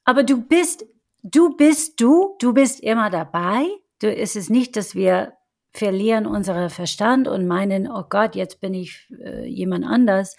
aber 0.03 0.23
du 0.23 0.41
bist, 0.41 0.85
du 1.23 1.55
bist 1.55 1.99
du, 1.99 2.35
du 2.39 2.53
bist 2.53 2.79
immer 2.79 3.09
dabei. 3.09 3.65
Du 3.99 4.11
ist 4.11 4.35
es 4.35 4.49
nicht, 4.49 4.75
dass 4.75 4.95
wir 4.95 5.33
verlieren 5.71 6.25
unseren 6.25 6.69
Verstand 6.69 7.27
und 7.27 7.47
meinen, 7.47 7.89
oh 7.89 8.03
Gott, 8.09 8.35
jetzt 8.35 8.59
bin 8.59 8.73
ich 8.73 9.11
äh, 9.23 9.45
jemand 9.45 9.85
anders. 9.85 10.35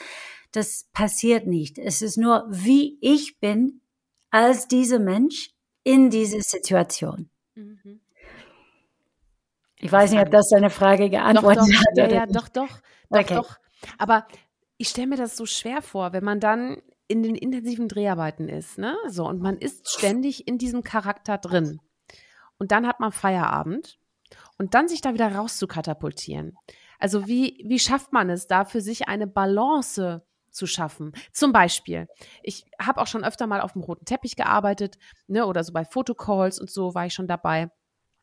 Das 0.52 0.88
passiert 0.92 1.46
nicht. 1.46 1.78
Es 1.78 2.02
ist 2.02 2.16
nur, 2.16 2.46
wie 2.48 2.98
ich 3.00 3.38
bin 3.38 3.80
als 4.30 4.68
dieser 4.68 4.98
Mensch 4.98 5.50
in 5.84 6.10
dieser 6.10 6.40
Situation. 6.40 7.30
Mhm. 7.54 8.00
Ich 9.80 9.92
weiß 9.92 10.10
nicht, 10.10 10.20
ob 10.20 10.30
das 10.30 10.48
deine 10.48 10.70
Frage 10.70 11.08
geantwortet 11.08 11.62
doch, 11.62 11.68
doch, 11.68 11.80
hat. 11.80 11.96
Ja, 11.96 12.08
ja, 12.08 12.26
doch, 12.26 12.48
doch, 12.48 12.68
doch, 13.10 13.20
okay. 13.20 13.34
doch. 13.34 13.58
Aber 13.96 14.26
ich 14.76 14.88
stelle 14.88 15.06
mir 15.06 15.16
das 15.16 15.36
so 15.36 15.46
schwer 15.46 15.82
vor, 15.82 16.12
wenn 16.12 16.24
man 16.24 16.40
dann 16.40 16.82
in 17.08 17.22
den 17.22 17.34
intensiven 17.34 17.88
Dreharbeiten 17.88 18.48
ist, 18.48 18.78
ne? 18.78 18.96
So, 19.08 19.26
und 19.26 19.40
man 19.40 19.56
ist 19.56 19.90
ständig 19.90 20.46
in 20.46 20.58
diesem 20.58 20.82
Charakter 20.84 21.38
drin. 21.38 21.80
Und 22.58 22.70
dann 22.70 22.86
hat 22.86 23.00
man 23.00 23.12
Feierabend 23.12 23.98
und 24.58 24.74
dann 24.74 24.88
sich 24.88 25.00
da 25.00 25.14
wieder 25.14 25.34
rauszukatapultieren. 25.34 26.56
Also 26.98 27.26
wie, 27.26 27.64
wie 27.66 27.78
schafft 27.78 28.12
man 28.12 28.28
es 28.28 28.46
da 28.46 28.64
für 28.64 28.80
sich 28.80 29.08
eine 29.08 29.26
Balance 29.26 30.22
zu 30.50 30.66
schaffen? 30.66 31.12
Zum 31.32 31.52
Beispiel, 31.52 32.08
ich 32.42 32.64
habe 32.80 33.00
auch 33.00 33.06
schon 33.06 33.24
öfter 33.24 33.46
mal 33.46 33.60
auf 33.60 33.72
dem 33.72 33.82
roten 33.82 34.04
Teppich 34.04 34.36
gearbeitet, 34.36 34.98
ne, 35.28 35.46
oder 35.46 35.64
so 35.64 35.72
bei 35.72 35.84
Fotocalls 35.84 36.60
und 36.60 36.70
so 36.70 36.94
war 36.94 37.06
ich 37.06 37.14
schon 37.14 37.28
dabei 37.28 37.70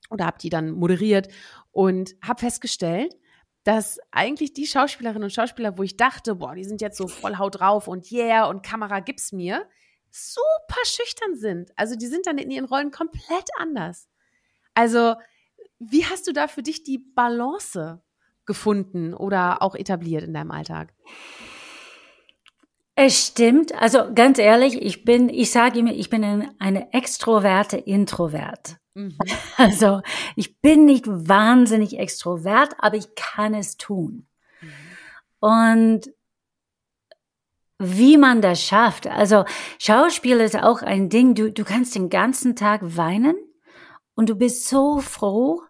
oder 0.09 0.25
habe 0.25 0.37
die 0.39 0.49
dann 0.49 0.71
moderiert 0.71 1.29
und 1.71 2.15
habe 2.21 2.41
festgestellt, 2.41 3.15
dass 3.65 3.99
eigentlich 4.11 4.53
die 4.53 4.67
Schauspielerinnen 4.67 5.23
und 5.23 5.33
Schauspieler, 5.33 5.77
wo 5.77 5.83
ich 5.83 5.97
dachte, 5.97 6.35
boah, 6.35 6.55
die 6.55 6.63
sind 6.63 6.81
jetzt 6.81 6.97
so 6.97 7.07
voll 7.07 7.37
Haut 7.37 7.59
drauf 7.59 7.87
und 7.87 8.11
yeah 8.11 8.45
und 8.45 8.63
Kamera 8.63 8.99
gibt's 8.99 9.31
mir, 9.31 9.67
super 10.11 10.81
schüchtern 10.85 11.35
sind. 11.35 11.71
Also 11.75 11.95
die 11.95 12.05
sind 12.05 12.27
dann 12.27 12.37
in 12.37 12.51
ihren 12.51 12.65
Rollen 12.65 12.91
komplett 12.91 13.49
anders. 13.57 14.07
Also 14.75 15.15
wie 15.79 16.05
hast 16.05 16.27
du 16.27 16.31
da 16.31 16.47
für 16.47 16.61
dich 16.61 16.83
die 16.83 16.99
Balance 16.99 18.01
gefunden 18.45 19.15
oder 19.15 19.63
auch 19.63 19.75
etabliert 19.75 20.23
in 20.23 20.33
deinem 20.33 20.51
Alltag? 20.51 20.93
Es 22.93 23.27
stimmt. 23.27 23.73
Also 23.73 24.13
ganz 24.13 24.37
ehrlich, 24.37 24.79
ich 24.79 25.03
bin, 25.05 25.27
ich 25.27 25.51
sage 25.51 25.79
immer, 25.79 25.91
ich 25.91 26.11
bin 26.11 26.23
eine 26.59 26.93
extroverte 26.93 27.77
Introvert. 27.77 28.77
Mhm. 28.95 29.17
Also 29.57 30.01
ich 30.35 30.59
bin 30.59 30.85
nicht 30.85 31.05
wahnsinnig 31.07 31.99
extrovert, 31.99 32.75
aber 32.79 32.97
ich 32.97 33.15
kann 33.15 33.53
es 33.53 33.77
tun. 33.77 34.27
Mhm. 34.61 34.67
Und 35.39 36.13
wie 37.77 38.17
man 38.17 38.41
das 38.41 38.61
schafft. 38.61 39.07
Also 39.07 39.45
Schauspiel 39.79 40.39
ist 40.39 40.55
auch 40.55 40.81
ein 40.81 41.09
Ding, 41.09 41.35
du, 41.35 41.51
du 41.51 41.63
kannst 41.65 41.95
den 41.95 42.09
ganzen 42.09 42.55
Tag 42.55 42.81
weinen 42.95 43.35
und 44.15 44.29
du 44.29 44.35
bist 44.35 44.67
so 44.67 44.99
froh. 44.99 45.61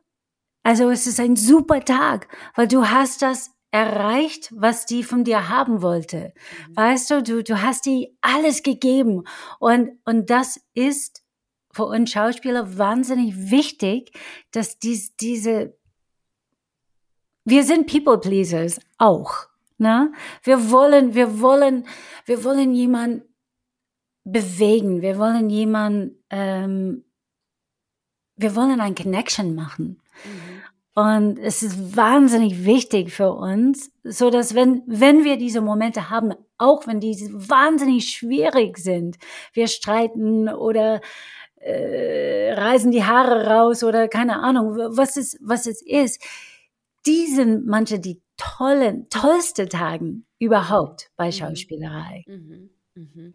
Also 0.64 0.90
es 0.90 1.08
ist 1.08 1.20
ein 1.20 1.36
super 1.36 1.84
Tag, 1.84 2.28
weil 2.56 2.68
du 2.68 2.88
hast 2.88 3.22
das 3.22 3.52
erreicht, 3.72 4.54
was 4.56 4.86
die 4.86 5.04
von 5.04 5.24
dir 5.24 5.50
haben 5.50 5.82
wollte. 5.82 6.34
Mhm. 6.70 6.78
Weißt 6.78 7.12
du, 7.12 7.24
du, 7.24 7.44
du 7.44 7.62
hast 7.62 7.86
die 7.86 8.16
alles 8.22 8.64
gegeben 8.64 9.24
und, 9.60 10.00
und 10.06 10.30
das 10.30 10.62
ist 10.74 11.25
für 11.76 11.86
uns 11.88 12.12
Schauspieler 12.12 12.78
wahnsinnig 12.78 13.52
wichtig, 13.52 14.14
dass 14.52 14.80
dies, 14.80 15.18
diese, 15.18 15.78
wir 17.44 17.66
sind 17.66 17.92
People 17.92 18.18
Pleasers 18.18 18.80
auch. 18.98 19.50
Ne? 19.78 20.14
Wir 20.44 20.72
wollen, 20.72 21.16
wir 21.16 21.42
wollen, 21.42 21.86
wir 22.26 22.46
wollen 22.46 22.74
jemand 22.74 23.24
bewegen. 24.24 25.02
Wir 25.02 25.20
wollen 25.20 25.50
jemand, 25.50 26.14
ähm, 26.30 27.04
wir 28.38 28.56
wollen 28.56 28.80
ein 28.80 28.96
Connection 28.96 29.54
machen. 29.54 30.02
Mhm. 30.24 30.62
Und 31.04 31.40
es 31.40 31.62
ist 31.62 31.98
wahnsinnig 31.98 32.64
wichtig 32.64 33.12
für 33.12 33.34
uns, 33.34 33.92
so 34.06 34.30
dass 34.30 34.56
wenn, 34.56 34.82
wenn 34.88 35.26
wir 35.26 35.36
diese 35.36 35.60
Momente 35.60 36.10
haben, 36.10 36.34
auch 36.58 36.88
wenn 36.88 37.02
die 37.02 37.18
wahnsinnig 37.34 38.12
schwierig 38.12 38.78
sind, 38.78 39.18
wir 39.52 39.68
streiten 39.68 40.48
oder 40.48 41.02
äh, 41.66 42.54
reißen 42.54 42.92
die 42.92 43.04
Haare 43.04 43.48
raus 43.48 43.84
oder 43.84 44.08
keine 44.08 44.40
Ahnung, 44.40 44.76
was 44.76 45.18
es, 45.18 45.38
was 45.42 45.66
es 45.66 45.82
ist. 45.82 46.24
Die 47.08 47.26
sind 47.28 47.66
manche 47.66 48.00
die 48.00 48.22
tollen, 48.38 49.10
tollste 49.10 49.68
Tagen 49.68 50.28
überhaupt 50.38 51.10
bei 51.16 51.28
mhm. 51.28 51.32
Schauspielerei. 51.32 52.24
Mhm. 52.28 52.70
Mhm. 52.94 53.34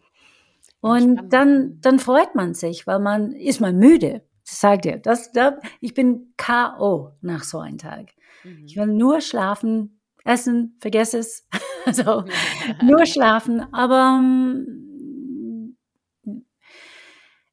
Und 0.79 1.33
dann, 1.33 1.79
dann 1.81 1.99
freut 1.99 2.33
man 2.33 2.53
sich, 2.53 2.87
weil 2.87 2.99
man 2.99 3.33
ist 3.33 3.59
man 3.59 3.77
müde. 3.77 4.23
Das 4.45 4.59
sagt 4.61 4.85
ihr. 4.85 4.97
Das, 4.97 5.31
das, 5.31 5.55
ich 5.81 5.93
bin 5.93 6.33
K.O. 6.37 7.11
nach 7.21 7.43
so 7.43 7.59
einem 7.59 7.77
Tag. 7.77 8.13
Mhm. 8.43 8.65
Ich 8.65 8.77
will 8.77 8.87
nur 8.87 9.19
schlafen, 9.21 9.99
essen, 10.23 10.77
vergess 10.79 11.13
es. 11.13 11.47
also, 11.85 12.23
nur 12.81 13.05
schlafen. 13.05 13.61
Aber 13.73 14.17
um, 14.19 14.90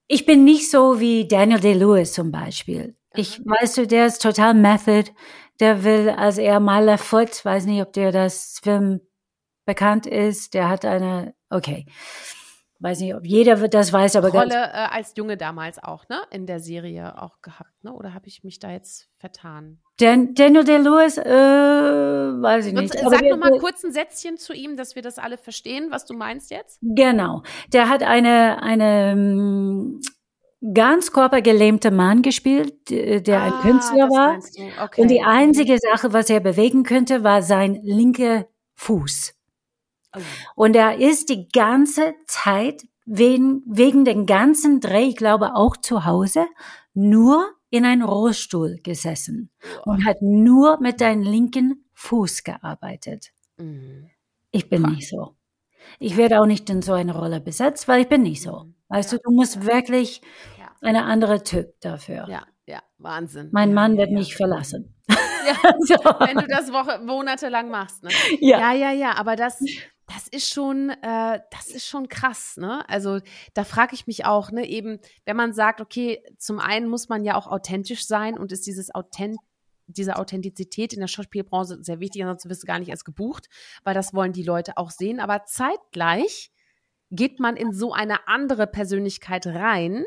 ich 0.09 0.25
bin 0.27 0.45
nicht 0.45 0.71
so 0.71 1.01
wie 1.01 1.29
Daniel 1.29 1.61
Day-Lewis 1.61 2.15
zum 2.15 2.33
Beispiel. 2.33 2.97
Ich, 3.15 3.41
weißt 3.45 3.79
du, 3.79 3.87
der 3.87 4.07
ist 4.07 4.23
total 4.23 4.55
Method. 4.55 5.11
Der 5.61 5.85
will, 5.85 6.11
also 6.11 6.41
er 6.41 6.61
Myla 6.61 6.97
Foot, 6.97 7.45
weiß 7.45 7.67
nicht, 7.67 7.83
ob 7.83 7.93
der 7.93 8.13
das 8.13 8.61
Film 8.63 9.01
bekannt 9.67 10.07
ist. 10.07 10.55
Der 10.55 10.69
hat 10.69 10.85
eine, 10.85 11.35
okay. 11.51 11.87
Weiß 12.81 13.01
nicht, 13.01 13.15
ob 13.15 13.27
jeder 13.27 13.57
das 13.69 13.93
weiß, 13.93 14.15
aber 14.15 14.29
Rolle 14.29 14.55
äh, 14.55 14.87
als 14.91 15.15
Junge 15.17 15.37
damals 15.37 15.83
auch, 15.83 16.09
ne? 16.09 16.21
In 16.31 16.47
der 16.47 16.61
Serie 16.61 17.21
auch 17.21 17.43
gehabt, 17.43 17.73
ne? 17.83 17.93
Oder 17.93 18.15
habe 18.15 18.29
ich 18.29 18.45
mich 18.45 18.61
da 18.61 18.71
jetzt 18.71 19.09
vertan? 19.17 19.81
Dan 19.99 20.35
Daniel 20.35 20.63
Day-Lewis, 20.63 21.19
äh, 21.19 21.25
weiß 21.25 22.67
ich 22.67 22.75
nicht. 22.75 22.95
Sag 22.95 23.23
noch 23.23 23.37
mal 23.37 23.59
kurz 23.59 23.83
ein 23.83 23.91
Sätzchen 23.91 24.37
zu 24.37 24.53
ihm, 24.53 24.77
dass 24.77 24.95
wir 24.95 25.03
das 25.03 25.19
alle 25.19 25.39
verstehen, 25.39 25.89
was 25.91 26.07
du 26.07 26.15
meinst 26.15 26.53
jetzt. 26.53 26.79
Genau. 26.81 27.43
Der 27.73 27.89
hat 27.89 28.05
eine, 28.05 28.63
eine 28.63 29.15
um, 29.17 30.01
ganz 30.73 31.13
körpergelähmte 31.13 31.91
Mann 31.91 32.23
gespielt, 32.23 32.91
der 32.91 33.41
ah, 33.41 33.45
ein 33.45 33.53
Künstler 33.63 34.09
war. 34.09 34.39
Okay. 34.85 35.03
Und 35.03 35.09
die 35.09 35.23
einzige 35.23 35.79
Sache, 35.79 36.13
was 36.13 36.31
er 36.31 36.39
bewegen 36.39 36.85
könnte, 36.85 37.25
war 37.25 37.43
sein 37.43 37.81
linker 37.83 38.47
Fuß. 38.77 39.35
Oh. 40.17 40.21
Und 40.55 40.77
er 40.77 40.99
ist 40.99 41.29
die 41.29 41.49
ganze 41.49 42.15
Zeit 42.27 42.87
wegen, 43.05 43.63
wegen 43.67 44.05
den 44.05 44.27
ganzen 44.27 44.81
Dreh, 44.81 45.09
ich 45.09 45.17
glaube 45.17 45.55
auch 45.55 45.77
zu 45.77 46.05
Hause, 46.05 46.47
nur 46.95 47.49
in 47.71 47.85
einen 47.85 48.03
Rollstuhl 48.03 48.81
gesessen 48.83 49.51
oh. 49.85 49.93
und 49.93 50.07
hat 50.07 50.23
nur 50.23 50.81
mit 50.81 51.01
deinem 51.01 51.23
linken 51.23 51.85
Fuß 51.95 52.45
gearbeitet. 52.45 53.33
Mhm. 53.57 54.11
Ich 54.51 54.69
bin 54.69 54.83
Krass. 54.83 54.93
nicht 54.93 55.09
so. 55.09 55.37
Ich 55.99 56.17
werde 56.17 56.41
auch 56.41 56.47
nicht 56.47 56.69
in 56.71 56.83
so 56.83 56.93
eine 56.93 57.15
Rolle 57.15 57.41
besetzt, 57.41 57.89
weil 57.89 58.03
ich 58.03 58.09
bin 58.09 58.23
nicht 58.23 58.43
so. 58.43 58.65
Mhm. 58.65 58.75
Weißt 58.89 59.13
ja. 59.13 59.19
du, 59.19 59.31
du 59.31 59.35
musst 59.35 59.65
wirklich 59.65 60.23
ja. 60.59 60.71
eine 60.81 61.05
andere 61.05 61.43
Typ 61.43 61.81
dafür. 61.81 62.27
Ja, 62.29 62.47
Ja, 62.67 62.83
Wahnsinn. 62.99 63.49
Mein 63.53 63.71
ja, 63.71 63.75
Mann 63.75 63.97
wird 63.97 64.11
mich 64.11 64.37
verlassen. 64.37 64.95
Ja, 65.09 65.55
so. 65.81 65.95
wenn 66.21 66.37
du 66.37 66.47
das 66.47 66.71
Woche, 66.73 67.01
monatelang 67.05 67.71
machst. 67.71 68.05
Ne? 68.05 68.11
Ja. 68.41 68.59
ja, 68.59 68.73
ja, 68.73 68.93
ja, 68.93 69.17
aber 69.17 69.37
das, 69.37 69.59
das 70.09 70.27
ist 70.27 70.51
schon, 70.51 70.91
äh, 70.91 71.41
das 71.51 71.69
ist 71.69 71.87
schon 71.87 72.09
krass, 72.09 72.57
ne? 72.57 72.89
Also 72.89 73.21
da 73.55 73.65
frage 73.65 73.95
ich 73.95 74.07
mich 74.07 74.25
auch, 74.25 74.51
ne, 74.51 74.67
eben, 74.67 74.99
wenn 75.27 75.37
man 75.37 75.53
sagt, 75.53 75.81
okay, 75.81 76.23
zum 76.39 76.59
einen 76.59 76.89
muss 76.89 77.09
man 77.09 77.25
ja 77.25 77.37
auch 77.37 77.47
authentisch 77.47 78.07
sein 78.07 78.39
und 78.39 78.51
ist 78.51 78.67
dieses 78.67 78.95
Authent 78.95 79.37
diese 79.91 80.17
Authentizität 80.17 80.93
in 80.93 81.01
der 81.01 81.07
Schauspielbranche 81.09 81.79
sehr 81.83 81.99
wichtig, 81.99 82.23
ansonsten 82.23 82.51
wirst 82.51 82.63
du 82.63 82.67
gar 82.67 82.79
nicht 82.79 82.91
erst 82.91 83.07
gebucht, 83.07 83.49
weil 83.85 83.95
das 83.95 84.13
wollen 84.13 84.33
die 84.33 84.43
Leute 84.43 84.77
auch 84.77 84.91
sehen. 84.91 85.19
Aber 85.19 85.45
zeitgleich 85.45 86.53
geht 87.11 87.41
man 87.41 87.57
in 87.57 87.73
so 87.73 87.93
eine 87.93 88.29
andere 88.29 88.67
Persönlichkeit 88.67 89.47
rein 89.47 90.05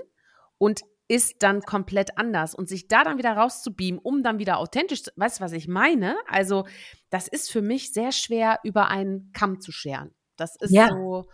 und 0.60 0.82
ist 1.12 1.43
dann 1.43 1.62
komplett 1.62 2.18
anders. 2.18 2.55
Und 2.55 2.70
sich 2.70 2.88
da 2.88 3.03
dann 3.03 3.18
wieder 3.18 3.34
rauszubeamen, 3.34 3.99
um 3.99 4.24
dann 4.24 4.39
wieder 4.39 4.57
authentisch 4.57 5.03
zu, 5.03 5.12
weißt 5.18 5.39
du, 5.39 5.43
was 5.43 5.51
ich 5.51 5.68
meine? 5.68 6.16
Also, 6.28 6.66
das 7.09 7.28
ist 7.28 7.51
für 7.51 7.62
mich 7.62 7.91
sehr 7.91 8.14
schwer, 8.14 8.59
über 8.64 8.88
einen 8.88 9.32
Kamm 9.34 9.59
zu 9.59 9.72
scheren. 9.74 10.14
Das 10.38 10.55
ist 10.55 10.72
Ja. 10.72 10.88
so 10.89 11.26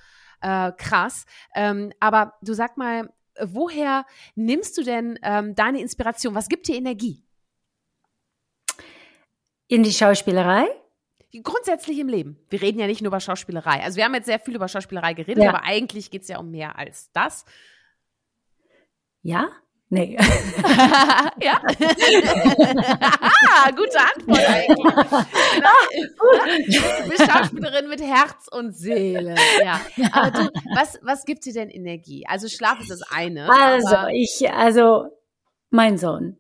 äh, 0.42 0.72
krass. 0.78 1.26
Ähm, 1.56 1.94
aber 2.00 2.34
du 2.42 2.54
sag 2.54 2.78
mal, 2.78 3.14
woher 3.40 4.06
nimmst 4.36 4.78
du 4.78 4.84
denn 4.84 5.20
ähm, 5.22 5.54
deine 5.54 5.80
Inspiration? 5.80 6.34
Was 6.34 6.50
gibt 6.50 6.68
dir 6.68 6.76
Energie? 6.76 7.24
In 9.68 9.84
die 9.84 9.92
Schauspielerei? 9.92 10.66
Grundsätzlich 11.44 12.00
im 12.00 12.08
Leben. 12.08 12.40
Wir 12.50 12.62
reden 12.62 12.80
ja 12.80 12.88
nicht 12.88 13.02
nur 13.02 13.10
über 13.10 13.20
Schauspielerei. 13.20 13.84
Also 13.84 13.98
wir 13.98 14.06
haben 14.06 14.16
jetzt 14.16 14.26
sehr 14.26 14.40
viel 14.40 14.56
über 14.56 14.68
Schauspielerei 14.68 15.14
geredet, 15.14 15.44
Ja. 15.44 15.50
aber 15.50 15.64
eigentlich 15.64 16.10
geht 16.10 16.24
es 16.24 16.30
ja 16.30 16.40
um 16.40 16.50
mehr 16.50 16.78
als 16.78 17.12
das. 17.12 17.46
Ja? 19.22 19.50
Nee. 19.90 20.18
ja. 21.42 21.62
ah, 23.22 23.72
gute 23.72 23.98
Antwort 24.00 24.50
eigentlich. 24.50 24.94
Genau. 25.56 27.04
Du 27.04 27.10
bist 27.10 27.32
Schauspielerin 27.32 27.88
mit 27.90 28.02
Herz 28.02 28.48
und 28.52 28.76
Seele. 28.76 29.36
Ja. 29.64 29.80
Aber 30.12 30.32
du, 30.32 30.50
was, 30.76 31.00
was 31.04 31.24
gibt 31.26 31.46
dir 31.46 31.54
denn 31.54 31.70
Energie? 31.70 32.26
Also 32.28 32.50
Schlaf 32.50 32.80
ist 32.82 32.92
das 32.92 33.02
eine. 33.12 33.50
Also, 33.50 33.96
ich, 34.12 34.50
also, 34.52 35.06
mein 35.70 35.98
Sohn. 35.98 36.38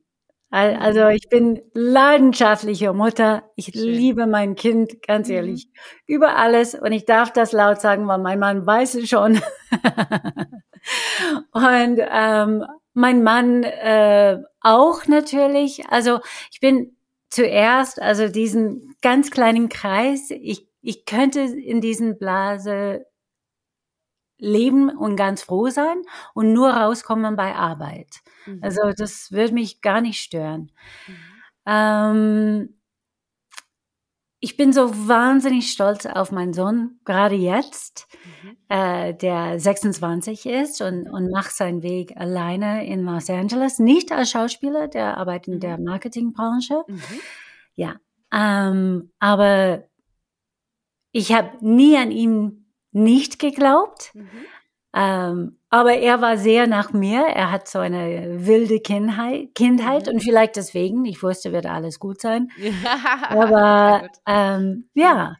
Al- 0.49 0.75
Also, 0.77 1.07
ich 1.07 1.27
bin 1.29 1.61
leidenschaftliche 1.73 2.93
Mutter. 2.93 3.49
Ich 3.55 3.67
Schön. 3.67 3.81
liebe 3.83 4.27
mein 4.27 4.55
Kind, 4.55 5.01
ganz 5.05 5.27
Mhm. 5.29 5.33
ehrlich, 5.35 5.69
über 6.05 6.35
alles. 6.37 6.75
Und 6.75 6.91
ich 6.91 7.05
darf 7.05 7.31
das 7.31 7.51
laut 7.53 7.79
sagen, 7.81 8.07
weil 8.07 8.19
mein 8.19 8.39
Mann 8.39 8.65
weiß 8.65 8.95
es 8.95 9.07
schon. 9.09 9.41
Und 11.51 11.99
ähm, 12.11 12.65
mein 12.97 13.23
Mann 13.23 13.63
äh, 13.63 14.39
auch 14.61 15.05
natürlich. 15.07 15.87
Also, 15.89 16.19
ich 16.51 16.59
bin 16.59 16.97
zuerst, 17.29 18.01
also 18.01 18.27
diesen 18.27 18.95
ganz 19.01 19.31
kleinen 19.31 19.69
Kreis, 19.69 20.31
ich, 20.31 20.67
ich 20.81 21.05
könnte 21.05 21.41
in 21.41 21.79
diesen 21.81 22.17
Blase 22.17 23.05
leben 24.39 24.89
und 24.89 25.15
ganz 25.15 25.43
froh 25.43 25.69
sein 25.69 26.01
und 26.33 26.53
nur 26.53 26.69
rauskommen 26.71 27.35
bei 27.35 27.55
Arbeit. 27.55 28.21
Mhm. 28.45 28.59
Also 28.63 28.91
das 28.95 29.31
würde 29.31 29.53
mich 29.53 29.81
gar 29.81 30.01
nicht 30.01 30.19
stören. 30.21 30.71
Mhm. 31.07 31.15
Ähm, 31.65 32.76
ich 34.39 34.55
bin 34.57 34.71
so 34.73 34.91
wahnsinnig 35.07 35.71
stolz 35.71 36.05
auf 36.05 36.31
meinen 36.31 36.53
Sohn, 36.53 36.99
gerade 37.05 37.35
jetzt, 37.35 38.07
Mhm. 38.43 38.57
äh, 38.69 39.13
der 39.15 39.59
26 39.59 40.45
ist 40.45 40.81
und, 40.81 41.09
und 41.09 41.31
macht 41.31 41.51
seinen 41.51 41.81
Weg 41.83 42.15
alleine 42.17 42.85
in 42.85 43.03
Los 43.03 43.29
Angeles. 43.29 43.79
Nicht 43.79 44.11
als 44.11 44.29
Schauspieler, 44.31 44.87
der 44.87 45.17
arbeitet 45.17 45.47
in 45.47 45.53
Mhm. 45.55 45.59
der 45.61 45.77
Marketingbranche. 45.79 46.83
Mhm. 46.87 47.01
Ja, 47.75 47.95
ähm, 48.31 49.11
aber 49.19 49.83
ich 51.11 51.33
habe 51.33 51.57
nie 51.61 51.97
an 51.97 52.11
ihn 52.11 52.65
nicht 52.91 53.39
geglaubt. 53.39 54.11
Mhm. 54.13 54.29
Ähm, 54.93 55.56
aber 55.77 55.93
er 55.95 56.21
war 56.21 56.37
sehr 56.37 56.67
nach 56.67 56.91
mir. 56.93 57.21
Er 57.27 57.51
hat 57.51 57.67
so 57.67 57.79
eine 57.79 58.45
wilde 58.45 58.79
Kindheit, 58.79 59.55
Kindheit 59.55 60.07
Mhm. 60.07 60.13
und 60.13 60.19
vielleicht 60.23 60.55
deswegen. 60.57 61.05
Ich 61.05 61.23
wusste, 61.23 61.51
wird 61.53 61.65
alles 61.65 61.99
gut 61.99 62.19
sein. 62.21 62.49
Aber 63.29 64.01
gut. 64.01 64.11
ähm, 64.27 64.89
ja, 64.93 65.35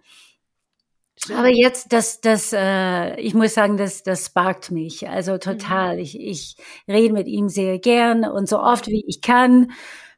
Schön. 1.25 1.35
aber 1.35 1.47
jetzt, 1.49 1.91
das, 1.93 2.21
das, 2.21 2.53
äh, 2.53 3.19
ich 3.19 3.33
muss 3.33 3.55
sagen, 3.55 3.77
das, 3.77 4.03
das 4.03 4.27
sparkt 4.27 4.69
mich. 4.71 5.01
Mhm. 5.01 5.07
Also 5.09 5.38
total. 5.39 5.99
Ich, 5.99 6.19
ich 6.19 6.57
rede 6.88 7.11
mit 7.13 7.27
ihm 7.27 7.49
sehr 7.49 7.79
gern 7.79 8.23
und 8.23 8.47
so 8.47 8.59
oft 8.61 8.85
wie 8.88 9.03
ich 9.07 9.21
kann, 9.21 9.71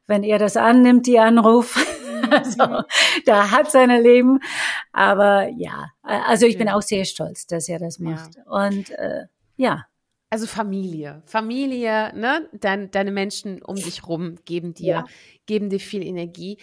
wenn 0.06 0.22
er 0.22 0.38
das 0.38 0.56
annimmt, 0.56 1.06
die 1.06 1.18
Anruf. 1.18 1.76
Also, 2.30 2.82
da 3.24 3.50
hat 3.50 3.70
seine 3.72 3.98
Leben. 4.00 4.40
Aber 4.92 5.48
ja, 5.56 5.86
also 6.02 6.44
ich 6.46 6.58
bin 6.58 6.68
auch 6.68 6.82
sehr 6.82 7.04
stolz, 7.06 7.46
dass 7.46 7.66
er 7.68 7.78
das 7.80 7.98
Ja. 7.98 8.10
macht. 8.10 8.32
Und 8.46 8.90
äh, 8.90 9.24
ja, 9.56 9.86
Also 10.32 10.46
Familie. 10.46 11.24
Familie, 11.26 12.12
ne? 12.14 12.48
Dein, 12.52 12.92
deine 12.92 13.10
Menschen 13.10 13.62
um 13.62 13.74
dich 13.74 14.06
rum 14.06 14.36
geben 14.44 14.74
dir, 14.74 14.86
Ja. 14.86 15.04
geben 15.46 15.70
dir 15.70 15.80
viel 15.80 16.04
Energie. 16.04 16.58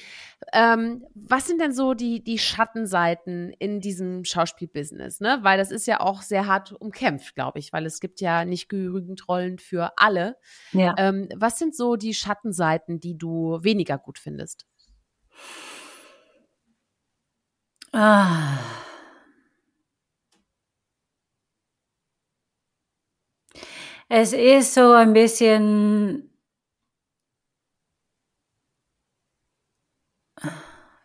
Ähm, 0.53 1.03
was 1.15 1.47
sind 1.47 1.59
denn 1.59 1.73
so 1.73 1.93
die, 1.93 2.23
die 2.23 2.39
Schattenseiten 2.39 3.51
in 3.59 3.81
diesem 3.81 4.23
Schauspielbusiness, 4.23 5.19
ne? 5.19 5.39
Weil 5.41 5.57
das 5.57 5.71
ist 5.71 5.85
ja 5.85 5.99
auch 5.99 6.21
sehr 6.21 6.47
hart 6.47 6.71
umkämpft, 6.71 7.35
glaube 7.35 7.59
ich, 7.59 7.73
weil 7.73 7.85
es 7.85 7.99
gibt 7.99 8.21
ja 8.21 8.45
nicht 8.45 8.69
genügend 8.69 9.27
Rollen 9.27 9.59
für 9.59 9.91
alle. 9.97 10.37
ja. 10.71 10.95
Ähm, 10.97 11.27
was 11.35 11.59
sind 11.59 11.75
so 11.75 11.97
die 11.97 12.13
Schattenseiten, 12.13 13.01
die 13.01 13.17
du 13.17 13.59
weniger 13.63 13.97
gut 13.97 14.17
findest? 14.17 14.65
Ah. 17.91 18.59
Es 24.09 24.33
ist 24.33 24.73
so 24.73 24.91
ein 24.91 25.13
bisschen, 25.13 26.29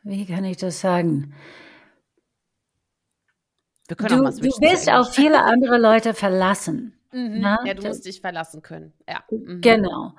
wie 0.03 0.27
kann 0.27 0.45
ich 0.45 0.57
das 0.57 0.81
sagen? 0.81 1.35
Du, 3.89 3.95
du 3.97 4.61
bist 4.61 4.89
auf 4.91 5.13
viele 5.15 5.43
andere 5.43 5.79
Leute 5.79 6.15
verlassen. 6.15 6.95
Mhm. 7.15 7.41
Na, 7.41 7.59
Ja, 7.67 7.75
du 7.75 7.87
musst 7.87 8.07
dich 8.07 8.23
verlassen 8.23 8.63
können. 8.63 8.95
Ja. 9.07 9.23
Mhm. 9.31 9.61
Genau. 9.61 10.15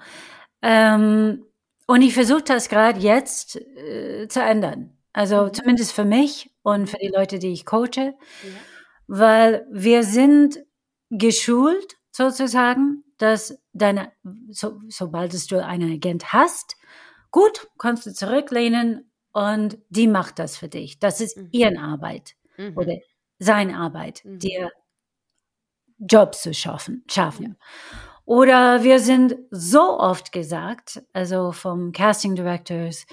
Ähm, 0.62 1.44
und 1.88 2.04
ich 2.04 2.14
versuche 2.14 2.44
das 2.44 2.70
gerade 2.70 3.00
jetzt 3.00 3.56
äh, 3.56 4.28
zu 4.28 4.42
ändern. 4.44 4.96
Also 5.12 5.46
Mhm. 5.46 5.54
zumindest 5.56 5.94
für 5.94 6.06
mich 6.06 6.52
und 6.62 6.88
für 6.88 6.98
die 7.00 7.08
Leute, 7.08 7.40
die 7.40 7.52
ich 7.52 7.66
coache, 7.66 7.98
Ja. 7.98 8.14
weil 9.08 9.66
wir 9.72 10.04
sind 10.04 10.60
geschult 11.10 11.96
sozusagen, 12.14 13.04
dass 13.20 13.60
deine, 13.74 14.14
so, 14.52 14.82
sobald 14.90 15.34
du 15.52 15.66
einen 15.66 15.94
Agent 15.94 16.34
hast, 16.34 16.78
gut, 17.32 17.70
kannst 17.80 18.06
du 18.08 18.14
zurücklehnen 18.14 19.12
und 19.34 19.80
die 19.90 20.08
macht 20.08 20.40
das 20.40 20.58
für 20.58 20.70
dich. 20.70 21.00
Das 21.00 21.22
ist 21.22 21.38
Mhm. 21.38 21.50
ihren 21.52 21.78
Arbeit 21.80 22.36
Mhm. 22.58 22.78
oder 22.78 22.96
seine 23.40 23.78
Arbeit, 23.78 24.24
Mhm. 24.26 24.40
dir 24.40 24.72
Jobs 26.00 26.42
zu 26.42 26.54
schaffen. 26.54 27.04
schaffen. 27.10 27.58
Oder 28.26 28.84
wir 28.84 29.00
sind 29.00 29.36
so 29.52 30.00
oft 30.00 30.32
gesagt, 30.32 31.04
also 31.14 31.52
vom 31.52 31.92
Casting 31.92 32.36
Directors, 32.36 33.06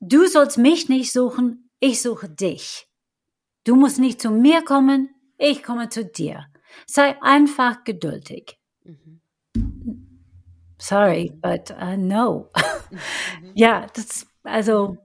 du 0.00 0.26
sollst 0.26 0.58
mich 0.58 0.88
nicht 0.88 1.12
suchen, 1.12 1.70
ich 1.80 2.02
suche 2.02 2.28
dich. 2.28 2.88
Du 3.64 3.76
musst 3.76 3.98
nicht 4.00 4.20
zu 4.20 4.30
mir 4.30 4.62
kommen, 4.64 5.10
ich 5.38 5.62
komme 5.62 5.88
zu 5.90 6.04
dir. 6.04 6.46
Sei 6.86 7.16
einfach 7.22 7.84
geduldig. 7.84 8.58
Mhm. 8.84 9.20
Sorry, 10.78 11.32
but 11.42 11.70
uh, 11.80 11.96
no. 11.96 12.50
Mhm. 12.90 13.50
ja, 13.54 13.86
das, 13.94 14.26
also, 14.44 14.98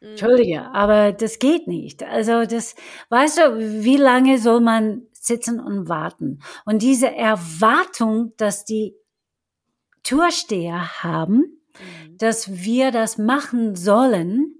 Mhm. 0.00 0.08
Entschuldige, 0.10 0.62
aber 0.74 1.12
das 1.12 1.38
geht 1.38 1.68
nicht. 1.68 2.02
Also 2.02 2.44
das, 2.44 2.74
weißt 3.08 3.38
du, 3.38 3.82
wie 3.84 3.96
lange 3.96 4.38
soll 4.38 4.60
man 4.60 5.02
sitzen 5.12 5.58
und 5.58 5.88
warten? 5.88 6.40
Und 6.66 6.82
diese 6.82 7.14
Erwartung, 7.14 8.34
dass 8.36 8.64
die 8.66 8.94
Türsteher 10.02 11.02
haben, 11.02 11.60
Mhm. 11.78 12.18
dass 12.18 12.50
wir 12.64 12.90
das 12.90 13.18
machen 13.18 13.74
sollen, 13.76 14.54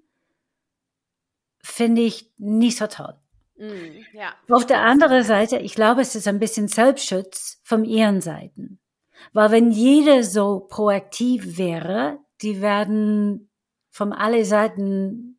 finde 1.62 2.02
ich 2.02 2.30
nicht 2.38 2.76
so 2.78 2.86
toll. 2.86 3.14
Mhm. 3.56 4.04
Ja. 4.12 4.34
Auf 4.50 4.66
der 4.66 4.82
anderen 4.82 5.22
Seite, 5.22 5.58
ich 5.58 5.74
glaube, 5.74 6.02
es 6.02 6.14
ist 6.14 6.28
ein 6.28 6.38
bisschen 6.38 6.68
Selbstschutz 6.68 7.60
von 7.64 7.84
ihren 7.84 8.20
Seiten. 8.20 8.80
Weil 9.32 9.50
wenn 9.50 9.70
jeder 9.70 10.22
so 10.22 10.60
proaktiv 10.60 11.58
wäre, 11.58 12.18
die 12.42 12.60
werden 12.60 13.50
von 13.90 14.12
alle 14.12 14.44
Seiten 14.44 15.38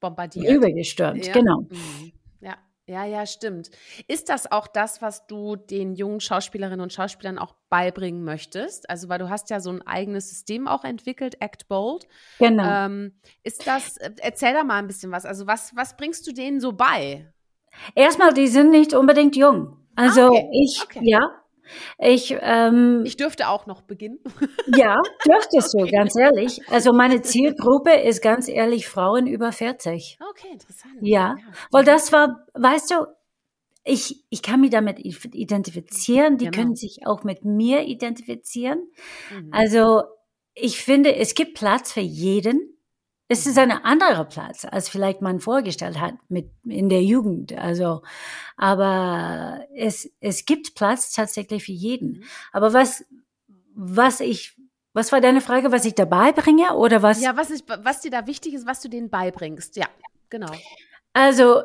Bombardiert. 0.00 0.50
übergestürmt. 0.50 1.26
Ja. 1.26 1.32
Genau. 1.32 1.60
Mhm. 1.68 2.12
Ja. 2.40 2.56
Ja, 2.86 3.04
ja, 3.04 3.26
stimmt. 3.26 3.70
Ist 4.08 4.28
das 4.28 4.50
auch 4.50 4.66
das, 4.66 5.00
was 5.00 5.26
du 5.26 5.54
den 5.54 5.94
jungen 5.94 6.20
Schauspielerinnen 6.20 6.80
und 6.80 6.92
Schauspielern 6.92 7.38
auch 7.38 7.54
beibringen 7.68 8.24
möchtest? 8.24 8.90
Also, 8.90 9.08
weil 9.08 9.20
du 9.20 9.30
hast 9.30 9.50
ja 9.50 9.60
so 9.60 9.70
ein 9.70 9.86
eigenes 9.86 10.30
System 10.30 10.66
auch 10.66 10.82
entwickelt, 10.82 11.36
Act 11.40 11.68
Bold. 11.68 12.08
Genau. 12.38 12.64
Ähm, 12.64 13.12
ist 13.44 13.66
das, 13.68 13.98
äh, 13.98 14.10
erzähl 14.18 14.52
da 14.52 14.64
mal 14.64 14.78
ein 14.78 14.88
bisschen 14.88 15.12
was. 15.12 15.24
Also, 15.24 15.46
was, 15.46 15.76
was 15.76 15.96
bringst 15.96 16.26
du 16.26 16.32
denen 16.32 16.58
so 16.60 16.72
bei? 16.72 17.32
Erstmal, 17.94 18.32
die 18.32 18.48
sind 18.48 18.70
nicht 18.70 18.94
unbedingt 18.94 19.36
jung. 19.36 19.76
Also 19.96 20.22
Ah, 20.22 20.28
okay. 20.28 20.48
ich, 20.64 20.80
Okay. 20.84 21.00
ja, 21.02 21.20
ich, 21.98 22.36
ähm, 22.40 23.02
Ich 23.06 23.16
dürfte 23.16 23.48
auch 23.48 23.66
noch 23.66 23.82
beginnen. 23.82 24.18
ja, 24.76 24.96
dürftest 25.26 25.74
du, 25.74 25.86
ganz 25.90 26.16
ehrlich. 26.16 26.60
Also 26.70 26.92
meine 26.92 27.22
Zielgruppe 27.22 27.92
ist 27.92 28.22
ganz 28.22 28.48
ehrlich 28.48 28.88
Frauen 28.88 29.26
über 29.26 29.52
40. 29.52 30.18
Okay, 30.30 30.48
interessant. 30.52 30.94
Ja, 31.00 31.36
weil 31.70 31.84
das 31.84 32.12
war, 32.12 32.46
weißt 32.54 32.90
du, 32.90 33.06
ich, 33.84 34.24
ich 34.30 34.42
kann 34.42 34.60
mich 34.60 34.70
damit 34.70 35.00
identifizieren, 35.00 36.36
die 36.38 36.44
Genau. 36.46 36.56
können 36.56 36.76
sich 36.76 37.00
auch 37.06 37.24
mit 37.24 37.44
mir 37.44 37.82
identifizieren. 37.84 38.78
Mhm. 39.34 39.48
Also 39.52 40.02
ich 40.54 40.78
finde, 40.82 41.16
es 41.16 41.34
gibt 41.34 41.54
Platz 41.58 41.92
für 41.92 42.00
jeden. 42.00 42.76
Es 43.32 43.46
ist 43.46 43.56
ein 43.56 43.70
anderer 43.70 44.26
Platz, 44.26 44.66
als 44.66 44.90
vielleicht 44.90 45.22
man 45.22 45.40
vorgestellt 45.40 45.98
hat 45.98 46.16
mit 46.28 46.50
in 46.64 46.90
der 46.90 47.02
Jugend. 47.02 47.56
Also, 47.56 48.02
aber 48.58 49.64
es 49.74 50.12
es 50.20 50.44
gibt 50.44 50.74
Platz 50.74 51.12
tatsächlich 51.12 51.64
für 51.64 51.72
jeden. 51.72 52.18
Mhm. 52.18 52.24
Aber 52.52 52.74
was 52.74 53.06
was 53.74 54.20
ich 54.20 54.54
was 54.92 55.12
war 55.12 55.22
deine 55.22 55.40
Frage, 55.40 55.72
was 55.72 55.86
ich 55.86 55.94
dabei 55.94 56.32
bringe 56.32 56.76
oder 56.76 57.02
was? 57.02 57.22
Ja, 57.22 57.34
was, 57.34 57.48
ist, 57.48 57.64
was 57.66 58.02
dir 58.02 58.10
da 58.10 58.26
wichtig 58.26 58.52
ist, 58.52 58.66
was 58.66 58.82
du 58.82 58.90
denen 58.90 59.08
beibringst. 59.08 59.76
Ja, 59.76 59.86
genau. 60.28 60.52
Also 61.14 61.62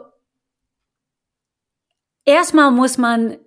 erstmal 2.24 2.72
muss 2.72 2.98
man 2.98 3.40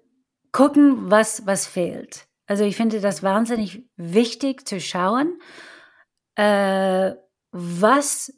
gucken, 0.52 1.10
was 1.10 1.46
was 1.46 1.66
fehlt. 1.66 2.26
Also 2.46 2.64
ich 2.64 2.76
finde 2.76 3.00
das 3.00 3.22
wahnsinnig 3.22 3.88
wichtig 3.96 4.68
zu 4.68 4.78
schauen, 4.78 5.40
äh, 6.34 7.14
was 7.52 8.32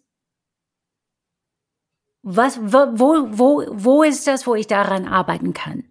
was 2.23 2.59
wo 2.61 3.29
wo 3.31 3.67
wo 3.71 4.03
ist 4.03 4.27
das, 4.27 4.47
wo 4.47 4.55
ich 4.55 4.67
daran 4.67 5.07
arbeiten 5.07 5.53
kann. 5.53 5.85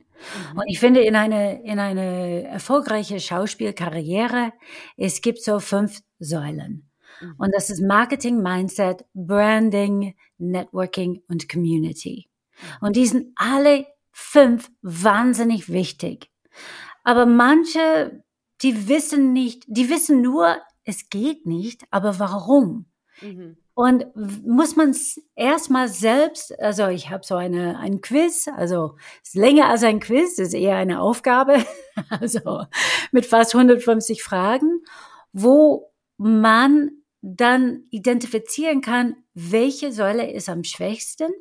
Und 0.55 0.63
ich 0.67 0.79
finde, 0.79 1.01
in 1.01 1.15
eine, 1.15 1.63
in 1.63 1.79
eine 1.79 2.43
erfolgreiche 2.43 3.19
Schauspielkarriere, 3.19 4.53
es 4.97 5.21
gibt 5.21 5.43
so 5.43 5.59
fünf 5.59 6.01
Säulen. 6.19 6.89
Mhm. 7.21 7.35
Und 7.37 7.55
das 7.55 7.69
ist 7.69 7.81
Marketing, 7.81 8.41
Mindset, 8.41 9.05
Branding, 9.13 10.15
Networking 10.37 11.23
und 11.27 11.49
Community. 11.49 12.29
Und 12.79 12.95
die 12.95 13.07
sind 13.07 13.33
alle 13.35 13.87
fünf 14.11 14.71
wahnsinnig 14.81 15.69
wichtig. 15.69 16.29
Aber 17.03 17.25
manche, 17.25 18.23
die 18.61 18.87
wissen 18.87 19.33
nicht, 19.33 19.63
die 19.67 19.89
wissen 19.89 20.21
nur, 20.21 20.57
es 20.83 21.09
geht 21.09 21.45
nicht, 21.45 21.85
aber 21.89 22.19
warum? 22.19 22.85
Mhm. 23.21 23.57
Und 23.73 24.05
muss 24.15 24.75
man 24.75 24.89
es 24.89 25.21
erstmal 25.35 25.87
selbst, 25.87 26.59
also 26.59 26.87
ich 26.87 27.09
habe 27.09 27.23
so 27.25 27.35
eine 27.35 27.79
ein 27.79 28.01
Quiz, 28.01 28.47
also 28.47 28.95
ist 29.23 29.35
länger 29.35 29.69
als 29.69 29.83
ein 29.83 29.99
Quiz, 29.99 30.37
ist 30.39 30.53
eher 30.53 30.75
eine 30.75 31.01
Aufgabe, 31.01 31.63
also 32.09 32.63
mit 33.11 33.25
fast 33.25 33.55
150 33.55 34.23
Fragen, 34.23 34.83
wo 35.31 35.91
man 36.17 36.91
dann 37.21 37.83
identifizieren 37.91 38.81
kann, 38.81 39.15
welche 39.33 39.91
Säule 39.91 40.31
ist 40.31 40.49
am 40.49 40.63
schwächsten 40.63 41.31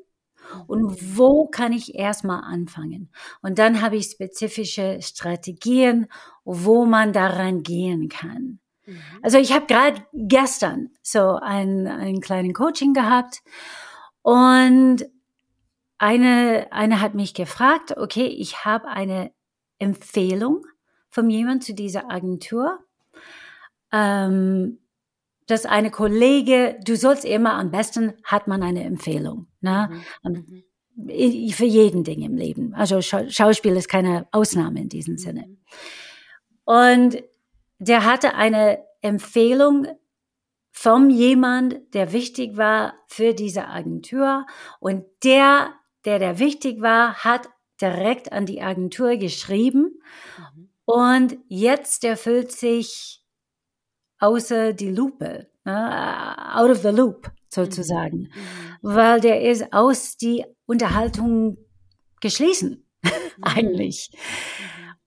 und 0.67 1.17
wo 1.17 1.47
kann 1.49 1.73
ich 1.73 1.95
erstmal 1.95 2.43
anfangen. 2.43 3.11
Und 3.43 3.59
dann 3.59 3.83
habe 3.83 3.97
ich 3.97 4.07
spezifische 4.07 5.01
Strategien, 5.03 6.07
wo 6.45 6.85
man 6.85 7.13
daran 7.13 7.63
gehen 7.63 8.09
kann. 8.09 8.61
Mhm. 8.91 9.01
Also 9.23 9.39
ich 9.39 9.53
habe 9.53 9.67
gerade 9.67 10.03
gestern 10.13 10.91
so 11.03 11.37
ein, 11.37 11.87
einen 11.87 12.21
kleinen 12.21 12.53
Coaching 12.55 12.93
gehabt 12.95 13.43
und 14.23 15.05
eine, 15.99 16.67
eine 16.71 17.01
hat 17.01 17.15
mich 17.15 17.35
gefragt, 17.35 17.97
okay, 17.97 18.27
ich 18.27 18.65
habe 18.65 18.89
eine 18.89 19.33
Empfehlung 19.79 20.65
von 21.11 21.29
jemand 21.31 21.65
zu 21.65 21.75
dieser 21.75 22.11
Agentur. 22.11 22.79
Ähm, 23.93 24.79
dass 25.47 25.67
eine 25.67 25.91
Kollege, 25.91 26.79
du 26.85 26.97
sollst 26.97 27.25
immer 27.25 27.55
am 27.55 27.73
besten 27.73 28.13
hat 28.23 28.47
man 28.47 28.63
eine 28.63 28.85
Empfehlung, 28.85 29.49
ne? 29.61 29.91
Mhm. 30.23 30.63
i- 31.09 31.53
Für 31.53 31.65
jeden 31.65 32.05
Ding 32.05 32.23
im 32.23 32.37
Leben. 32.37 32.73
Also 32.75 33.01
Schau 33.03 33.29
Schauspiel 33.29 33.75
ist 33.75 33.89
keine 33.89 34.29
Ausnahme 34.31 34.81
in 34.81 34.89
diesem 34.89 35.19
Sinne. 35.19 35.47
Mhm. 35.49 35.59
Und 36.65 37.23
der 37.81 38.05
hatte 38.05 38.35
eine 38.35 38.85
Empfehlung 39.01 39.87
von 40.73 41.11
jemand, 41.11 41.95
der 41.95 42.13
wichtig 42.13 42.57
war 42.57 42.95
für 43.09 43.35
diese 43.35 43.67
Agentur. 43.67 44.47
Und 44.79 45.05
der, 45.25 45.75
der 46.05 46.19
der 46.19 46.39
wichtig 46.39 46.81
war, 46.81 47.15
hat 47.25 47.49
direkt 47.81 48.33
an 48.33 48.47
die 48.47 48.63
Agentur 48.63 49.17
geschrieben. 49.17 50.01
Mhm. 50.39 50.71
Und 50.85 51.39
jetzt 51.49 52.05
erfüllt 52.05 52.53
sich 52.53 53.25
außer 54.19 54.73
die 54.75 54.91
Lupe, 54.91 55.49
ne, 55.65 56.37
out 56.55 56.71
of 56.71 56.83
the 56.83 56.89
loop 56.91 57.31
sozusagen, 57.49 58.31
Mhm. 58.35 58.79
weil 58.83 59.21
der 59.21 59.43
ist 59.43 59.73
aus 59.73 60.17
die 60.17 60.45
Unterhaltung 60.67 61.57
geschlossen 62.21 62.87
Mhm. 63.39 63.45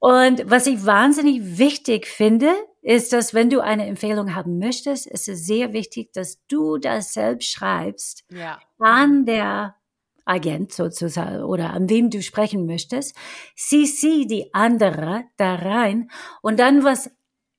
Und 0.04 0.52
was 0.52 0.68
ich 0.68 0.86
wahnsinnig 0.86 1.58
wichtig 1.58 2.08
finde, 2.08 2.52
ist, 2.82 3.14
dass 3.14 3.34
wenn 3.34 3.50
du 3.50 3.62
eine 3.62 3.86
Empfehlung 3.86 4.36
haben 4.36 4.60
möchtest, 4.60 5.08
ist 5.08 5.30
es 5.30 5.46
sehr 5.46 5.72
wichtig, 5.72 6.12
dass 6.12 6.46
du 6.50 6.78
das 6.78 7.14
selbst 7.14 7.50
schreibst 7.54 8.26
Ja. 8.30 8.60
an 8.80 9.26
der 9.26 9.78
Agent 10.26 10.74
sozusagen 10.74 11.44
oder 11.44 11.70
an 11.70 11.90
wem 11.90 12.10
du 12.10 12.22
sprechen 12.22 12.66
möchtest. 12.66 13.16
CC 13.56 14.26
die 14.26 14.54
andere 14.54 15.24
da 15.38 15.56
rein 15.56 16.12
und 16.42 16.60
dann 16.60 16.84
was 16.84 17.10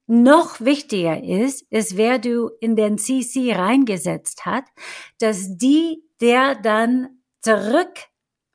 noch 0.07 0.61
wichtiger 0.61 1.25
ist, 1.25 1.63
ist, 1.71 1.97
wer 1.97 2.19
du 2.19 2.51
in 2.61 2.77
den 2.77 2.99
CC 2.99 3.55
reingesetzt 3.55 4.45
hat, 4.45 4.65
dass 5.19 5.57
die 5.57 6.03
der 6.21 6.57
dann 6.57 7.23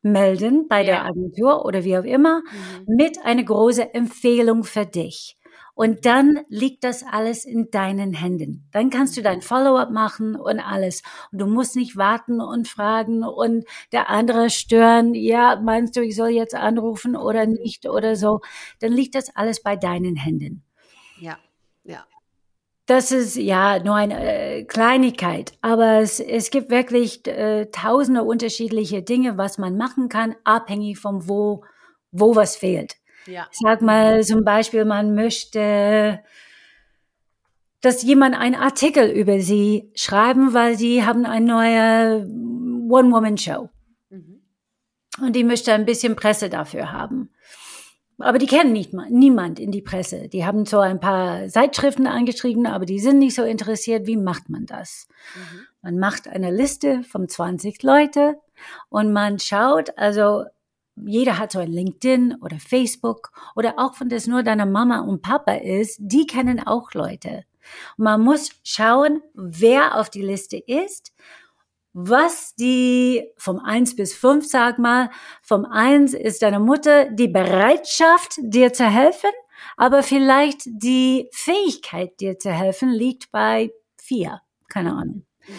zurückmelden 0.02 0.68
bei 0.68 0.84
der 0.84 0.95
Ja. 0.95 1.06
Agentur 1.06 1.66
oder 1.66 1.84
wie 1.84 1.97
auch 1.97 2.04
immer 2.04 2.41
Mhm. 2.41 2.86
mit 2.95 3.20
einer 3.26 3.43
großen 3.43 3.93
Empfehlung 3.93 4.64
für 4.64 4.86
dich. 4.86 5.36
Und 5.76 6.06
dann 6.06 6.41
liegt 6.50 6.84
das 6.84 7.04
alles 7.04 7.45
in 7.45 7.72
deinen 7.72 8.14
Händen. 8.14 8.68
Dann 8.74 8.89
kannst 8.89 9.16
du 9.16 9.22
dein 9.22 9.41
Follow-up 9.41 9.91
machen 9.91 10.36
und 10.36 10.60
alles. 10.60 11.02
Und 11.32 11.39
du 11.39 11.47
musst 11.47 11.78
nicht 11.78 11.95
warten 11.95 12.41
und 12.41 12.68
fragen 12.68 13.24
und 13.24 13.64
der 13.93 14.10
andere 14.10 14.50
stören. 14.50 15.14
Ja, 15.14 15.60
meinst 15.62 15.95
du, 15.95 16.02
ich 16.04 16.18
soll 16.18 16.30
jetzt 16.30 16.54
anrufen 16.54 17.16
oder 17.16 17.45
nicht 17.45 17.88
oder 17.88 18.18
so? 18.18 18.41
Dann 18.82 18.91
liegt 18.91 19.16
das 19.16 19.34
alles 19.38 19.64
bei 19.64 19.78
deinen 19.78 20.18
Händen. 20.18 20.64
Ja. 21.18 21.38
Ja. 21.86 22.06
Das 22.90 23.12
ist 23.12 23.36
ja 23.36 23.78
nur 23.84 23.94
eine 23.94 24.18
äh, 24.20 24.64
Kleinigkeit, 24.64 25.54
aber 25.62 26.00
es, 26.00 26.20
es 26.20 26.50
gibt 26.50 26.72
wirklich 26.72 27.24
äh, 27.28 27.68
tausende 27.68 28.24
unterschiedliche 28.24 29.04
Dinge, 29.04 29.38
was 29.38 29.60
man 29.60 29.78
machen 29.78 30.10
kann, 30.10 30.36
abhängig 30.44 30.98
von 30.98 31.30
wo, 31.30 31.64
wo 32.12 32.36
was 32.36 32.56
fehlt. 32.56 32.96
Ja. 33.28 33.48
Sag 33.52 33.84
mal 33.84 34.24
zum 34.24 34.44
Beispiel, 34.44 34.86
man 34.86 35.14
möchte, 35.14 36.20
dass 37.82 38.02
jemand 38.02 38.34
einen 38.36 38.56
Artikel 38.56 39.08
über 39.08 39.40
sie 39.40 39.92
schreiben, 39.94 40.56
weil 40.56 40.76
sie 40.76 41.06
haben 41.06 41.28
eine 41.28 41.46
neue 41.46 42.26
One-Woman-Show 42.90 43.70
Mhm. 44.10 44.42
und 45.22 45.36
die 45.36 45.44
möchte 45.44 45.74
ein 45.74 45.86
bisschen 45.86 46.16
Presse 46.16 46.50
dafür 46.50 46.92
haben. 46.92 47.30
Aber 48.20 48.38
die 48.38 48.47
kennen 48.47 48.74
nicht 48.74 48.93
mal, 48.93 49.09
niemand 49.09 49.59
in 49.59 49.72
die 49.72 49.82
Presse. 49.82 50.28
Die 50.28 50.45
haben 50.45 50.65
zwar 50.65 50.84
ein 50.84 50.99
paar 50.99 51.47
Zeitschriften 51.47 52.05
angeschrieben, 52.05 52.65
aber 52.65 52.86
die 52.86 52.99
sind 52.99 53.20
nicht 53.20 53.36
so 53.36 53.43
interessiert. 53.43 54.07
Wie 54.07 54.17
macht 54.17 54.49
man 54.49 54.65
das? 54.65 55.07
Mhm. 55.36 55.59
Man 55.82 55.99
macht 55.99 56.28
eine 56.28 56.51
Liste 56.51 57.03
von 57.03 57.30
20 57.30 57.82
Leute 57.84 58.36
und 58.89 59.13
man 59.13 59.39
schaut, 59.39 59.97
also 59.97 60.43
jeder 60.95 61.38
hat 61.38 61.53
so 61.53 61.59
ein 61.59 61.72
LinkedIn 61.72 62.38
oder 62.41 62.59
Facebook 62.59 63.32
oder 63.55 63.76
auch 63.78 63.99
wenn 63.99 64.09
das 64.09 64.28
nur 64.28 64.43
deine 64.43 64.65
Mama 64.65 64.99
und 64.99 65.22
Papa 65.22 65.53
ist, 65.53 65.97
die 66.01 66.28
kennen 66.28 66.59
auch 66.65 66.93
Leute. 66.93 67.45
Man 67.97 68.22
muss 68.22 68.49
schauen, 68.63 69.22
wer 69.34 69.97
auf 69.97 70.09
die 70.09 70.24
Liste 70.24 70.57
ist, 70.57 71.13
was 72.08 72.56
die 72.56 73.30
vom 73.38 73.60
eins 73.60 73.95
bis 73.95 74.14
fünf 74.14 74.47
sag 74.47 74.80
mal, 74.80 75.10
vom 75.41 75.66
eins 75.66 76.14
ist 76.14 76.41
deine 76.41 76.60
Mutter 76.60 77.10
die 77.12 77.28
Bereitschaft, 77.28 78.36
dir 78.39 78.72
zu 78.72 78.86
helfen, 78.86 79.32
aber 79.76 80.04
vielleicht 80.04 80.62
die 80.66 81.28
Fähigkeit, 81.34 82.20
dir 82.20 82.39
zu 82.39 82.52
helfen, 82.52 82.89
liegt 82.89 83.32
bei 83.32 83.72
vier. 83.97 84.41
Keine 84.70 84.91
Ahnung. 84.93 85.26
Mhm. 85.47 85.54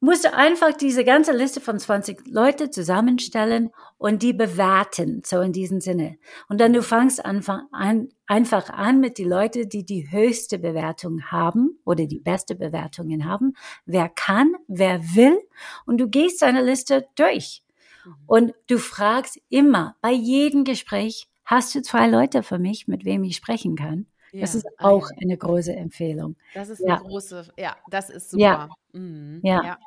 musst 0.00 0.24
du 0.24 0.34
einfach 0.34 0.72
diese 0.72 1.04
ganze 1.04 1.32
Liste 1.32 1.60
von 1.60 1.78
20 1.78 2.26
Leute 2.26 2.70
zusammenstellen 2.70 3.70
und 3.98 4.22
die 4.22 4.32
bewerten, 4.32 5.22
so 5.24 5.40
in 5.40 5.52
diesem 5.52 5.80
Sinne. 5.80 6.18
Und 6.48 6.60
dann 6.60 6.72
du 6.72 6.82
fangst 6.82 7.24
einfach 7.24 7.62
an, 7.70 8.08
einfach 8.32 8.70
an 8.70 8.98
mit 8.98 9.18
die 9.18 9.24
Leute, 9.24 9.66
die 9.66 9.84
die 9.84 10.10
höchste 10.10 10.58
Bewertung 10.58 11.30
haben 11.30 11.78
oder 11.84 12.06
die 12.06 12.18
beste 12.18 12.54
Bewertungen 12.54 13.26
haben. 13.26 13.52
Wer 13.84 14.08
kann, 14.08 14.54
wer 14.68 15.02
will. 15.14 15.38
Und 15.84 15.98
du 15.98 16.08
gehst 16.08 16.40
deine 16.40 16.62
Liste 16.62 17.06
durch. 17.14 17.62
Mhm. 18.06 18.14
Und 18.26 18.54
du 18.68 18.78
fragst 18.78 19.38
immer 19.50 19.96
bei 20.00 20.12
jedem 20.12 20.64
Gespräch, 20.64 21.28
hast 21.44 21.74
du 21.74 21.82
zwei 21.82 22.08
Leute 22.08 22.42
für 22.42 22.58
mich, 22.58 22.88
mit 22.88 23.04
wem 23.04 23.22
ich 23.22 23.36
sprechen 23.36 23.76
kann? 23.76 24.06
Ja, 24.32 24.40
das 24.40 24.54
ist 24.54 24.66
auch 24.78 25.10
eine 25.20 25.36
große 25.36 25.74
Empfehlung. 25.74 26.36
Das 26.54 26.70
ist 26.70 26.80
eine 26.80 26.94
ja. 26.94 27.00
große, 27.00 27.52
ja, 27.58 27.76
das 27.90 28.08
ist 28.08 28.30
super. 28.30 28.42
Ja. 28.42 28.68
Mhm. 28.94 29.40
ja. 29.42 29.62
ja. 29.62 29.78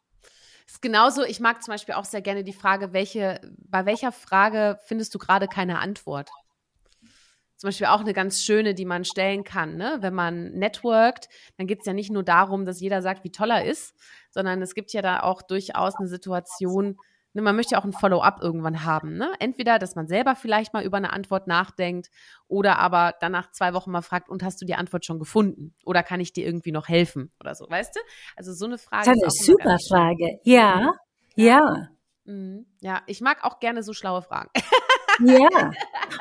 Ist 0.67 0.83
genauso, 0.83 1.23
ich 1.23 1.39
mag 1.39 1.63
zum 1.63 1.71
Beispiel 1.71 1.95
auch 1.95 2.05
sehr 2.05 2.21
gerne 2.21 2.43
die 2.43 2.53
Frage, 2.53 2.93
welche, 2.93 3.41
bei 3.57 3.87
welcher 3.87 4.11
Frage 4.11 4.77
findest 4.85 5.15
du 5.15 5.19
gerade 5.19 5.47
keine 5.47 5.79
Antwort? 5.79 6.29
Zum 7.57 7.69
Beispiel 7.69 7.87
auch 7.87 8.01
eine 8.01 8.13
ganz 8.13 8.43
schöne, 8.43 8.73
die 8.73 8.85
man 8.85 9.05
stellen 9.05 9.43
kann. 9.43 9.77
Ne? 9.77 9.97
Wenn 10.01 10.13
man 10.13 10.51
networkt, 10.51 11.29
dann 11.57 11.67
geht 11.67 11.79
es 11.79 11.85
ja 11.85 11.93
nicht 11.93 12.11
nur 12.11 12.23
darum, 12.23 12.65
dass 12.65 12.81
jeder 12.81 13.01
sagt, 13.01 13.23
wie 13.23 13.31
toll 13.31 13.51
er 13.51 13.65
ist, 13.65 13.95
sondern 14.29 14.61
es 14.61 14.75
gibt 14.75 14.91
ja 14.93 15.01
da 15.01 15.21
auch 15.21 15.41
durchaus 15.41 15.95
eine 15.95 16.07
Situation, 16.07 16.97
Ne, 17.35 17.41
man 17.41 17.57
möchte 17.57 17.73
ja 17.73 17.81
auch 17.81 17.83
ein 17.83 17.91
Follow-up 17.91 18.41
irgendwann 18.41 18.85
haben. 18.85 19.17
Ne? 19.17 19.29
Entweder, 19.39 19.77
dass 19.77 19.95
man 19.95 20.07
selber 20.07 20.37
vielleicht 20.37 20.73
mal 20.73 20.85
über 20.85 20.95
eine 20.95 21.11
Antwort 21.11 21.47
nachdenkt 21.47 22.09
oder 22.47 22.79
aber 22.79 23.13
dann 23.19 23.33
nach 23.33 23.51
zwei 23.51 23.73
Wochen 23.73 23.91
mal 23.91 24.01
fragt, 24.01 24.29
und 24.29 24.41
hast 24.41 24.61
du 24.61 24.65
die 24.65 24.75
Antwort 24.75 25.05
schon 25.05 25.19
gefunden? 25.19 25.75
Oder 25.83 26.01
kann 26.01 26.21
ich 26.21 26.31
dir 26.31 26.45
irgendwie 26.45 26.71
noch 26.71 26.87
helfen? 26.87 27.33
Oder 27.41 27.53
so, 27.53 27.69
weißt 27.69 27.97
du? 27.97 27.99
Also 28.37 28.53
so 28.53 28.63
eine 28.63 28.77
Frage. 28.77 29.09
Das 29.09 29.17
ist 29.17 29.49
eine 29.49 29.57
super 29.57 29.77
Frage. 29.89 30.39
Ja, 30.43 30.93
ja. 31.35 31.89
Mhm. 32.23 32.67
Ja, 32.79 33.01
ich 33.05 33.19
mag 33.19 33.43
auch 33.43 33.59
gerne 33.59 33.83
so 33.83 33.91
schlaue 33.91 34.21
Fragen. 34.21 34.49
Ja. 35.19 35.71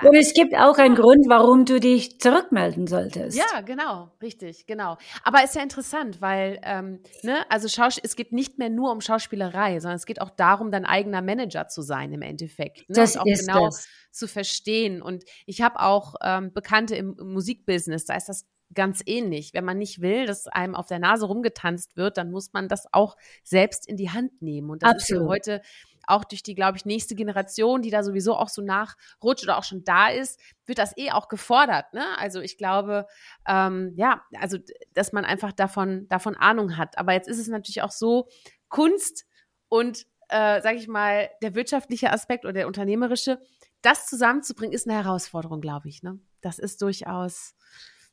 Und 0.03 0.14
es 0.14 0.34
gibt 0.34 0.55
auch 0.55 0.78
einen 0.78 0.95
Grund, 0.95 1.26
warum 1.28 1.64
du 1.64 1.80
dich 1.80 2.20
zurückmelden 2.20 2.86
solltest. 2.86 3.36
Ja, 3.36 3.61
genau, 3.62 4.11
richtig, 4.22 4.66
genau. 4.66 4.97
Aber 5.22 5.42
ist 5.45 5.55
ja 5.55 5.62
interessant, 5.62 6.20
weil, 6.20 6.61
ähm, 6.62 7.01
ne, 7.22 7.45
also 7.51 7.68
Schaus 7.68 7.99
es 8.03 8.16
geht 8.16 8.32
nicht 8.32 8.59
mehr 8.59 8.70
nur 8.70 8.92
um 8.92 9.01
Schauspielerei, 9.01 9.80
sondern 9.80 9.97
es 9.97 10.07
geht 10.07 10.20
auch 10.20 10.30
darum, 10.30 10.70
dein 10.70 10.84
eigener 10.84 11.22
Manager 11.22 11.68
zu 11.68 11.82
sein 11.82 12.12
im 12.12 12.22
Endeffekt. 12.22 12.88
Ne? 12.88 12.97
Das 12.97 13.16
und 13.16 13.22
auch 13.22 13.26
ist 13.26 13.47
genau 13.47 13.66
das. 13.66 13.86
zu 14.11 14.26
verstehen. 14.26 15.03
Und 15.03 15.24
ich 15.47 15.62
habe 15.62 15.80
auch 15.80 16.14
ähm, 16.22 16.53
Bekannte 16.53 16.97
im, 16.97 17.16
im 17.18 17.32
Musikbusiness, 17.32 18.05
da 18.05 18.14
ist 18.14 18.28
das 18.28 18.47
ganz 18.74 19.03
ähnlich. 19.07 19.55
Wenn 19.55 19.64
man 19.64 19.78
nicht 19.78 20.01
will, 20.01 20.26
dass 20.26 20.47
einem 20.47 20.74
auf 20.74 20.86
der 20.86 20.99
Nase 20.99 21.26
rumgetanzt 21.26 21.97
wird, 21.97 22.16
dann 22.16 22.30
muss 22.30 22.53
man 22.53 22.68
das 22.68 22.86
auch 22.92 23.16
selbst 23.42 23.88
in 23.88 23.97
die 23.97 24.11
Hand 24.11 24.42
nehmen. 24.42 24.70
Und 24.70 24.82
das 24.82 24.92
Absolut. 24.92 25.22
ist 25.22 25.28
heute 25.28 25.62
auch 26.07 26.24
durch 26.24 26.42
die, 26.42 26.55
glaube 26.55 26.78
ich, 26.78 26.84
nächste 26.84 27.14
Generation, 27.14 27.82
die 27.82 27.90
da 27.90 28.02
sowieso 28.02 28.36
auch 28.36 28.48
so 28.48 28.62
nachrutscht 28.62 29.44
oder 29.44 29.59
auch 29.59 29.64
schon 29.64 29.84
da 29.84 30.09
ist, 30.09 30.40
wird 30.66 30.78
das 30.78 30.96
eh 30.96 31.11
auch 31.11 31.28
gefordert. 31.28 31.92
Ne? 31.92 32.05
Also 32.18 32.40
ich 32.40 32.57
glaube, 32.59 33.07
ähm, 33.46 33.92
ja, 33.96 34.22
also 34.40 34.59
dass 34.92 35.12
man 35.12 35.24
einfach 35.24 35.52
davon, 35.52 36.09
davon 36.09 36.36
Ahnung 36.36 36.76
hat. 36.76 36.98
Aber 36.98 37.12
jetzt 37.12 37.28
ist 37.28 37.38
es 37.38 37.48
natürlich 37.48 37.82
auch 37.82 37.92
so, 37.92 38.28
Kunst 38.68 39.26
und, 39.68 40.07
äh, 40.28 40.61
sage 40.61 40.76
ich 40.76 40.88
mal, 40.88 41.30
der 41.42 41.55
wirtschaftliche 41.55 42.11
Aspekt 42.11 42.44
oder 42.44 42.55
der 42.55 42.66
unternehmerische, 42.66 43.40
das 43.82 44.07
zusammenzubringen, 44.07 44.74
ist 44.74 44.88
eine 44.88 44.96
Herausforderung, 44.96 45.61
glaube 45.61 45.88
ich. 45.88 46.02
Ne? 46.02 46.18
Das 46.40 46.59
ist 46.59 46.80
durchaus, 46.82 47.55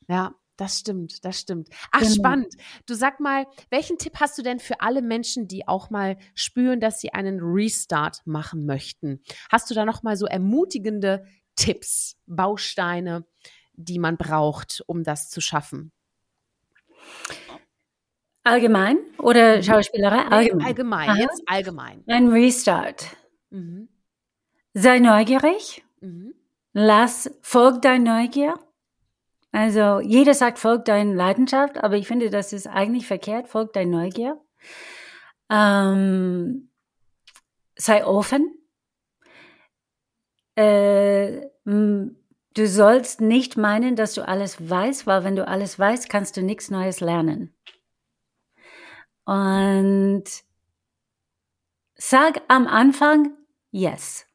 ja, 0.07 0.35
das 0.61 0.77
stimmt, 0.77 1.25
das 1.25 1.39
stimmt. 1.39 1.69
Ach, 1.91 2.01
genau. 2.01 2.13
spannend. 2.13 2.53
Du 2.85 2.93
sag 2.93 3.19
mal, 3.19 3.47
welchen 3.71 3.97
Tipp 3.97 4.19
hast 4.19 4.37
du 4.37 4.43
denn 4.43 4.59
für 4.59 4.79
alle 4.79 5.01
Menschen, 5.01 5.47
die 5.47 5.67
auch 5.67 5.89
mal 5.89 6.17
spüren, 6.35 6.79
dass 6.79 7.01
sie 7.01 7.13
einen 7.13 7.39
Restart 7.41 8.21
machen 8.25 8.67
möchten? 8.67 9.23
Hast 9.51 9.71
du 9.71 9.73
da 9.73 9.85
noch 9.85 10.03
mal 10.03 10.15
so 10.15 10.27
ermutigende 10.27 11.25
Tipps, 11.55 12.15
Bausteine, 12.27 13.25
die 13.73 13.97
man 13.97 14.17
braucht, 14.17 14.83
um 14.85 15.03
das 15.03 15.31
zu 15.31 15.41
schaffen? 15.41 15.91
Allgemein 18.43 18.99
oder 19.17 19.57
mhm. 19.57 19.63
Schauspielerei? 19.63 20.27
Allgemein. 20.27 20.65
allgemein, 20.67 21.15
jetzt 21.17 21.41
allgemein. 21.47 22.03
Ein 22.05 22.27
Restart. 22.27 23.07
Mhm. 23.49 23.89
Sei 24.75 24.99
neugierig. 24.99 25.83
Mhm. 26.01 26.35
Lass, 26.73 27.31
folg 27.41 27.81
dein 27.81 28.03
Neugier. 28.03 28.59
Also 29.51 29.99
jeder 29.99 30.33
sagt, 30.33 30.59
folgt 30.59 30.87
deiner 30.87 31.13
Leidenschaft, 31.13 31.77
aber 31.77 31.97
ich 31.97 32.07
finde, 32.07 32.29
das 32.29 32.53
ist 32.53 32.67
eigentlich 32.67 33.05
verkehrt, 33.05 33.49
folgt 33.49 33.75
dein 33.75 33.89
Neugier. 33.89 34.39
Ähm, 35.49 36.71
sei 37.75 38.05
offen. 38.05 38.57
Äh, 40.55 41.47
du 41.65 42.67
sollst 42.67 43.19
nicht 43.19 43.57
meinen, 43.57 43.95
dass 43.95 44.13
du 44.13 44.25
alles 44.25 44.69
weißt, 44.69 45.05
weil 45.07 45.23
wenn 45.23 45.35
du 45.35 45.47
alles 45.47 45.77
weißt, 45.77 46.09
kannst 46.09 46.37
du 46.37 46.41
nichts 46.41 46.69
Neues 46.69 47.01
lernen. 47.01 47.53
Und 49.25 50.23
sag 51.95 52.41
am 52.47 52.67
Anfang 52.67 53.37
Yes 53.71 54.25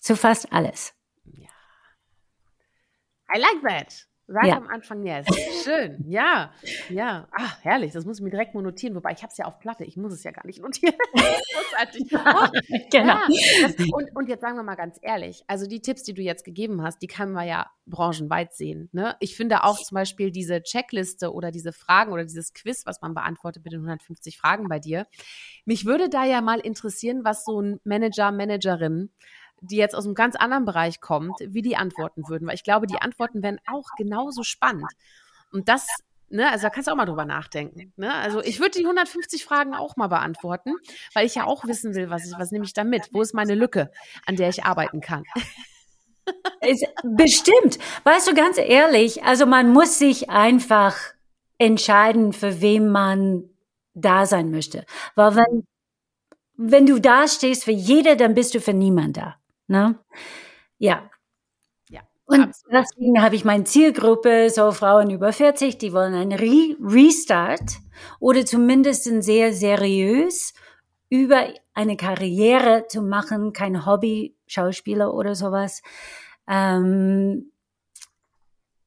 zu 0.00 0.16
fast 0.16 0.52
alles. 0.52 0.94
I 3.30 3.38
like 3.38 3.62
that. 3.62 4.07
Sag 4.30 4.44
ja. 4.44 4.58
am 4.58 4.68
Anfang 4.68 5.02
yes. 5.06 5.26
Schön. 5.64 6.04
Ja. 6.06 6.52
Ja. 6.90 7.26
Ah, 7.32 7.50
herrlich. 7.62 7.92
Das 7.92 8.04
muss 8.04 8.18
ich 8.18 8.22
mir 8.22 8.28
direkt 8.28 8.54
mal 8.54 8.62
notieren. 8.62 8.94
Wobei 8.94 9.12
ich 9.12 9.22
habe 9.22 9.30
es 9.30 9.38
ja 9.38 9.46
auf 9.46 9.58
Platte. 9.58 9.84
Ich 9.84 9.96
muss 9.96 10.12
es 10.12 10.22
ja 10.22 10.32
gar 10.32 10.44
nicht 10.44 10.60
notieren. 10.60 10.94
Großartig. 11.12 12.12
Oh, 12.28 12.46
genau. 12.90 13.14
Ja, 13.28 13.68
das, 13.68 13.86
und, 13.90 14.14
und 14.14 14.28
jetzt 14.28 14.42
sagen 14.42 14.56
wir 14.56 14.62
mal 14.62 14.74
ganz 14.74 14.98
ehrlich. 15.00 15.44
Also 15.46 15.66
die 15.66 15.80
Tipps, 15.80 16.02
die 16.02 16.12
du 16.12 16.20
jetzt 16.20 16.44
gegeben 16.44 16.82
hast, 16.82 17.00
die 17.00 17.06
kann 17.06 17.32
man 17.32 17.46
ja 17.46 17.70
branchenweit 17.86 18.54
sehen. 18.54 18.90
Ne? 18.92 19.16
Ich 19.20 19.34
finde 19.36 19.64
auch 19.64 19.78
zum 19.78 19.94
Beispiel 19.94 20.30
diese 20.30 20.62
Checkliste 20.62 21.32
oder 21.32 21.50
diese 21.50 21.72
Fragen 21.72 22.12
oder 22.12 22.24
dieses 22.24 22.52
Quiz, 22.52 22.84
was 22.84 23.00
man 23.00 23.14
beantwortet 23.14 23.64
mit 23.64 23.72
den 23.72 23.80
150 23.80 24.36
Fragen 24.36 24.68
bei 24.68 24.78
dir. 24.78 25.06
Mich 25.64 25.86
würde 25.86 26.10
da 26.10 26.24
ja 26.24 26.42
mal 26.42 26.60
interessieren, 26.60 27.24
was 27.24 27.44
so 27.44 27.60
ein 27.62 27.80
Manager, 27.84 28.30
Managerin 28.30 29.10
die 29.60 29.76
jetzt 29.76 29.94
aus 29.94 30.04
einem 30.04 30.14
ganz 30.14 30.36
anderen 30.36 30.64
Bereich 30.64 31.00
kommt, 31.00 31.36
wie 31.40 31.62
die 31.62 31.76
antworten 31.76 32.28
würden. 32.28 32.46
Weil 32.46 32.54
ich 32.54 32.64
glaube, 32.64 32.86
die 32.86 33.00
Antworten 33.00 33.42
wären 33.42 33.58
auch 33.66 33.88
genauso 33.96 34.42
spannend. 34.42 34.90
Und 35.52 35.68
das, 35.68 35.86
ne, 36.28 36.50
also 36.50 36.62
da 36.62 36.70
kannst 36.70 36.88
du 36.88 36.92
auch 36.92 36.96
mal 36.96 37.06
drüber 37.06 37.24
nachdenken. 37.24 37.92
Ne? 37.96 38.12
Also 38.14 38.40
ich 38.42 38.60
würde 38.60 38.78
die 38.78 38.84
150 38.84 39.44
Fragen 39.44 39.74
auch 39.74 39.96
mal 39.96 40.08
beantworten, 40.08 40.74
weil 41.14 41.26
ich 41.26 41.34
ja 41.34 41.44
auch 41.44 41.64
wissen 41.64 41.94
will, 41.94 42.10
was, 42.10 42.26
ich, 42.26 42.38
was 42.38 42.50
nehme 42.50 42.64
ich 42.64 42.72
da 42.72 42.84
mit? 42.84 43.08
Wo 43.12 43.22
ist 43.22 43.34
meine 43.34 43.54
Lücke, 43.54 43.90
an 44.26 44.36
der 44.36 44.48
ich 44.48 44.64
arbeiten 44.64 45.00
kann? 45.00 45.24
Bestimmt. 47.02 47.78
Weißt 48.04 48.28
du, 48.28 48.34
ganz 48.34 48.58
ehrlich, 48.58 49.24
also 49.24 49.46
man 49.46 49.72
muss 49.72 49.98
sich 49.98 50.28
einfach 50.28 50.96
entscheiden, 51.58 52.32
für 52.32 52.60
wen 52.60 52.90
man 52.90 53.44
da 53.94 54.26
sein 54.26 54.50
möchte. 54.50 54.84
Weil 55.14 55.36
wenn, 55.36 55.64
wenn 56.56 56.86
du 56.86 56.98
da 57.00 57.26
stehst 57.26 57.64
für 57.64 57.72
jeder, 57.72 58.16
dann 58.16 58.34
bist 58.34 58.54
du 58.54 58.60
für 58.60 58.74
niemand 58.74 59.16
da. 59.16 59.37
Ne? 59.68 59.98
Ja. 60.78 61.10
Ja. 61.90 62.00
Und 62.26 62.40
absolut. 62.42 62.72
deswegen 62.72 63.22
habe 63.22 63.36
ich 63.36 63.44
meine 63.44 63.64
Zielgruppe, 63.64 64.50
so 64.50 64.72
Frauen 64.72 65.10
über 65.10 65.32
40, 65.32 65.78
die 65.78 65.92
wollen 65.92 66.14
einen 66.14 66.38
Re 66.38 66.76
Restart 66.80 67.78
oder 68.18 68.44
zumindest 68.44 69.04
sehr 69.22 69.52
seriös 69.52 70.54
über 71.10 71.46
eine 71.74 71.96
Karriere 71.96 72.86
zu 72.88 73.02
machen, 73.02 73.52
kein 73.52 73.86
Hobby, 73.86 74.36
Schauspieler 74.46 75.14
oder 75.14 75.34
sowas. 75.34 75.82
Ähm, 76.48 77.52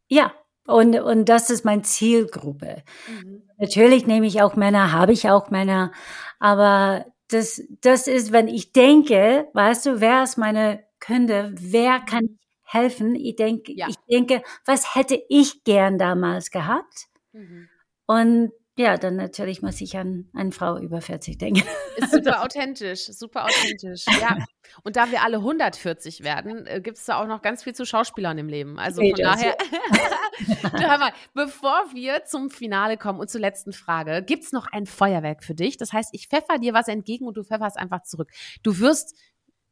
ja, 0.07 0.33
und, 0.67 0.99
und 0.99 1.25
das 1.25 1.49
ist 1.49 1.65
meine 1.65 1.83
Zielgruppe. 1.83 2.83
Mhm. 3.07 3.43
Natürlich 3.57 4.07
nehme 4.07 4.27
ich 4.27 4.41
auch 4.41 4.55
Männer, 4.55 4.91
habe 4.91 5.13
ich 5.13 5.29
auch 5.29 5.49
Männer, 5.49 5.91
aber 6.39 7.05
das, 7.33 7.61
das 7.81 8.07
ist, 8.07 8.31
wenn 8.31 8.47
ich 8.47 8.73
denke, 8.73 9.47
weißt 9.53 9.85
du, 9.85 10.01
wer 10.01 10.23
ist 10.23 10.37
meine 10.37 10.83
Kunde, 10.99 11.53
wer 11.57 11.99
kann 11.99 12.39
helfen? 12.63 13.15
Ich 13.15 13.35
denke, 13.35 13.73
ja. 13.73 13.87
ich 13.89 13.95
denke, 14.09 14.43
was 14.65 14.95
hätte 14.95 15.21
ich 15.29 15.63
gern 15.63 15.97
damals 15.97 16.51
gehabt? 16.51 17.07
Mhm. 17.33 17.69
Und 18.05 18.51
ja, 18.81 18.97
dann 18.97 19.15
natürlich 19.15 19.61
muss 19.61 19.79
ich 19.79 19.95
an 19.97 20.29
eine 20.33 20.51
Frau 20.51 20.77
über 20.77 21.01
40 21.01 21.37
denken. 21.37 21.63
Ist 21.97 22.11
super 22.11 22.41
authentisch, 22.43 23.05
super 23.05 23.45
authentisch. 23.45 24.05
Ja. 24.19 24.37
Und 24.83 24.95
da 24.95 25.11
wir 25.11 25.21
alle 25.21 25.37
140 25.37 26.23
werden, 26.23 26.65
äh, 26.65 26.81
gibt 26.81 26.97
es 26.97 27.05
da 27.05 27.21
auch 27.21 27.27
noch 27.27 27.41
ganz 27.41 27.63
viel 27.63 27.73
zu 27.75 27.85
Schauspielern 27.85 28.37
im 28.37 28.47
Leben. 28.47 28.79
Also 28.79 29.01
von 29.01 29.13
daher, 29.15 29.55
du, 30.39 30.79
hör 30.79 30.97
mal, 30.97 31.13
bevor 31.33 31.85
wir 31.93 32.25
zum 32.25 32.49
Finale 32.49 32.97
kommen 32.97 33.19
und 33.19 33.29
zur 33.29 33.41
letzten 33.41 33.71
Frage, 33.71 34.23
gibt 34.23 34.45
es 34.45 34.51
noch 34.51 34.67
ein 34.71 34.85
Feuerwerk 34.85 35.43
für 35.43 35.53
dich? 35.53 35.77
Das 35.77 35.93
heißt, 35.93 36.09
ich 36.13 36.27
pfeffer 36.27 36.57
dir 36.57 36.73
was 36.73 36.87
entgegen 36.87 37.27
und 37.27 37.37
du 37.37 37.43
pfefferst 37.43 37.77
einfach 37.77 38.01
zurück. 38.03 38.31
Du 38.63 38.79
wirst 38.79 39.15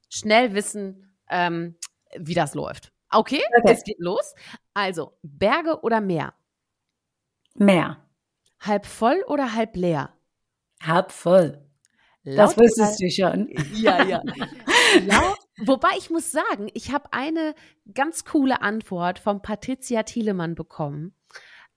schnell 0.09 0.53
wissen, 0.53 1.15
ähm, 1.29 1.77
wie 2.15 2.35
das 2.35 2.53
läuft. 2.53 2.91
Okay, 3.11 3.41
okay, 3.57 3.73
es 3.73 3.83
geht 3.83 3.99
los. 3.99 4.35
Also, 4.73 5.17
Berge 5.23 5.81
oder 5.81 5.99
Meer? 5.99 6.35
Meer. 7.55 8.08
Halb 8.59 8.85
voll 8.85 9.23
oder 9.27 9.53
halb 9.53 9.75
leer? 9.75 10.13
Halb 10.81 11.11
voll. 11.11 11.61
Laut 12.23 12.49
das 12.49 12.57
wusstest 12.57 13.01
du 13.01 13.09
schon. 13.09 13.49
Ja, 13.73 14.03
ja. 14.03 14.21
Laut, 15.05 15.37
wobei 15.57 15.91
ich 15.97 16.09
muss 16.09 16.31
sagen, 16.31 16.69
ich 16.73 16.91
habe 16.91 17.11
eine 17.11 17.55
ganz 17.93 18.25
coole 18.25 18.61
Antwort 18.61 19.19
von 19.19 19.41
Patricia 19.41 20.03
Thielemann 20.03 20.55
bekommen. 20.55 21.13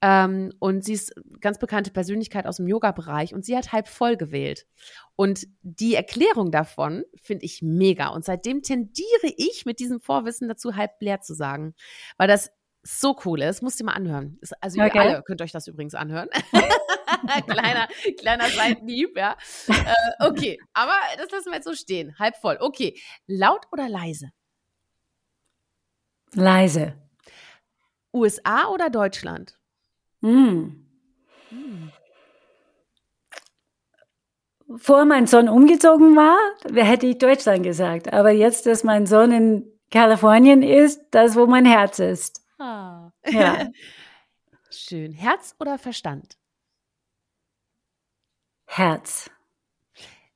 Ähm, 0.05 0.53
und 0.59 0.85
sie 0.85 0.95
ist 0.95 1.15
ganz 1.41 1.59
bekannte 1.59 1.93
Persönlichkeit 1.93 2.47
aus 2.49 2.57
dem 2.57 2.67
Yoga-Bereich 2.67 3.35
und 3.35 3.45
sie 3.45 3.57
hat 3.57 3.71
halb 3.71 3.87
voll 3.87 4.17
gewählt. 4.17 4.67
Und 5.15 5.47
die 5.63 5.95
Erklärung 5.95 6.51
davon 6.51 7.05
finde 7.23 7.45
ich 7.45 7.63
mega. 7.63 8.09
Und 8.09 8.25
seitdem 8.25 8.63
tendiere 8.63 9.33
ich 9.37 9.65
mit 9.65 9.79
diesem 9.79 10.01
Vorwissen 10.01 10.49
dazu, 10.49 10.75
halb 10.75 10.91
leer 10.99 11.21
zu 11.21 11.35
sagen. 11.35 11.75
Weil 12.17 12.27
das 12.27 12.51
so 12.83 13.17
cool 13.25 13.43
ist. 13.43 13.63
Musst 13.63 13.81
du 13.81 13.85
mal 13.85 13.93
anhören. 13.93 14.39
Also 14.61 14.81
okay. 14.81 14.91
ihr 14.95 15.01
alle 15.01 15.23
könnt 15.23 15.43
euch 15.43 15.53
das 15.53 15.67
übrigens 15.67 15.95
anhören. 15.95 16.29
kleiner, 17.49 17.89
kleiner 18.19 18.49
Seitenhieb, 18.49 19.17
ja. 19.17 19.37
Äh, 19.69 20.27
okay, 20.27 20.59
aber 20.73 20.95
das 21.17 21.31
lassen 21.31 21.51
wir 21.51 21.57
jetzt 21.57 21.65
so 21.65 21.75
stehen. 21.75 22.19
Halb 22.19 22.37
voll. 22.37 22.59
Okay. 22.61 23.01
Laut 23.27 23.67
oder 23.73 23.89
leise? 23.89 24.31
Leise. 26.35 26.95
USA 28.13 28.69
oder 28.69 28.91
Deutschland? 28.91 29.59
Hm. 30.23 30.87
hm. 31.49 31.93
Vor 34.77 35.05
mein 35.05 35.27
Sohn 35.27 35.51
umgezogen 35.51 36.17
war, 36.17 36.39
hätte 36.75 37.07
ich 37.07 37.19
Deutschland 37.19 37.63
gesagt. 37.63 38.11
Aber 38.13 38.31
jetzt, 38.31 38.65
dass 38.65 38.85
mein 38.85 39.07
Sohn 39.07 39.31
in 39.31 39.73
Kalifornien 39.91 40.63
ist, 40.63 41.03
das, 41.11 41.37
wo 41.37 41.47
mein 41.47 41.67
Herz 41.67 41.99
ist. 41.99 42.42
Ah. 42.63 43.13
Ja. 43.27 43.71
Schön. 44.71 45.13
Herz 45.13 45.55
oder 45.59 45.79
Verstand? 45.79 46.39
Herz. 48.67 49.31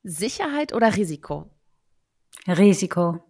Sicherheit 0.03 0.73
oder 0.75 0.97
Risiko? 0.97 1.51
Risiko. 2.47 3.25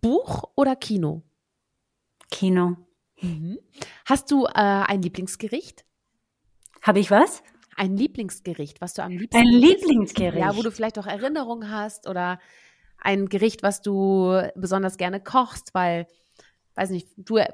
Buch 0.00 0.44
oder 0.56 0.76
Kino? 0.76 1.22
Kino. 2.30 2.76
Mhm. 3.20 3.58
Hast 4.04 4.30
du 4.30 4.46
äh, 4.46 4.50
ein 4.54 5.02
Lieblingsgericht? 5.02 5.84
Habe 6.82 7.00
ich 7.00 7.10
was? 7.10 7.42
Ein 7.76 7.96
Lieblingsgericht, 7.96 8.80
was 8.80 8.94
du 8.94 9.02
am 9.02 9.12
liebsten 9.12 9.36
Ein 9.36 9.46
Lieblingsgericht? 9.46 10.38
Ja, 10.38 10.56
wo 10.56 10.62
du 10.62 10.70
vielleicht 10.70 10.98
auch 10.98 11.06
Erinnerungen 11.06 11.70
hast 11.70 12.08
oder 12.08 12.40
ein 12.98 13.28
Gericht, 13.28 13.62
was 13.62 13.82
du 13.82 14.50
besonders 14.54 14.96
gerne 14.96 15.20
kochst, 15.20 15.74
weil, 15.74 16.06
weiß 16.74 16.90
nicht, 16.90 17.08
du, 17.16 17.38
ja, 17.38 17.48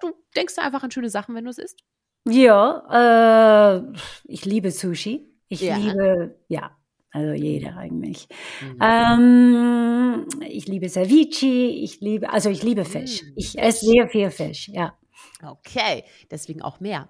du 0.00 0.12
denkst 0.36 0.54
da 0.56 0.62
einfach 0.62 0.82
an 0.82 0.90
schöne 0.90 1.10
Sachen, 1.10 1.34
wenn 1.34 1.44
du 1.44 1.50
es 1.50 1.58
isst. 1.58 1.80
Ja, 2.26 3.76
äh, 3.78 3.92
ich 4.24 4.44
liebe 4.44 4.70
Sushi. 4.70 5.28
Ich 5.48 5.60
ja. 5.60 5.76
liebe, 5.76 6.38
ja, 6.48 6.76
also 7.10 7.32
jeder 7.32 7.76
eigentlich. 7.76 8.28
Mhm. 8.60 8.78
Ähm, 8.80 10.26
ich 10.48 10.66
liebe 10.66 10.88
Ceviche, 10.88 11.46
ich 11.46 12.00
liebe, 12.00 12.30
also 12.30 12.48
ich 12.48 12.62
liebe 12.62 12.84
Fisch. 12.84 13.22
Mhm. 13.22 13.32
Ich 13.36 13.58
esse 13.58 13.86
sehr 13.86 14.08
viel 14.08 14.30
Fisch, 14.30 14.68
ja. 14.68 14.96
Okay, 15.42 16.04
deswegen 16.30 16.62
auch 16.62 16.80
mehr. 16.80 17.08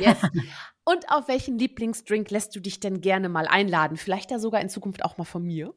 yes. 0.00 0.18
Und 0.84 1.10
auf 1.10 1.28
welchen 1.28 1.58
Lieblingsdrink 1.58 2.30
lässt 2.30 2.54
du 2.54 2.60
dich 2.60 2.78
denn 2.78 3.00
gerne 3.00 3.28
mal 3.28 3.46
einladen? 3.46 3.96
Vielleicht 3.96 4.30
da 4.30 4.38
sogar 4.38 4.60
in 4.60 4.68
Zukunft 4.68 5.04
auch 5.04 5.16
mal 5.16 5.24
von 5.24 5.42
mir? 5.42 5.74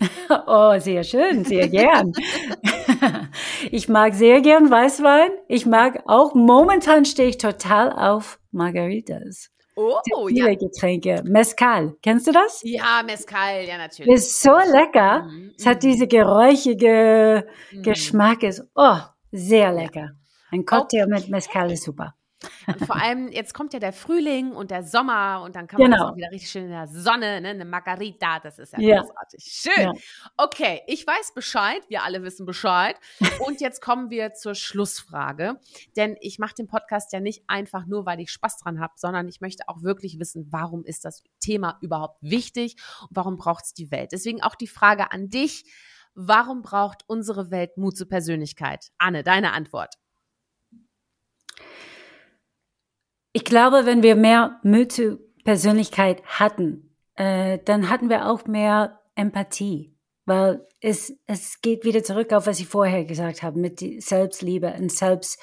Oh, 0.46 0.78
sehr 0.78 1.04
schön, 1.04 1.44
sehr 1.44 1.68
gern. 1.68 2.12
ich 3.70 3.88
mag 3.88 4.14
sehr 4.14 4.40
gern 4.40 4.70
Weißwein. 4.70 5.30
Ich 5.48 5.66
mag 5.66 6.02
auch, 6.06 6.34
momentan 6.34 7.04
stehe 7.04 7.28
ich 7.28 7.38
total 7.38 7.92
auf 7.92 8.38
Margaritas. 8.50 9.50
Oh, 9.74 9.98
viele 10.28 10.50
ja. 10.50 10.54
Getränke. 10.54 11.22
Mezcal, 11.24 11.96
kennst 12.02 12.26
du 12.26 12.32
das? 12.32 12.60
Ja, 12.62 13.02
Mezcal, 13.04 13.64
ja, 13.64 13.78
natürlich. 13.78 14.12
Ist 14.12 14.42
so 14.42 14.54
lecker. 14.56 15.22
Mhm. 15.22 15.52
Es 15.56 15.64
hat 15.64 15.82
mhm. 15.82 15.88
diese 15.88 16.06
geräuchige 16.06 17.46
mhm. 17.70 17.82
Geschmack. 17.82 18.42
Ist, 18.42 18.62
oh, 18.74 18.98
sehr 19.30 19.72
lecker. 19.72 20.10
Ein 20.50 20.66
Cocktail 20.66 21.04
okay. 21.04 21.14
mit 21.14 21.28
Mezcal 21.30 21.72
ist 21.72 21.84
super. 21.84 22.14
Und 22.66 22.86
vor 22.86 22.96
allem, 22.96 23.28
jetzt 23.28 23.54
kommt 23.54 23.72
ja 23.72 23.78
der 23.78 23.92
Frühling 23.92 24.52
und 24.52 24.70
der 24.70 24.82
Sommer 24.82 25.42
und 25.44 25.56
dann 25.56 25.66
kann 25.66 25.80
man 25.80 25.90
genau. 25.90 26.08
auch 26.10 26.16
wieder 26.16 26.30
richtig 26.30 26.50
schön 26.50 26.64
in 26.64 26.70
der 26.70 26.86
Sonne, 26.86 27.40
ne? 27.40 27.50
eine 27.50 27.64
Margarita, 27.64 28.40
das 28.40 28.58
ist 28.58 28.72
ja, 28.72 28.80
ja. 28.80 29.00
großartig. 29.00 29.44
Schön. 29.44 29.84
Ja. 29.84 29.92
Okay, 30.36 30.82
ich 30.86 31.06
weiß 31.06 31.34
Bescheid, 31.34 31.82
wir 31.88 32.02
alle 32.02 32.22
wissen 32.22 32.46
Bescheid. 32.46 32.96
Und 33.40 33.60
jetzt 33.60 33.80
kommen 33.80 34.10
wir 34.10 34.34
zur 34.34 34.54
Schlussfrage, 34.54 35.60
denn 35.96 36.16
ich 36.20 36.38
mache 36.38 36.54
den 36.54 36.66
Podcast 36.66 37.12
ja 37.12 37.20
nicht 37.20 37.44
einfach 37.46 37.86
nur, 37.86 38.06
weil 38.06 38.20
ich 38.20 38.30
Spaß 38.30 38.58
dran 38.58 38.80
habe, 38.80 38.94
sondern 38.96 39.28
ich 39.28 39.40
möchte 39.40 39.68
auch 39.68 39.82
wirklich 39.82 40.18
wissen, 40.18 40.48
warum 40.50 40.84
ist 40.84 41.04
das 41.04 41.22
Thema 41.40 41.78
überhaupt 41.80 42.22
wichtig 42.22 42.76
und 43.02 43.16
warum 43.16 43.36
braucht 43.36 43.64
es 43.64 43.74
die 43.74 43.90
Welt. 43.90 44.12
Deswegen 44.12 44.42
auch 44.42 44.54
die 44.54 44.66
Frage 44.66 45.12
an 45.12 45.30
dich, 45.30 45.64
warum 46.14 46.62
braucht 46.62 47.04
unsere 47.06 47.50
Welt 47.50 47.76
Mut 47.76 47.96
zur 47.96 48.08
Persönlichkeit? 48.08 48.90
Anne, 48.98 49.22
deine 49.22 49.52
Antwort. 49.52 49.94
Ich 53.32 53.44
glaube, 53.44 53.86
wenn 53.86 54.02
wir 54.02 54.14
mehr 54.14 54.60
Mut 54.62 54.92
zur 54.92 55.18
Persönlichkeit 55.44 56.22
hatten, 56.24 56.94
äh, 57.14 57.58
dann 57.64 57.88
hatten 57.88 58.10
wir 58.10 58.28
auch 58.28 58.46
mehr 58.46 59.00
Empathie, 59.14 59.94
weil 60.24 60.66
es, 60.80 61.16
es 61.26 61.60
geht 61.60 61.84
wieder 61.84 62.02
zurück 62.02 62.32
auf, 62.32 62.46
was 62.46 62.60
ich 62.60 62.68
vorher 62.68 63.04
gesagt 63.04 63.42
habe, 63.42 63.58
mit 63.58 63.80
Selbstliebe 64.02 64.74
und 64.78 64.92
Selbst 64.92 65.42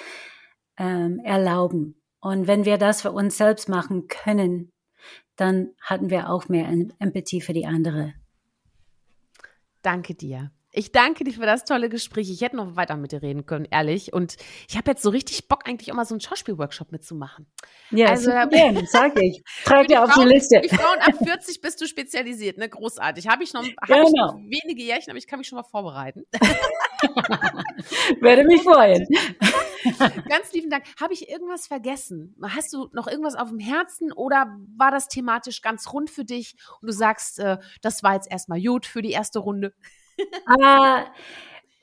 ähm, 0.77 1.19
erlauben. 1.23 2.01
Und 2.19 2.47
wenn 2.47 2.65
wir 2.65 2.77
das 2.77 3.01
für 3.01 3.11
uns 3.11 3.37
selbst 3.37 3.69
machen 3.69 4.07
können, 4.07 4.71
dann 5.35 5.69
hatten 5.81 6.09
wir 6.09 6.29
auch 6.29 6.49
mehr 6.49 6.67
Empathie 6.99 7.41
für 7.41 7.53
die 7.53 7.65
andere. 7.65 8.13
Danke 9.81 10.15
dir. 10.15 10.51
Ich 10.71 10.91
danke 10.91 11.23
dir 11.23 11.33
für 11.33 11.47
das 11.47 11.65
tolle 11.65 11.89
Gespräch. 11.89 12.29
Ich 12.29 12.41
hätte 12.41 12.55
noch 12.55 12.75
weiter 12.75 12.95
mit 12.95 13.11
dir 13.11 13.23
reden 13.23 13.47
können, 13.47 13.65
ehrlich. 13.71 14.13
Und 14.13 14.35
ich 14.67 14.77
habe 14.77 14.91
jetzt 14.91 15.01
so 15.01 15.09
richtig 15.09 15.47
Bock, 15.47 15.67
eigentlich 15.67 15.91
auch 15.91 15.95
mal 15.95 16.05
so 16.05 16.13
einen 16.13 16.21
Schauspielworkshop 16.21 16.91
mitzumachen. 16.91 17.47
Ja, 17.89 18.09
also, 18.09 18.29
gern, 18.29 18.85
sag 18.91 19.19
ich. 19.19 19.43
Trag 19.65 19.87
dir 19.87 20.03
auf 20.03 20.11
Frauen, 20.11 20.27
die 20.27 20.33
Liste. 20.35 20.61
Die 20.61 20.69
Frauen 20.69 20.99
ab 20.99 21.15
40 21.23 21.61
bist 21.61 21.81
du 21.81 21.87
spezialisiert, 21.87 22.59
ne? 22.59 22.69
Großartig. 22.69 23.27
Habe 23.27 23.43
ich 23.43 23.53
noch, 23.53 23.63
hab 23.63 23.87
genau. 23.87 24.07
ich 24.07 24.13
noch 24.13 24.35
wenige 24.35 24.83
Jährchen, 24.83 25.09
aber 25.09 25.17
ich 25.17 25.25
kann 25.25 25.39
mich 25.39 25.47
schon 25.47 25.57
mal 25.57 25.63
vorbereiten. 25.63 26.23
Werde 28.21 28.43
mich 28.43 28.61
freuen. 28.61 29.07
Ganz 30.29 30.53
lieben 30.53 30.69
Dank. 30.69 30.83
Habe 31.01 31.13
ich 31.13 31.29
irgendwas 31.29 31.65
vergessen? 31.65 32.35
Hast 32.43 32.73
du 32.73 32.89
noch 32.93 33.07
irgendwas 33.07 33.35
auf 33.35 33.49
dem 33.49 33.59
Herzen 33.59 34.11
oder 34.11 34.55
war 34.77 34.91
das 34.91 35.07
thematisch 35.07 35.61
ganz 35.61 35.91
rund 35.93 36.11
für 36.11 36.25
dich 36.25 36.55
und 36.81 36.87
du 36.87 36.93
sagst, 36.93 37.39
äh, 37.39 37.57
das 37.81 38.03
war 38.03 38.13
jetzt 38.13 38.29
erstmal 38.29 38.61
gut 38.61 38.85
für 38.85 39.01
die 39.01 39.11
erste 39.11 39.39
Runde? 39.39 39.73
Aber 40.45 41.05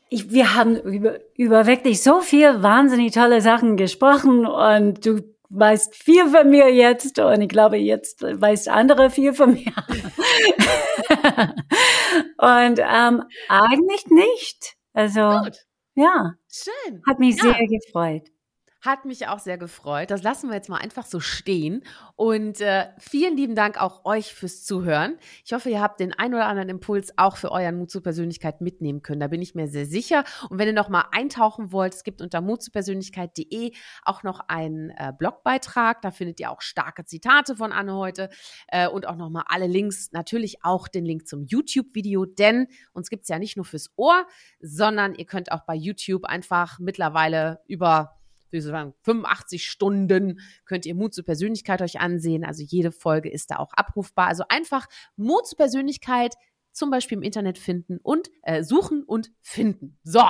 ich, 0.09 0.31
wir 0.31 0.55
haben 0.55 0.77
über, 0.77 1.19
über 1.35 1.67
wirklich 1.67 2.03
so 2.03 2.21
viel 2.21 2.63
wahnsinnig 2.63 3.13
tolle 3.13 3.41
Sachen 3.41 3.77
gesprochen 3.77 4.47
und 4.47 5.05
du 5.05 5.21
weißt 5.49 5.95
viel 5.95 6.29
von 6.29 6.51
mir 6.51 6.73
jetzt 6.73 7.19
und 7.19 7.41
ich 7.41 7.49
glaube, 7.49 7.77
jetzt 7.77 8.23
weißt 8.23 8.69
andere 8.69 9.11
viel 9.11 9.33
von 9.33 9.55
mir. 9.55 9.73
und 12.39 12.81
ähm, 12.81 13.23
eigentlich 13.49 14.07
nicht. 14.09 14.77
Also 14.93 15.21
Gut. 15.45 15.59
ja, 15.95 16.33
schön. 16.49 17.03
Hat 17.07 17.19
mich 17.19 17.37
ja. 17.37 17.55
sehr 17.55 17.67
gefreut. 17.67 18.29
Hat 18.87 19.05
mich 19.05 19.27
auch 19.27 19.41
sehr 19.41 19.59
gefreut. 19.59 20.13
Das 20.13 20.23
lassen 20.23 20.49
wir 20.49 20.55
jetzt 20.55 20.69
mal 20.69 20.77
einfach 20.77 21.07
so 21.07 21.19
stehen. 21.19 21.83
Und 22.15 22.61
äh, 22.61 22.87
vielen 22.99 23.37
lieben 23.37 23.57
Dank 23.57 23.83
auch 23.83 24.05
euch 24.05 24.33
fürs 24.33 24.65
Zuhören. 24.65 25.19
Ich 25.45 25.53
hoffe, 25.53 25.71
ihr 25.71 25.81
habt 25.81 25.99
den 25.99 26.13
ein 26.13 26.33
oder 26.33 26.47
anderen 26.47 26.69
Impuls 26.69 27.13
auch 27.17 27.37
für 27.37 27.51
euren 27.51 27.79
Mut 27.79 27.91
zur 27.91 28.05
Persönlichkeit 28.05 28.61
mitnehmen 28.61 29.03
können. 29.03 29.19
Da 29.19 29.27
bin 29.27 29.43
ich 29.43 29.57
mir 29.57 29.67
sehr 29.67 29.87
sicher. 29.87 30.23
Und 30.51 30.61
wenn 30.61 30.69
ihr 30.69 30.73
noch 30.73 30.89
mal 30.89 31.07
eintauchen 31.11 31.73
wollt, 31.73 31.95
es 31.95 32.05
gibt 32.05 32.23
unter 32.23 32.41
mutzupersönlichkeit.de 32.41 33.73
auch 34.05 34.23
noch 34.23 34.39
einen 34.47 34.91
äh, 34.91 35.13
Blogbeitrag. 35.19 36.01
Da 36.01 36.13
findet 36.13 36.39
ihr 36.39 36.53
auch 36.53 36.61
starke 36.61 37.05
Zitate 37.05 37.57
von 37.57 37.73
Anne 37.73 37.97
heute 37.97 38.31
äh, 38.69 38.87
und 38.87 39.09
auch 39.09 39.17
noch 39.17 39.31
mal 39.31 39.47
alle 39.49 39.67
Links. 39.67 40.13
Natürlich 40.13 40.65
auch 40.65 40.87
den 40.87 41.05
Link 41.05 41.27
zum 41.27 41.43
YouTube-Video, 41.43 42.25
denn 42.25 42.69
uns 42.93 43.11
gibt 43.11 43.25
es 43.25 43.31
ja 43.31 43.41
nicht 43.41 43.57
nur 43.57 43.65
fürs 43.65 43.91
Ohr, 43.97 44.29
sondern 44.61 45.17
ihr 45.17 45.27
könnt 45.27 45.51
auch 45.51 45.63
bei 45.63 45.75
YouTube 45.75 46.25
einfach 46.25 46.79
mittlerweile 46.79 47.59
über 47.67 48.13
wie 48.51 48.61
sagen, 48.61 48.95
85 49.03 49.69
Stunden 49.69 50.41
könnt 50.65 50.87
ihr 50.87 50.95
Mut 50.95 51.15
zur 51.15 51.25
Persönlichkeit 51.25 51.83
euch 51.83 52.01
ansehen. 52.01 52.45
Also 52.45 52.63
jede 52.63 52.93
Folge 52.93 53.31
ist 53.31 53.51
da 53.51 53.57
auch 53.57 53.73
abrufbar. 53.73 54.29
Also 54.29 54.45
einfach 54.49 54.87
Mut 55.17 55.47
zur 55.47 55.57
Persönlichkeit 55.57 56.35
zum 56.73 56.91
Beispiel 56.91 57.19
im 57.19 57.23
Internet 57.23 57.59
finden 57.59 57.99
und 58.03 58.31
äh, 58.43 58.63
suchen 58.63 59.03
und 59.03 59.31
finden. 59.41 59.99
So. 60.05 60.23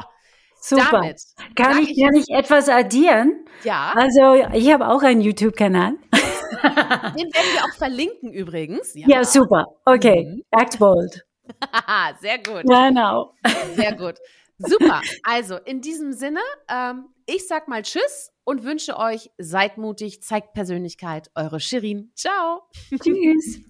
Super. 0.59 0.89
Damit 0.91 1.23
kann 1.55 1.83
ich, 1.83 2.03
kann 2.03 2.14
ich 2.14 2.29
etwas 2.31 2.69
addieren? 2.69 3.45
Ja. 3.62 3.93
Also 3.95 4.35
ich 4.55 4.73
habe 4.73 4.89
auch 4.89 5.03
einen 5.03 5.21
YouTube-Kanal. 5.21 5.95
Den 6.53 7.33
werden 7.33 7.53
wir 7.55 7.64
auch 7.64 7.77
verlinken 7.77 8.33
übrigens. 8.33 8.95
Ja, 8.95 9.07
ja 9.09 9.25
super. 9.25 9.67
Okay. 9.85 10.25
Mhm. 10.25 10.43
Act 10.51 10.79
bold. 10.79 11.25
Sehr 12.21 12.39
gut. 12.39 12.62
Genau. 12.62 13.35
Sehr 13.75 13.95
gut. 13.95 14.17
Super. 14.59 15.01
Also 15.23 15.57
in 15.57 15.81
diesem 15.81 16.12
Sinne, 16.12 16.41
ähm, 16.69 17.07
ich 17.29 17.49
sag 17.49 17.66
mal 17.66 17.83
Tschüss 17.83 18.31
und 18.45 18.62
wünsche 18.62 18.97
euch, 18.97 19.33
seid 19.37 19.79
mutig, 19.79 20.22
zeigt 20.22 20.53
Persönlichkeit. 20.53 21.29
Eure 21.35 21.59
Shirin. 21.59 22.12
Ciao. 22.14 22.62
Tschüss. 23.03 23.62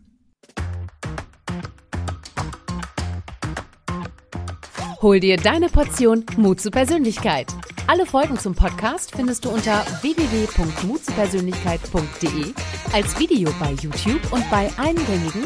Hol 5.00 5.20
dir 5.20 5.38
deine 5.38 5.70
Portion 5.70 6.26
Mut 6.36 6.60
zu 6.60 6.70
Persönlichkeit. 6.70 7.46
Alle 7.86 8.04
Folgen 8.04 8.38
zum 8.38 8.54
Podcast 8.54 9.16
findest 9.16 9.46
du 9.46 9.48
unter 9.48 9.86
www.mutzupersönlichkeit.de 10.02 12.52
als 12.92 13.18
Video 13.18 13.50
bei 13.58 13.72
YouTube 13.72 14.20
und 14.32 14.50
bei 14.50 14.70
allen 14.76 15.02
gängigen 15.06 15.44